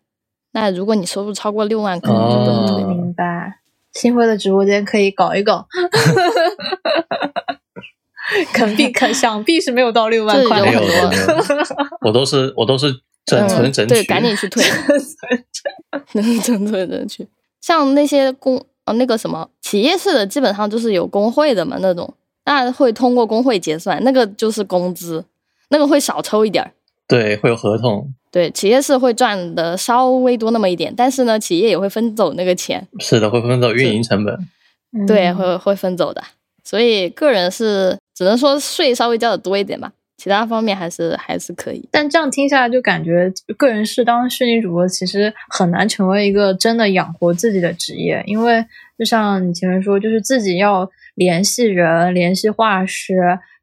[0.55, 2.83] 那如果你收入超过六万，可能就不能退。
[2.85, 3.59] 明白。
[3.91, 5.67] 新辉的直播间可以搞一搞，
[8.53, 10.61] 肯定肯想必是没有到六万块。
[10.61, 10.81] 没有，
[12.01, 13.95] 我都是我都是整 存整取。
[13.95, 14.63] 对，赶紧去退。
[16.13, 17.27] 能整存整取。
[17.59, 22.13] 像那些工呃那个什么企业式的，基本上就是有工会的嘛那种，
[22.45, 25.25] 那会通过工会结算，那个就是工资，
[25.67, 26.71] 那个会少抽一点儿。
[27.07, 28.13] 对，会有合同。
[28.35, 32.85] 对，企业是会赚的稍微多那么一点，但是呢，企业也会分走那个钱。
[32.99, 34.37] 是的，会分走运营成本。
[35.07, 36.21] 对，会会分走的。
[36.61, 41.87] 所以个人是只能说税稍微交的多一点吧，其他方面还是还是可以。
[41.89, 48.65] 但这样听下来，就感觉个人是当虚拟主播，其实很难成为一个真的养活自己的职业，因为
[48.99, 53.13] 就像你前面说，就是自己要联系人，联系画师。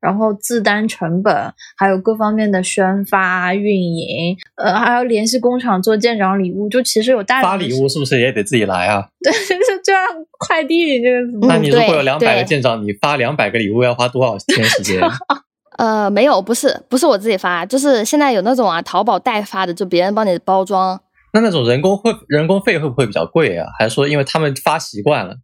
[0.02, 1.32] 然后自担成本，
[1.76, 9.06] 还有各方面的宣发、运营，呃，还要联系工厂做舰长礼物，就其实有大发礼物是不是也得自己来啊？
[9.22, 10.02] 对，就这样
[10.40, 11.46] 快递这个。
[11.46, 15.00] 那你如果有两百个舰长，你发两百个礼物要花多少天时间？
[15.78, 21.00] 呃，没有，不是，不是我自己发，就是现在有那种啊，淘宝代发的，就别人帮你包装。
[21.32, 23.66] 那那种人工会人工费会不会比较贵啊？
[23.78, 25.36] 还是说因为他们发习惯了？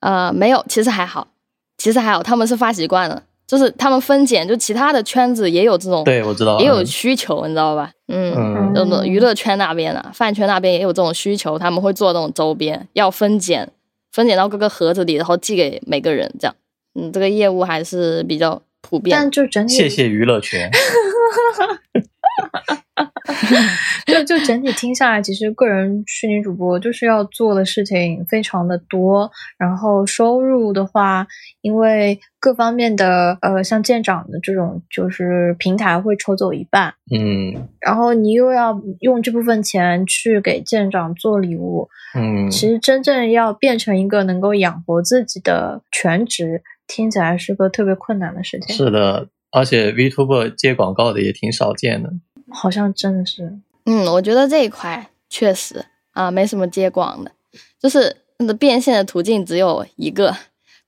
[0.00, 1.28] 呃，没有，其实还好，
[1.76, 3.24] 其实还好，他们是发习惯了。
[3.46, 7.90] 就是他们分拣，就其他的圈子也有这种，对我知道，也有需求，你知道吧？
[8.08, 13.70] 嗯，那种娱乐圈那边啊，饭圈那边也有这种需求，他们会做这种周边，要分拣，
[14.12, 16.54] 分拣到各个盒子里，然后寄给每个人，这样。
[16.94, 19.16] 嗯，这个业务还是比较普遍。
[19.16, 20.70] 但就整体，谢谢娱乐圈。
[24.06, 31.26] 就就整体听下来，其实个人虚拟主播就是要做的事情非常的多，然后收入的话，
[31.62, 48.76] 因为各方面的呃，像舰长的这种，就是平台会抽走一半，嗯然后你又要用这部分钱去给舰长做礼物，嗯，其实真正要变成一个能够养活自己的全职，听起来是个特别困难的事情。
[48.76, 52.12] 是的，而且 VTuber 接广告的也挺少见的。
[52.54, 57.32] 好像真的是，嗯，我觉得这一块确实啊，没什么接广的，
[57.78, 60.36] 就是那个变现的途径只有一个，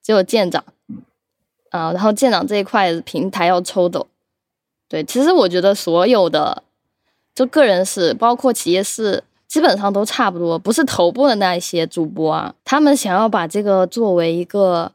[0.02, 0.64] 只有舰长
[1.70, 4.06] 啊，然后舰长这一块平台要抽走。
[4.88, 6.62] 对，其实我觉得所有的
[7.34, 14.92] 就个人是，包括企业是，基本上都差不多，不是头部的那一些主播啊，他们想要把这个作为一个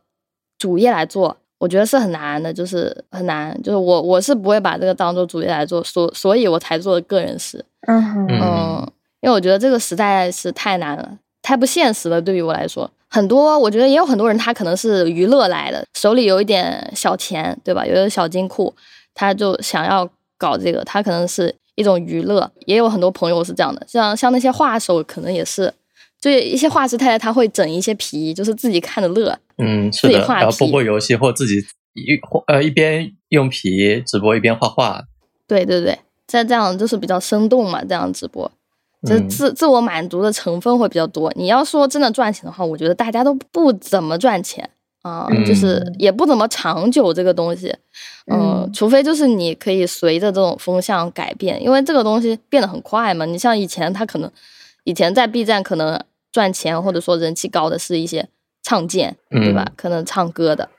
[0.58, 7.64] 主业来做，我觉得是很难的，就是很难，就是我我是不会把这个当做主业来做，所所以我才做的个人事。
[7.82, 12.20] 嗯哼嗯嗯，因为我觉得这个实在是太难了，太不现实了。
[12.20, 17.86] 对于我来说，很多我觉得也有很多人，他可能是娱乐来的，手里有一点小钱，对吧？
[17.86, 18.74] 有点小金库，
[19.14, 20.10] 他就想要
[20.40, 22.50] 搞这个，他可能是一种娱乐。
[22.66, 25.72] 也有很多朋友是这样的，像像那些画手，可能也是，
[26.22, 29.38] 就一些画师太太，他会整一些皮，就是自己看着乐。
[29.58, 31.56] 嗯，是的，自己画然后播皮播游戏或自己
[31.94, 32.18] 一
[32.48, 35.02] 呃一边用皮直播一边画画。
[35.48, 38.50] 对对对，在这样就是比较生动嘛，这样直播。
[39.04, 41.34] 就是嗯自自我满足的成分会比较多。
[41.36, 44.70] 你要说真的赚钱的话，我觉得大家都不怎么赚钱
[45.02, 47.76] 啊、嗯就是也不怎么长久这个东西。
[48.32, 53.26] 嗯，嗯除非就是你可以随着这种风向改变，因为这个东西变得很快嘛。
[53.26, 54.32] 你像以前他可能
[54.84, 56.00] 以前在 B 站可能
[56.32, 58.28] 赚钱或者说人气高的是一些
[58.64, 59.66] 唱剑，对吧？
[59.68, 60.70] 嗯可能唱歌的。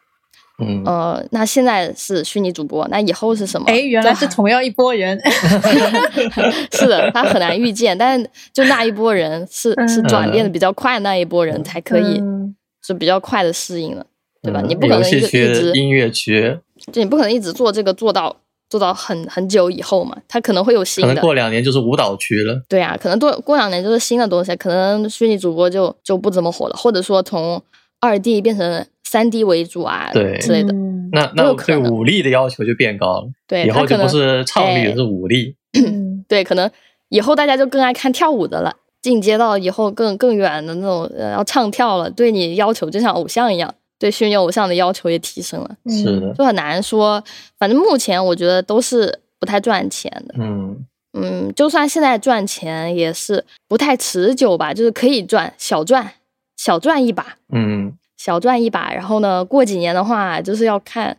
[0.58, 3.66] 嗯，呃，那现在是虚拟主播，那以后是什么？
[3.66, 5.18] 哎，原来是同样一拨人。
[6.70, 12.54] 是的，他很难预见，但是就那一波人是是嗯转变的比较快，那一波人才可以嗯
[12.84, 14.06] 是比较快的适应了，
[14.42, 14.60] 对吧？
[14.60, 16.58] 嗯你不可能一直，音乐区，
[16.92, 18.36] 就你不可能一直做这个做到
[18.72, 22.58] 做到很很久以后嘛，他可能会有新的，可能过两年就是舞蹈区了。
[22.70, 27.62] 对啊，可能过过两年就是新的东西，可能虚拟主播就就不怎么火了，或者说从
[28.00, 30.38] 二 D 变成三 D 为主啊，对。
[30.38, 31.10] 之类的，嗯。
[31.12, 35.54] 那那我对武力的要求就变高了，对，以后就不他可能是唱力，哎是武力。
[35.78, 36.24] 嗯。
[36.26, 36.70] 对，可能
[37.10, 47.22] 以后大家就更爱看跳舞的了，进阶到以后更更远的那种，呃，要唱跳了，对你要求就像偶像一样，对虚拟偶像的要求也提升了，是的，就很难说。
[47.56, 56.14] 反正目前我觉得都是不太赚钱的，嗯嗯，就算现在赚钱也是不太持久吧，就是可以赚小赚
[56.56, 61.16] 小赚一把，嗯小赚一把，然后呢，过几年的话，就是要看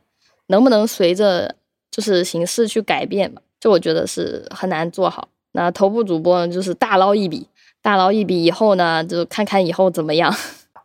[0.47, 1.55] 能不能随着
[1.89, 3.41] 就是形势去改变吧。
[3.61, 5.29] 就我觉得是很难做好。
[5.53, 7.47] 那头部主播呢，就是大捞一笔，
[7.81, 10.35] 大捞一笔以后呢，就看看以后怎么样。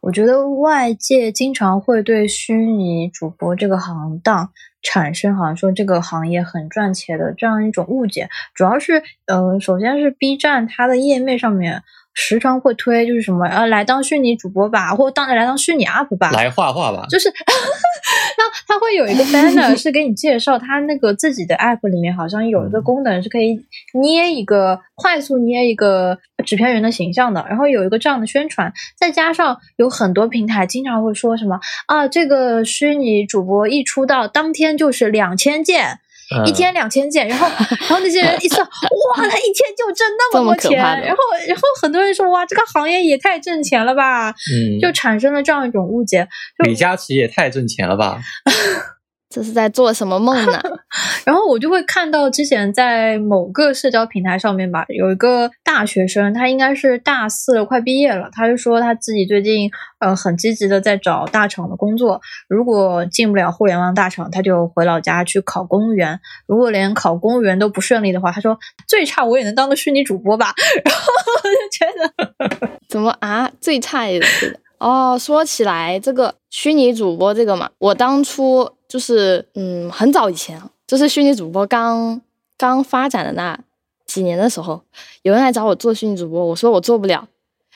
[0.01, 4.51] 我觉得外界经常会对虚拟主播这个行当
[4.83, 11.83] 产生好像说这个行业很赚钱的这样一种误解，主要是呃，首先是 B 站它的页面上面
[12.21, 17.07] 时常会推就是什么呃来当虚拟主播吧，或当来当虚拟 UP 吧，来画画吧。
[17.09, 17.29] 就是
[18.37, 23.65] 那他会有一个 banner 是给你介绍他那个自己的 app 里面好像有一个功能是可以
[24.03, 36.01] 捏一个快速捏一个纸片人的形象的，然后有一个这样的宣传，再加上有很多平台经常会说什么啊，这个虚拟主播一出道当天就是两千件。
[36.37, 37.47] 嗯一天两千件，然后，
[37.81, 46.29] 然后那些人一算， 哇，他一天就挣那么么多钱，然后，然后很多人说，哇，这个行业也太挣钱了吧，嗯，就产生了这样一种误解。
[46.65, 48.21] 李佳琦也太挣钱了吧？
[49.31, 50.61] 这是在做什么梦呢？
[51.25, 62.19] 然后我就会看到之前在某个社交平台上面吧，有一个大学生，他应该是大四了，快毕业了，他就说他自己最近呃很积极的在找大厂的工作，
[62.49, 71.13] 如果进不了互联网大厂，他就回老家去考公务员，如果连考公务员都不顺利的话，他说最差我也能当个虚拟主播吧，然后
[71.45, 73.51] 我就觉得怎么啊？
[73.61, 75.19] 最差也是的哦。
[75.19, 82.21] 说起来，这个虚拟主播这个嘛，我当初就是嗯，很早以前，就是虚拟主播刚
[82.57, 83.59] 刚发展的那
[84.07, 84.81] 几年的时候，
[85.23, 87.29] 有人来找我做虚拟主播，我说我做不了，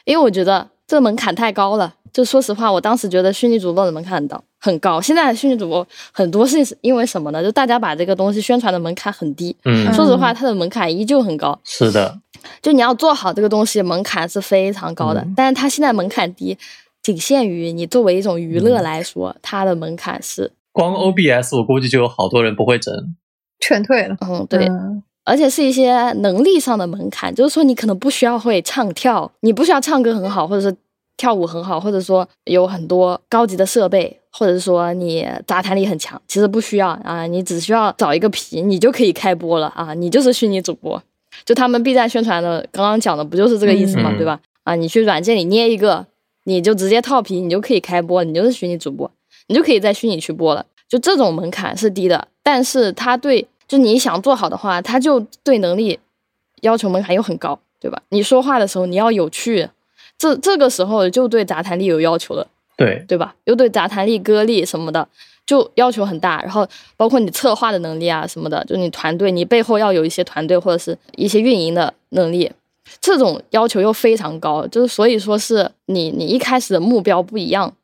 [0.04, 1.94] 因为我觉得这个门槛太高了。
[2.12, 5.00] 就说实话，我当时觉得虚拟主播的门槛很高很高。
[5.00, 7.42] 现在的虚拟主播很多是因为什么呢？
[7.42, 9.56] 就大家把这个东西宣传的门槛很低。
[9.64, 11.58] 嗯，说实话，它的门槛依旧很高。
[11.64, 12.20] 是的，
[12.60, 15.22] 就你要做好这个东西，门槛是非常高的。
[15.22, 16.58] 嗯但是它现在门槛低，
[17.02, 22.92] 仅限于你作为一种娱乐嗯来说，它的门槛是，光 OBS 我估计就有好多人不会整。
[23.60, 24.16] 劝退了。
[24.20, 30.76] 嗯，对，嗯而且是一些能力上的门槛，就是说你可能不需要会唱跳，你不需要唱歌很好，或者是
[31.16, 41.00] 跳舞很好，或者说有很多高级的设备，或者是说你杂谈力很强，其实不需要啊，你只需要找一个皮，你就可以开播了啊，你就是虚拟主播。
[41.44, 44.10] 就他们 B 站宣传的，刚刚讲的不就是这个意思嘛？
[44.12, 44.40] 嗯对吧？
[44.64, 46.04] 啊，你去软件里捏一个，
[46.44, 49.08] 你就直接套皮，你就可以开播，你就是虚拟主播，
[49.46, 50.64] 你就可以在虚拟去播了。
[50.88, 55.98] 就这种门槛是低的，但是它对，就你想做好的话，它就对能力
[56.60, 58.02] 要求门槛又很高，对吧？
[58.10, 59.68] 你说话的时候你要有趣，
[60.18, 62.46] 这这个时候就对杂谈力有要求了。
[62.76, 63.34] 对，对吧？
[63.44, 65.06] 又对杂谈力、歌力什么的
[65.46, 66.66] 就要求很大，然后
[66.96, 72.50] 包括你策划的能力啊什么的，就你团队，你背后要有一些团队或者是一些运营的能力，
[73.00, 77.74] 这种要求又非常高，就是所以说是你你一开始的目标不一样，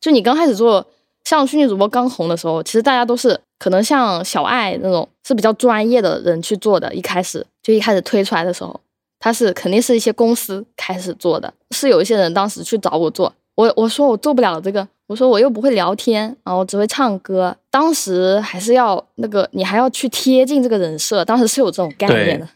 [0.00, 0.86] 就你刚开始做
[1.26, 8.80] 像虚拟主播刚红的时候，其实大家都是可能像小爱那种是比较专业的人去做的，一开始就一开始推出来的时候，
[9.18, 13.34] 他是肯定是一些公司开始做的，是有一些人当时去找我做。
[13.56, 17.56] 我我说我做不了这个，我说我又不会聊天啊，我只会唱歌。
[17.72, 22.48] 当时还是要那个，你还要去贴近这个人设，当时是有这种概念的，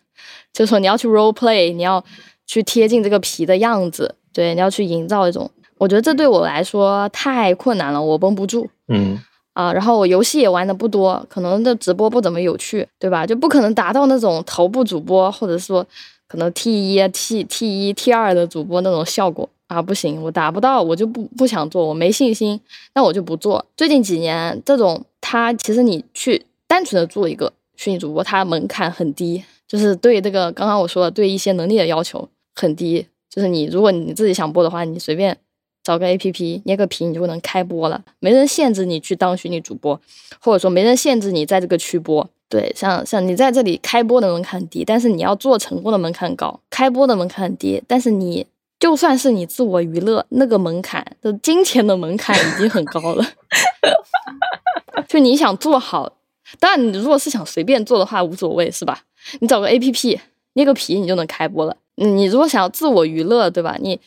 [0.53, 2.05] 就是说你要去 role play，你要
[2.47, 5.51] 去贴近这个皮的样子，对，你要去营造一种。
[5.81, 9.19] 我觉得这对我来说太困难了，我绷不住嗯，
[9.55, 9.73] 啊。
[9.73, 13.27] 然后我游戏也玩的不多，可能这直播不怎么有趣，对吧？
[13.27, 15.87] 就不可能达到那种头部主播，或者说
[16.29, 19.49] 可能 T 一、T T 一、T 二的主播那种效果。
[19.69, 22.61] 啊，不行，我达不到，我就不不想做，我没信心，
[22.95, 23.65] 那我就不做。
[23.77, 35.39] 最近几年，这种他其实你去单纯的做一个虚拟主播，它门槛很低，就是对这个刚刚我说的对一些能力的要求很低，就是你如果你自己想播的话，你随便
[35.91, 40.01] 找个 A P P 捏个皮，你就能开播了，没人限制你去当虚拟主播，
[40.41, 42.29] 或者说没人限制你在这个区播。
[42.49, 48.47] 对，像像你在这里开播的门槛低，但是你要做成功的门槛高，开播的门槛低，但是你。
[48.81, 53.23] 就算是你自我娱乐，那个门槛的金钱的门槛已经很高了。
[55.07, 56.15] 就你想做好，
[56.59, 59.03] 当然你如果是想随便做的话无所谓，是吧？
[59.41, 60.19] 你找个 A P P
[60.55, 61.77] 捏个皮，你就能开播了。
[61.97, 63.77] 你如果想要自我娱乐，对吧？
[63.79, 64.01] 你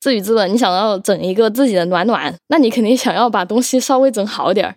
[0.00, 4.74] 自娱自乐，你想要整一个自己的暖暖，那你肯定想要把东西稍微整好点儿，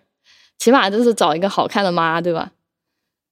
[0.58, 2.52] 起码就是找一个好看的妈，对吧？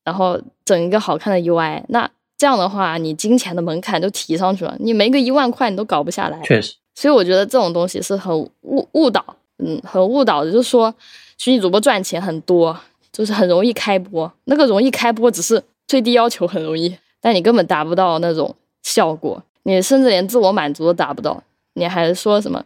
[0.05, 2.11] 然后整一个好看的 U I，那。
[2.39, 6.41] 这样的话，你金钱的门槛就提上去了，你没个一万块你都搞不下来。
[6.43, 9.25] 确实，所以我觉得这种东西是很误误导，
[9.59, 10.51] 嗯，很误导的。
[10.51, 10.93] 就是说，
[11.39, 12.77] 虚拟主播赚钱很多，
[13.13, 18.53] 就是很容易开播，那个容易开播只是最低要求很容易，但你根本达不到那种
[18.83, 21.41] 效果，你甚至连自我满足都达不到，
[21.75, 22.63] 你还说什么，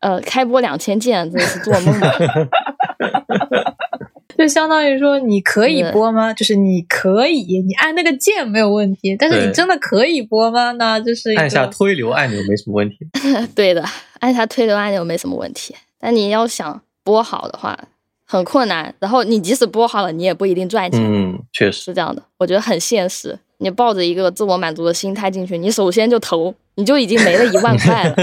[0.00, 2.12] 呃，开播两千件，真的是做梦吧。
[4.36, 6.32] 就相当于说，你可以播吗？
[6.32, 10.70] 就是你可以，你按那个键没有问题，但是你真的可以播吗？
[10.72, 12.98] 那就是按下推流按钮没什么问题。
[13.56, 13.84] 对的，
[14.20, 17.76] 按下推流按钮没什么问题，但你要想播好的话，
[18.24, 18.94] 很困难。
[19.00, 21.00] 然后你即使播好了，你也不一定赚钱。
[21.02, 23.36] 嗯，确实是这样的，我觉得很现实。
[23.58, 28.16] 你抱着一个自我满足的心态进去，你首先就投，你就已经没了一万块了，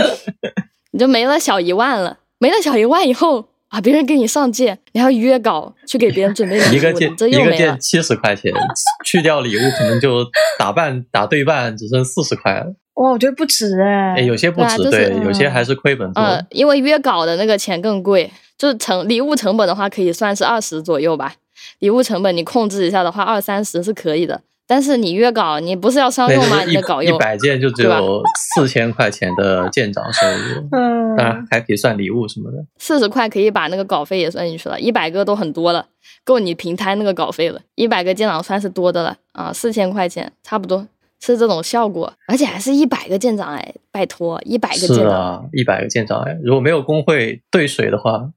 [0.92, 2.18] 你就没了小一万了。
[2.38, 3.48] 没了小一万以后。
[3.72, 3.80] 啊！
[3.80, 8.52] 别人给你上件，你还要约稿去给别人准备礼物，一个件这又一个件七十块钱，
[9.02, 10.22] 去掉礼物可能就
[10.58, 12.74] 打半打对半，只剩四十块了。
[12.96, 16.22] 哇，我觉得不值哎，有些不值，对,、对，有些还是亏本做。
[16.22, 21.36] 呃，因为约稿的那个钱更贵，就是成礼物成本的话，可以算是二十左右吧。
[21.78, 24.42] 礼物成本你控制一下的话，二三十是可以的。
[24.72, 26.64] 但是你约稿，你不是要商用吗？
[26.64, 28.22] 你的稿一百件就只有
[28.54, 32.56] 四千块钱的舰长收入，嗯，当然还可以算礼物什么的。
[32.78, 35.88] 四十块可以把那个稿费也算进去了，一百个都很多了，
[36.24, 37.60] 够你平摊那个稿费了。
[37.74, 40.88] 一百个舰长算是多的了啊，四千块钱差不多
[41.20, 48.30] 是这种效果，而且还是一百个舰长哎，拜托，一百个舰长，是啊，一百个舰长哎，如果没有工会兑水的话，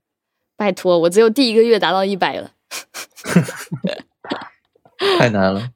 [0.58, 2.52] 拜托，我只有第一个月达到一百了，
[5.18, 5.70] 太难了。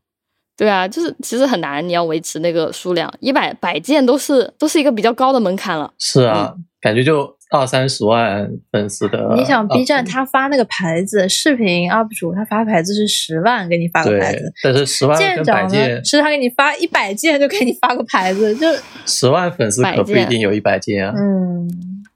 [0.60, 5.90] 对啊，就是其实很难，你要维持那个数量，一百百件都是都是一个比较高的门槛了。
[5.98, 9.36] 是啊，嗯、感觉就二三十万粉丝的。
[9.38, 14.52] 你想 B 站他发那个牌子，视频 UP 主他发牌子是十万，给你发个牌子。
[14.62, 18.68] 但是十万跟百件是他给你发一百件就给你发个牌子，就
[19.06, 21.14] 十万粉丝可不一定有一百件啊。
[21.16, 21.70] 嗯，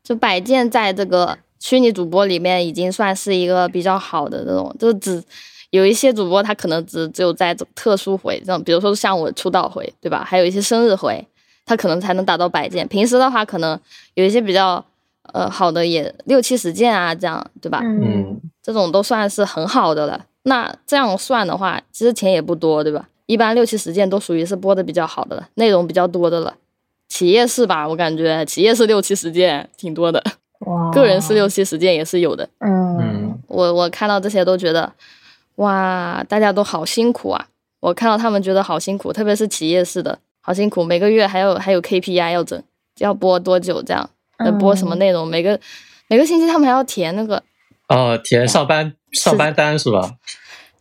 [0.03, 5.24] 就百件在这个虚拟主播里面已经算是一个比较好的这种，就只。
[5.74, 10.24] 有一些主播他可能只只有在特殊回，这样比如说像我出道回，对吧？
[10.24, 11.28] 还有一些生日回，
[11.66, 12.88] 他可能才能达到百件。
[12.88, 13.80] 平时的话，可能
[14.14, 14.86] 有一些比较
[15.32, 17.80] 呃好的也六七十件啊，这样对吧？
[17.84, 20.24] 嗯，这种都算是很好的了。
[20.44, 23.10] 那这样算的话，其实钱也不多，对吧？
[23.26, 26.54] 一般六七十件都属于是播的比较好的了，内容比较多的了。
[27.10, 27.88] 企业是吧？
[27.88, 30.24] 我感觉企业是六七十件，挺多的。
[30.68, 32.48] 哇，个人是六七十件也是有的。
[32.60, 34.94] 嗯嗯，我我看到这些都觉得，
[35.55, 37.47] 哇，大家都好辛苦啊！
[37.80, 42.61] 我看到他们觉得好辛苦，特别是企业式的，好辛苦，每个月还有还有 KPI 要整，
[42.99, 44.09] 要播多久这样，
[44.43, 45.59] 要，播什么内容，每个
[46.07, 47.43] 每个星期他们还要填那个，
[47.89, 50.15] 哦，填上班上班单是吧？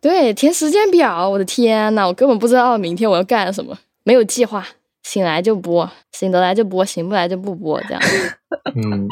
[0.00, 1.28] 对，填时间表。
[1.28, 4.66] 我的天呐，我根本不知道明天我要干什么，没有计划，
[5.02, 8.02] 醒来就播，醒得来就播，醒不来就不播，这样。
[8.74, 9.06] 嗯，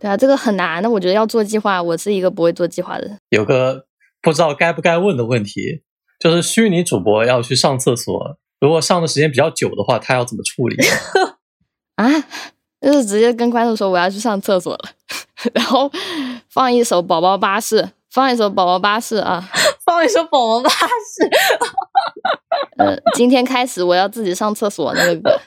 [0.00, 3.18] 对啊，这个很难的，我觉得要做计划，我是一个不会做计划的人。
[3.30, 3.84] 有个
[4.28, 5.80] 不知道该不该问的问题，
[6.20, 10.76] 就是虚拟主播要去上厕所，如果上的时间比较久的话，他要怎么处理？
[11.96, 12.06] 啊，
[12.78, 14.90] 就是直接跟观众说我要去上厕所了，
[15.54, 15.90] 然后
[16.50, 19.48] 放一首《宝宝巴士》，放一首《宝宝巴士》啊，
[19.86, 21.24] 放一首《宝宝巴士》。
[22.76, 25.16] 呃，今天开始我要自己上厕所那个。
[25.16, 25.40] 歌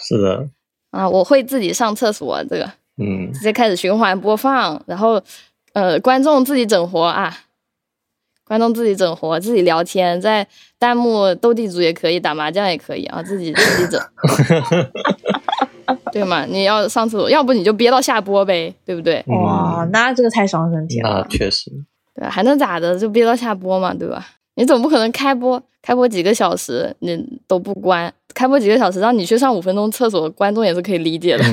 [0.00, 0.48] 是的，
[0.90, 3.32] 啊，我会自己上厕所这个，嗯。
[3.32, 5.22] 直接开始循环播放，然后
[5.74, 7.32] 呃，观众自己整活啊，
[8.46, 10.46] 观众自己整活，自己聊天，在
[10.78, 14.00] 弹幕斗地主也可以，打麻将也可以啊，自己 自己整，
[16.12, 16.44] 对嘛？
[16.46, 19.24] 你要上厕所，要不你就憋到下播呗，对不对？
[19.28, 21.26] 哇，嗯，那这个太伤身体那了。
[21.28, 21.70] 确实，
[22.14, 22.98] 对，还能咋的？
[22.98, 24.26] 就憋到下播嘛，对吧？
[24.56, 27.18] 你总不可能开播开播几个小时你
[27.48, 31.44] 都不关，开播几个小时让你去上五分钟厕所，观众也是可以理解的，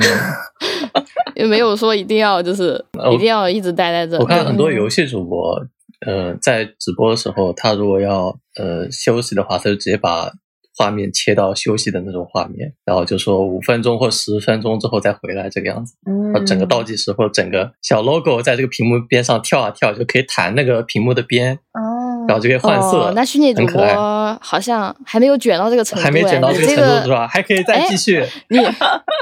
[1.34, 4.16] 也没有说一定要就是哦一定要一直待在这。
[4.18, 5.60] 我看很多游戏主播，
[6.06, 10.32] 呃，在直播的时候，他如果要呃休息的话，他就直接把
[10.76, 15.94] 画面切到休息的那种画面，然后就说五分钟或十分钟之后再回来这个样子。
[16.06, 21.91] 嗯整个倒计时或者整个小 logo 在这个屏幕边上跳啊跳，就可以弹那个屏幕的边，哦，
[22.28, 22.98] 然后就可以换色。
[22.98, 27.26] 哦，那虚拟主播好像还没有卷到这个程度，还没卷到哎这个程度是吧？
[27.28, 28.24] 还可以再继续。
[28.48, 28.58] 你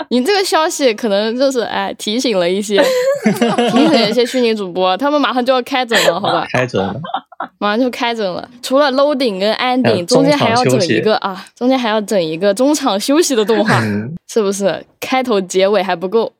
[0.08, 2.82] 你这个消息可能就是哎提醒了一些
[3.70, 6.46] 提醒了一些虚拟主播，他们马上就要开整了，好吧？
[6.52, 6.94] 开整了，
[7.58, 8.48] 马上就开整了。
[8.62, 14.84] 除了 loading 跟 ending，中间还要整一个啊，中间还要整一个中场休息的动画，嗯，是不是？
[15.00, 16.30] 开头结尾还不够，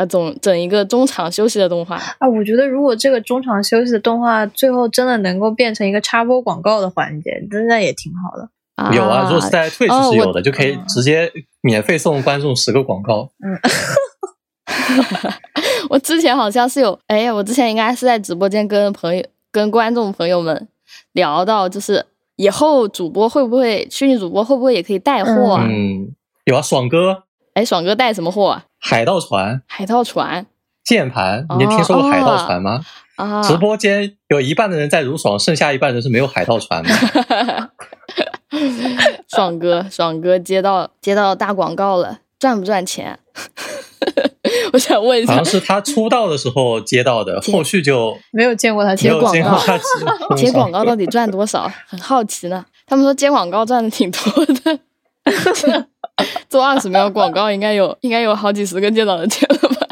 [0.00, 1.96] 啊，总整一个中场休息的动画。
[1.96, 8.48] 啊，我觉得如果这个中场休息的动画最后真的能够变成一个插播广告的环节，真的也挺好的。
[8.96, 13.30] 有啊，如果是在我是有的，就可以直接免费送观众十个广告。
[13.44, 13.58] 嗯
[15.90, 19.22] 我之前好像是有，哎，我之前应该是在直播间跟朋友、
[19.52, 20.66] 跟观众朋友们
[21.12, 22.06] 聊到，就是
[22.36, 25.66] 以后主播会不会虚拟主播会不会也可以带货啊？
[25.68, 26.14] 嗯，
[26.44, 28.64] 有啊，爽哥哎、爽哥带什么货啊？
[28.80, 30.46] 海盗船海盗船
[30.82, 32.80] 键盘，你听说过海盗船吗？
[33.16, 36.90] 啊，直播间有一半的人在如爽，剩下一半人是没有海盗船的。
[39.28, 43.18] 爽哥，爽哥接到接到大广告了，赚不赚钱？
[44.72, 49.58] 我想问一下好像，是他出道的时候接到的，后续就没有见过他接接广告
[50.34, 51.70] 接广告到底赚多少？
[51.86, 52.64] 很好奇呢。
[52.86, 54.80] 他们说接广告赚的挺多的，
[56.48, 59.86] 做二十秒广告应该有应该有好几十个店长的钱了吧？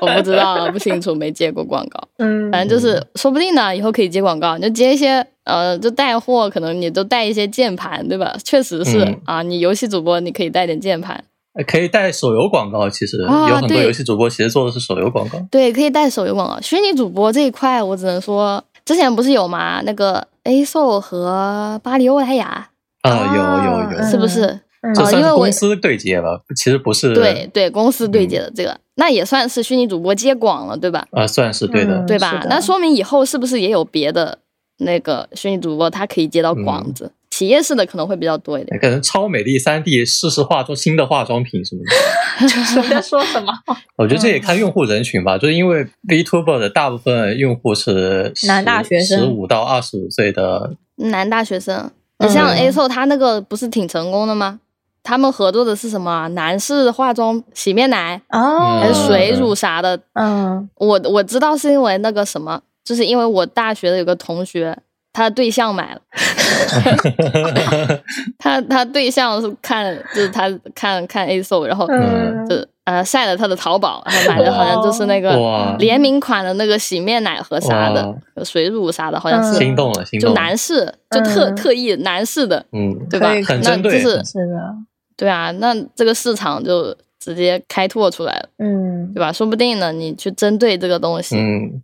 [0.00, 2.00] 我不知道，不清楚，没接过广告。
[2.18, 8.34] 嗯，反正就是，说不定呢，以后可以接广告，你就接一些呃，就带货，可能你都带一些键盘，对吧？
[8.42, 11.22] 确实是、嗯啊，你游戏主播你可以带点键盘，
[11.66, 12.88] 可以带手游广告。
[12.88, 15.38] 其实啊有很多游戏主播其实做的是手游广告。
[15.50, 16.58] 对，可以带手游广告。
[16.62, 19.82] 虚拟主播这一块，我只能说，之前不是有吗？
[19.84, 22.70] 那个 A SO 和巴黎欧莱雅，
[23.10, 24.46] 啊，啊有有有，嗯是不是？
[24.82, 26.44] 嗯这算哦因为公司对接了？
[26.54, 27.12] 其实不是。
[27.14, 31.04] 对，对，公司对嗯接的这个，那也算是虚拟主播接广了，对吧？
[31.12, 32.06] 啊，算是对的嗯。
[32.06, 34.38] 对吧那说明以后是不是也有别的
[34.78, 37.12] 那个虚拟主播，他可以接到广嗯子？
[37.30, 38.78] 企业式的可能会比较多一点。
[38.80, 43.52] 可能超美丽三 D 试试化妆新的化妆品什么的， 你在说什么？
[43.98, 54.60] 我觉得这也看用户人群吧，就是因为 VTuber 的大部分用户是男大学生十五到二十五岁的，男大学生，嗯你像 A SO 他那个不是挺成功的吗？
[55.02, 56.26] 他们合作的是什么啊？
[56.28, 59.98] 男士化妆洗面奶哦，还是水乳啥的？
[60.14, 64.76] 嗯我我知道是因为那个什么，就是因为我大学的有个同学，
[65.12, 66.00] 他的对象买了，
[68.38, 72.56] 他他对象是看就是他看看 A SO，然后嗯就
[72.86, 79.60] 呃晒了他的淘宝，然后买的好像就是那个联名款的那个洗面奶和啥的水乳啥的，好像是嗯。
[79.60, 81.56] 心动了，心就动就，男士就特嗯。
[81.56, 83.34] 特意男士的，嗯，对吧？
[83.34, 84.74] 那很针对就是是的，
[85.16, 89.12] 对啊，那这个市场就直接开拓出来了，嗯。
[89.14, 89.32] 对吧？
[89.32, 91.82] 说不定呢，你去针对这个东西，嗯，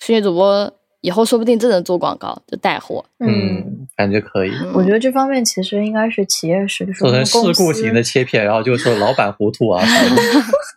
[0.00, 0.70] 虚拟主播
[1.04, 3.04] 以后说不定真能做广告，就带货。
[3.18, 4.52] 嗯，感觉可以。
[4.72, 10.22] 我觉得这方面其实应该是企业是，做成事故型的切片，然后就说老板糊涂啊什么的。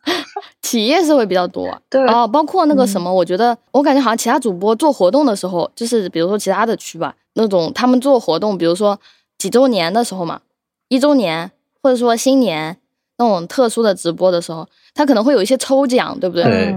[0.61, 8.99] 企业是会比较多，对哦，包括那个什么，我觉得我感觉好像其他主播做活动的时候，就是比如说其他的区吧，那种他们做活动，比如说
[9.37, 10.41] 几周年的时候嘛，
[10.89, 11.49] 一周年
[11.81, 12.75] 或者说新年
[13.17, 16.43] 那种特殊的直播的时候，他可能会有一些抽奖，对不对？
[16.43, 16.75] 对。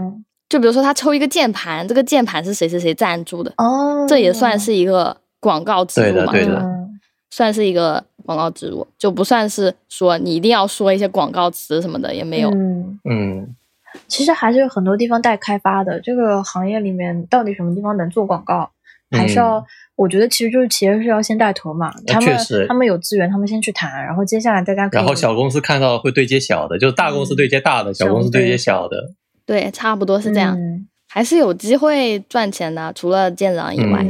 [0.50, 6.62] 就比如说他抽一个键盘，这个键盘是谁谁谁赞助的，哦，这也算是一个广告植入嘛，对的，
[7.30, 12.50] 算是一个广告植入，就不算是说你一定要说一些广告词什么的，也没有。
[12.50, 13.56] 嗯。
[14.06, 15.98] 其实还是有很多地方待开发的。
[16.00, 18.70] 这个行业里面到底什么地方能做广告，
[19.10, 19.64] 还是要
[19.96, 21.92] 我觉得其实就是企业是要先带头嘛。
[22.06, 22.36] 他们
[22.68, 29.12] 他们有资源，他们先去谈，然后接下来大家然后小公司看到会对接小的，就是大公司对接大的，小公司对接小的。
[29.50, 30.56] 对，差不多是这样，
[31.08, 34.04] 还是有机会赚钱的，除了舰长以外。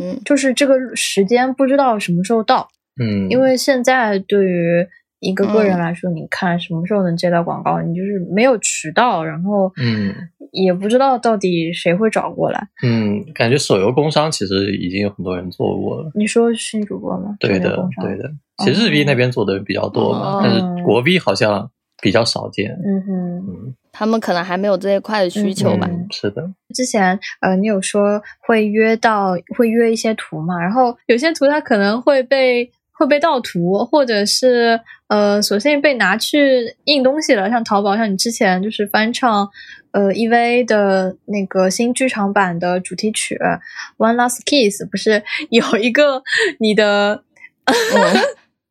[0.00, 2.68] 嗯，就是这个时间不知道什么时候到。
[2.98, 4.86] 嗯，因为现在对于。
[5.20, 7.82] 一个个人来说，你看什么时候能接到广告？
[7.82, 10.14] 你就是没有渠道，然后嗯，
[10.52, 12.68] 也不知道到底谁会找过来。
[12.84, 16.12] 嗯，感觉手游工商其实已经有很多人做过了。
[16.14, 17.34] 你说新主播吗？
[17.40, 18.30] 对的，对的。
[18.58, 21.68] 其实日币那边做的比较多嘛，但是国币好像
[22.00, 22.70] 比较少见。
[22.86, 25.88] 嗯哼，他们可能还没有这一块的需求吧。
[26.10, 26.42] 是的。
[26.74, 30.60] 之前呃，你有说会约到会约一些图嘛？
[30.60, 32.70] 然后有些图它可能会被。
[32.90, 37.48] 会被盗图，或者是呃，索性被拿去印东西了。
[37.48, 39.48] 像淘宝，像你之前就是翻唱
[39.92, 43.36] 呃 EVA 的那个新剧场版的主题曲
[44.04, 46.24] 《One Last Kiss》，不是 有一个
[46.58, 47.22] 你的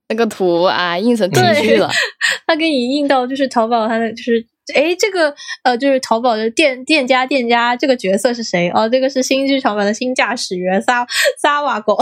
[0.10, 1.90] 那个图啊，印成 T 恤了，
[2.46, 4.46] 他给你印到就是淘宝，他的就是。
[4.76, 5.34] 哎，这个
[5.64, 8.70] 呃，就是淘宝的店店家店家这个角色是谁？
[8.74, 11.06] 哦，这个是新剧场版的新驾驶员萨
[11.42, 11.98] 萨瓦狗，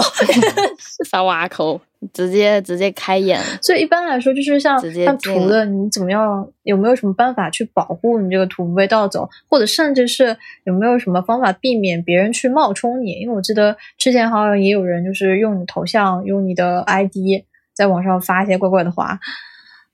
[1.09, 1.79] 萨瓦口，
[2.13, 3.39] 直接直接开眼。
[3.61, 6.47] 所以一般来说，就是像像图的，你怎么样？
[6.63, 9.29] 有没有什么办法去保护你这个图不被盗走？
[9.47, 13.11] 或者甚至是有没有什么方法避免别人去冒充你？
[13.11, 17.43] 因为我记得之前好像也有人就是用你头像、用你的 ID
[17.73, 19.19] 在网上发一些怪怪的话。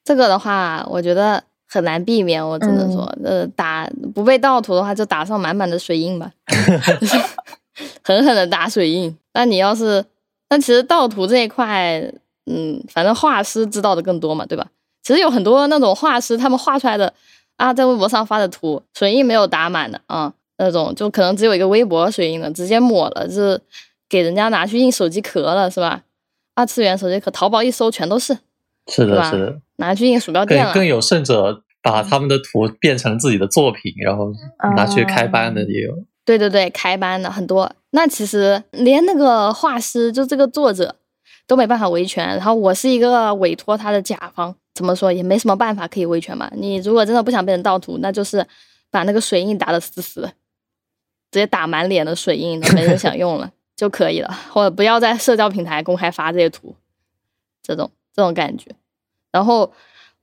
[0.03, 1.43] 这个的话，我觉得。
[1.73, 6.29] 很难避免，我只能说，呃，打不被盗图的话，就打上满满的水印吧，
[8.03, 9.15] 狠狠的打水印。
[9.33, 10.03] 那你要是，
[10.49, 12.01] 那其实盗图这一块，
[12.45, 14.67] 嗯，反正画师知道的更多嘛，对吧？
[15.01, 17.13] 其实有很多那种画师，他们画出来的
[17.55, 23.61] 啊，在微博上发的图，水印没有打满的啊，那种就可能只有一个微博水印的，直接抹了，就是
[24.09, 26.03] 给人家拿去印手机壳了，是吧？
[26.53, 28.37] 二次元手机壳，淘宝一搜全都是。
[28.87, 30.73] 是的，是的，拿去印鼠标垫了。
[30.73, 34.31] 更有甚者，把他们的图变成自己的作品，然后
[34.75, 36.05] 拿去开班的也有。
[36.23, 37.69] 对对对，开班的很多。
[37.89, 40.95] 那其实连那个画师，就这个作者
[41.47, 42.25] 都没办法维权。
[42.25, 46.49] 然后我是一个委托他的甲方，怎么说也没什么办法可以维权嘛。
[46.55, 48.45] 你如果真的不想被人盗图，那就是
[48.91, 50.27] 把那个水印打的死死的，
[51.31, 54.31] 直接打满脸的水印都没人想用了 就可以了。
[54.51, 56.75] 或者不要在社交平台公开发这些图，
[57.63, 57.91] 这种。
[58.13, 58.69] 这种感觉，
[59.31, 59.71] 然后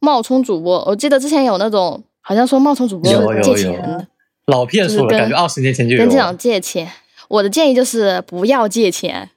[0.01, 4.07] 冒充主播，我记得之前有那种好像说冒充主播借钱的，
[4.47, 5.99] 老骗术了，感觉二十年前就有。
[5.99, 6.91] 跟这种借钱，
[7.29, 9.31] 我的建议就是不要借钱，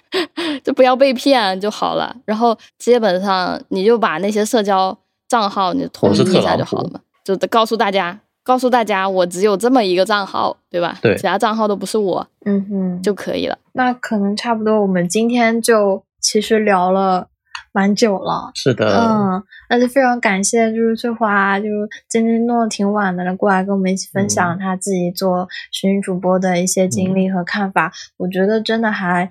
[0.64, 2.16] 就不要被骗就好了。
[2.24, 4.96] 然后基本上你就把那些社交
[5.28, 10.98] 账号你统一一下就好了嘛，就告诉大家，告诉大家我只有这么一个账号，对吧？
[11.02, 13.56] 对，其他账号都不是我，嗯哼，就可以了。
[13.74, 17.28] 那可能差不多，我们今天就其实聊了。
[17.72, 29.30] 蛮久了，是的，嗯，那就非常感谢，就是翠花，就是今天弄得挺晚的了，过来跟我们一起分享他自己做虚拟主播的一些经历和看法，我觉得真的还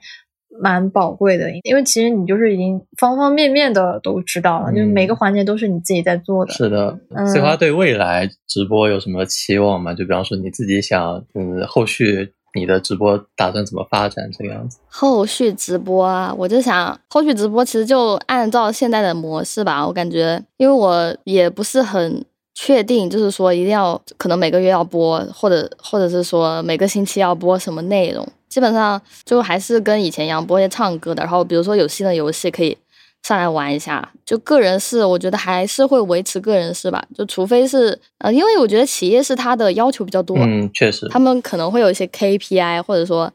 [0.61, 6.53] 蛮宝贵的，因为其实你就是已经方方面面的都知道了，就是每个环节都是你自己在做的。
[6.53, 6.97] 是的，
[7.31, 9.93] 翠花对未来直播有什么期望吗？
[9.93, 12.33] 就比方说你自己想，嗯，后续。
[12.53, 14.29] 你的直播打算怎么发展？
[14.31, 19.85] 这个样子，后续直播啊，我就想后续直播其实就按照现在的模式吧。
[19.85, 22.23] 我感觉，因为我也不是很
[22.53, 28.27] 确定，就是说一定要可能每个月要播，或者或者是说每个星期要播什么内容。
[28.47, 32.77] 基本上就还是跟以前一样播些唱歌的，然后比如说有新的游戏可以。
[33.23, 37.03] 上来玩一下，就个人是我觉得还是会维持个人是吧？
[37.15, 43.31] 就除非是呃，因为我觉得企业是它的要求比较多，嗯，确实，他们可能会有一些 KPI，或者说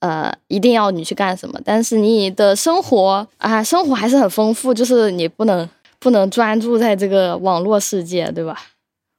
[0.00, 1.58] 呃，一定要你去干什么。
[1.64, 8.56] 但是你的生活啊，生活还是很丰富，就是你不能不能专注在这个网络世界，对吧？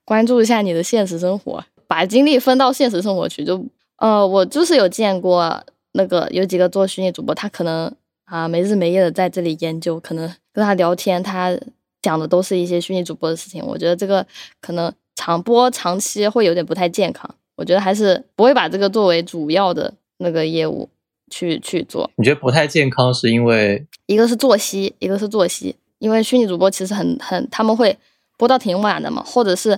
[0.05, 3.63] 关注一下你的现实生活，把精力分到现实生活去，就
[3.97, 5.63] 呃，我就是有见过
[5.93, 7.91] 那个有几个做虚拟主播，他可能
[8.31, 11.53] 啊没日没夜的在这里研究，可能跟他聊天，他
[12.01, 13.61] 讲的都是一些虚拟主播的事情。
[13.65, 14.25] 我觉得这个
[14.61, 17.29] 可能长播长期会有点不太健康。
[17.57, 20.87] 我觉得还是不会把这个作为主要的那个业务
[21.29, 22.09] 去去做。
[22.15, 27.97] 你觉得不太健康是因为一个是作息，一个是作息，因为虚拟主播其实很很他们会
[28.37, 29.77] 播到挺晚的嘛，或者是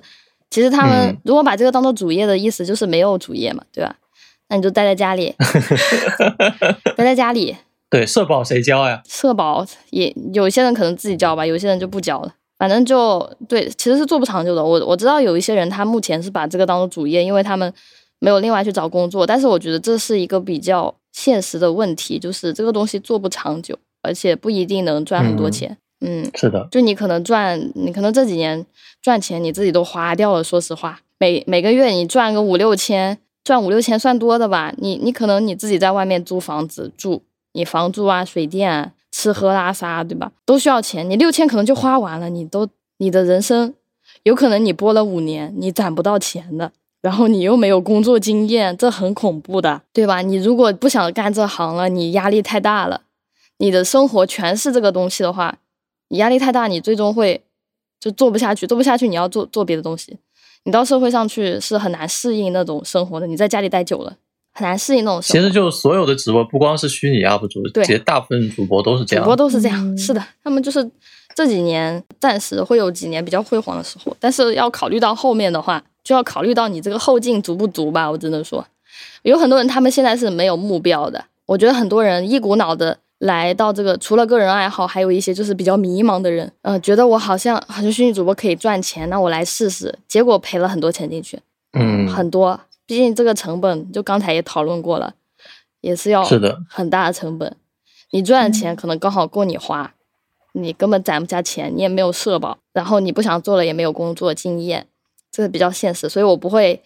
[0.51, 3.95] 其实他们嗯如果把这个当做主业的意思，就是没有主业嘛，对吧？
[4.49, 5.33] 那你就待在家里，
[6.95, 7.57] 待在家里，
[7.93, 9.03] 对社保谁交呀？
[9.07, 12.33] 社保也有些人可能自己交吧，有些人就不交了。
[12.57, 14.63] 反正就对，其实是做不长久的。
[14.63, 17.71] 我我知道有一些人他目前是把这个当做主业，因为他们
[18.17, 19.27] 没有另外去找工作。
[19.27, 25.77] 但是我觉得这是一个比较现实的问题，就是这个东西做不长久，而且不一定能赚很多嗯钱。
[26.01, 28.65] 嗯，是的，就你可能赚，你可能这几年
[29.03, 30.43] 赚钱你自己都花掉了。
[30.43, 34.73] 说实话，每每个月你赚个五六千，赚五六千算多的吧？
[34.79, 37.21] 你你可能你自己在外面租房子住，
[37.53, 40.31] 你房租啊、水电、吃喝拉撒，对吧？
[40.45, 41.09] 都需要钱。
[41.09, 42.67] 你六千可能就花完了，你都
[42.97, 43.73] 你的人生
[44.23, 46.71] 有可能你播了五年，你攒不到钱的。
[47.01, 50.21] 然后你又没有工作经验，这很恐怖的，对吧？
[50.21, 53.01] 你如果不想干这行了，你压力太大了，
[53.57, 55.57] 你的生活全是这个东西的话，
[56.07, 57.43] 你压力太大，你最终会
[57.99, 60.17] 就做不下去，做不下去，你要做做别的东西，
[60.63, 63.27] 你到社会上去是很难适应那种生活的。
[63.27, 64.15] 你在家里待久了，
[64.53, 65.39] 很难适应那种生活。
[65.39, 69.27] 其实就所有的直播，不光是虚拟 UP 主，对其实大部分主播都是这样主。
[69.27, 70.89] 播都是这样，嗯是的，他们就是
[71.35, 78.09] 这几年暂时会有几年比较辉煌的时候，但是要考虑到后面的话，就要考虑到你这个后劲足不足吧。
[78.09, 78.65] 我只能说，
[79.23, 81.25] 有很多人他们现在是没有目标的。
[81.45, 91.39] 我觉得很多人一股脑的来到这个，除了个人爱好，还有一些就是比较迷茫的人，嗯、觉得我好像好像虚拟主播可以赚钱，那我来试试，结果赔了很多钱进去，
[91.77, 92.59] 嗯，很多。
[92.85, 95.15] 毕竟这个成本，就刚才也讨论过了，
[95.81, 97.55] 也是要是的，很大的成本。
[98.11, 99.93] 你赚的钱可能刚好够你花，
[100.51, 104.85] 你根本攒不下钱，你也没有社保，然后你不想做了，也没有工作经验，
[105.31, 106.07] 这个比较现实。
[106.07, 106.83] 所以我不会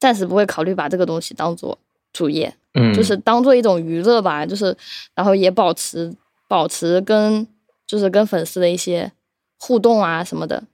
[0.00, 1.78] 暂时不会考虑把这个东西当做
[2.12, 4.76] 主业，嗯，就是当做一种娱乐吧，就是
[5.14, 6.12] 然后也保持
[6.48, 7.46] 保持跟
[7.86, 9.12] 就是跟粉丝的一些
[9.58, 10.64] 互动啊什么的，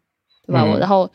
[0.46, 0.62] 对吧？
[0.62, 1.10] 嗯我然后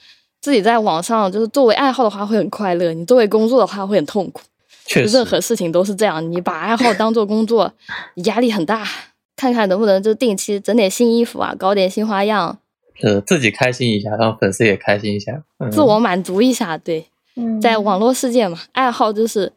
[0.45, 4.43] 自己在网上就是作为爱好的话会很快乐，你作为工作的话会很痛苦。
[4.85, 7.73] 确实任何事情都是这样，你把爱好当做工作，
[8.25, 8.87] 压力很大。
[9.35, 12.59] 看看能不能就定期整点新衣服啊，搞点新花样，
[12.93, 16.77] 是自己开心一下，让粉丝也开心一下，嗯、自我满足一下。
[16.77, 19.51] 对，嗯在网络世界嘛，爱好就是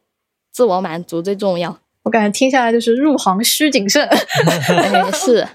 [0.50, 1.78] 自我满足最重要。
[2.04, 4.02] 我感觉听下来就是入行需谨慎。
[4.08, 5.46] 哎，是，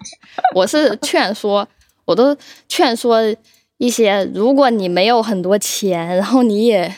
[0.54, 1.68] 我是劝说，
[2.06, 2.38] 我都
[2.70, 3.20] 劝说
[3.78, 6.94] 一些，如果你没有很多钱，然后你也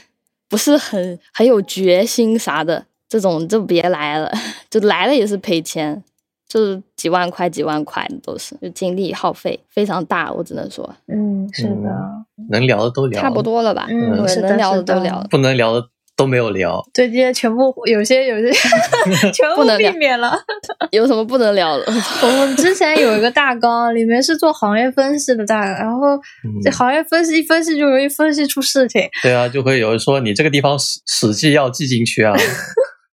[0.47, 4.31] 不是很很有决心啥的，这种就别来了，
[4.69, 6.03] 就来了也是赔钱，
[6.47, 14.11] 就是几万块几万块的都是，就精力耗费非常大，我只能说嗯，是的，能聊的都聊，差不，多了吧，嗯
[14.41, 15.27] 能聊的的都聊了。
[15.29, 16.81] 不能聊的都没有聊。
[16.93, 18.51] 对，这些全部有些有些
[19.33, 20.37] 全部不能避免了。
[20.91, 21.85] 有什么不能聊的？
[22.23, 29.01] 我们之前有一个大纲，里面是做行业分析的大纲，然后嗯这行业分析一分析就容易分析出事情。
[29.21, 32.33] 对啊，就会有人说你这个地方史史记要记进去啊，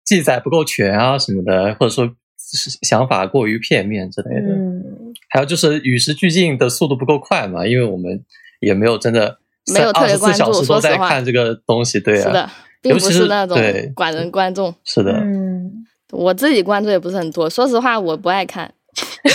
[0.05, 4.49] 记载不够全啊什么的，或者说是想法过于片面之类的。
[4.55, 4.83] 嗯，
[5.31, 8.25] 还有就是与时俱进的速度不够快嘛，因为我们
[8.61, 9.39] 也没有真的
[9.73, 12.51] 没有特二十四别关注小时都在说实话看这个东西，对啊，是的，
[12.81, 14.75] 并不是那种对管人观众。
[14.85, 15.71] 是的，嗯，
[16.13, 18.73] 我自己关注也不是很多，说实话，我不爱看。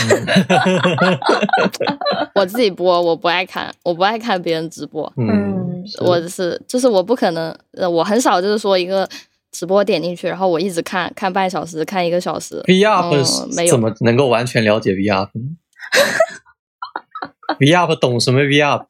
[2.36, 5.11] 我自己播，我不爱看，我不爱看别人直播。
[5.18, 9.07] 嗯我是就是我不可能，呃，我很少就是说一个
[9.52, 12.61] 直播点进去，然后我一直看看半小时，看一个小时。
[12.68, 13.24] V up 嗯
[13.56, 15.44] 没有怎么能够完全了解 V up 呢？
[17.60, 18.86] V up 懂什么 V up？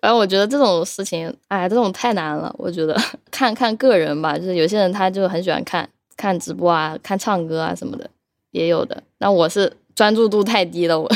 [0.00, 2.54] 反正我觉得这种事情，哎，这种太难了。
[2.58, 2.96] 我觉得
[3.30, 8.08] 看看个人吧，就是有些人他就很喜欢看看直播啊，看唱歌啊什么的，
[8.50, 9.02] 也有的。
[9.18, 11.08] 那我是专注度太低了，我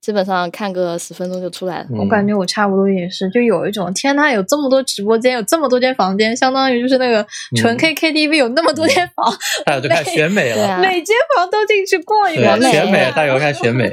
[0.00, 1.86] 基本上看个十分钟就出来了。
[1.90, 7.26] 嗯我感觉我差不多也是，就有一种天呐，有这么多直播间，有这么多间房间，相当于就是那个
[7.56, 9.26] 纯嗯 K K T V 有那么多间房，
[9.66, 13.92] 大家 就看选美了，每间房都进去逛一对逛，选美，啊大家又开始选美。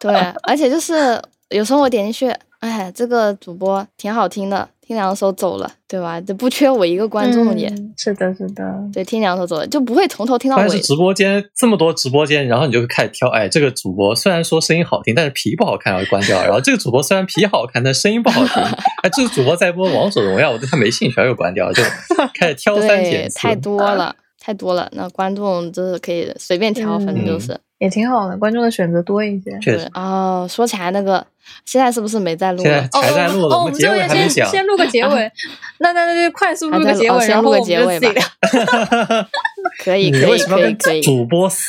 [0.00, 0.14] 对，
[0.44, 1.20] 而且就是
[1.50, 6.20] 有时候我点进去，哎，这个主播挺好听的，听听两首走了，对吧？
[6.20, 7.66] 这不缺我一个观众也。
[7.68, 8.62] 嗯是的，是的，
[8.92, 10.78] 对，听两首走了，就不会从头听到尾但是。
[10.80, 16.40] 直播间这么多直播间，然后你就开始挑，哎，这个主播虽然说声音好听，但是皮不好看，要关掉。
[16.44, 18.62] 然后这个主播虽然皮好看，但声音不好听，
[19.02, 21.82] 哎，这个主播在播王者荣耀，我对他没兴趣，又关掉，就
[22.38, 23.38] 开始挑三对拣，四。
[23.38, 24.88] 太多了，太多了。
[24.92, 27.58] 那观众就是可以随便挑，反正就是。
[27.82, 29.58] 也挺好的，观众的选择多一些。
[29.60, 31.26] 确实，对哦，说起来那个，
[31.64, 32.88] 现在是不是没在录现在了？
[33.02, 34.50] 还在录了，哦，我们结尾们这边先还没讲。
[34.50, 35.32] 先录个结尾，
[35.82, 39.26] 那那那就快速录个结尾，哦先录个然后我们就结尾吧自己聊。
[39.82, 41.00] 可以，你可以，为什么要跟可以，可以。
[41.02, 41.60] 主播私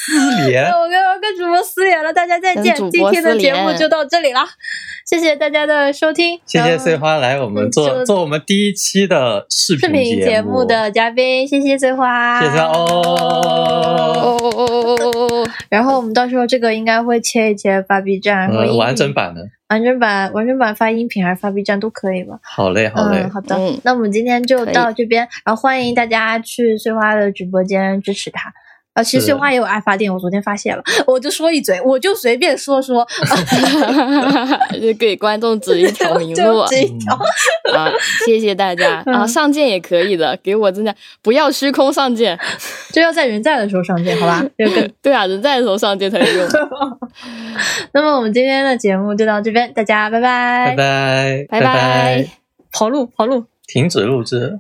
[0.47, 0.65] 联？
[0.65, 4.41] 我跟我跟主播私联了，大家再见今天的节目就到这里了，
[5.05, 13.53] 谢谢大家的收听，谢谢然后碎花来我们嗯做做我们第一期的视视频频节目目的嘉宾，谢谢碎花，谢谢哦哦。
[14.23, 15.49] 哦哦哦哦哦哦！
[15.69, 22.39] 然后我们到时候这个应该会切一切芭比站，完整版的，完整版完整版发音频还是发 B 站都可以吧？
[22.43, 23.55] 好嘞，好嘞嗯，，好的。
[23.55, 28.53] 嗯那我们今天就到这边，然后欢迎大家去碎花的直播间支持他。
[28.93, 33.05] 啊，其实是碎花也有爱发电，我昨天发现了，我就说一嘴，我就随便说说，
[34.79, 37.17] 就给观众指一条 明路就这一条。
[37.73, 37.89] 啊！
[38.25, 39.23] 谢谢大家啊！
[39.23, 40.93] 嗯上剑也可以的，给我真的
[41.23, 42.37] 不要虚空上剑。
[42.91, 44.45] 就要在人在的时候上剑，好吧？
[44.57, 46.47] 就跟对啊，人在的时候上剑才有用。
[47.93, 52.27] 那么我们今天的节目就到这边，大家拜拜，拜拜，拜拜。
[52.71, 53.45] 跑路跑路。
[53.65, 54.59] 停止录制。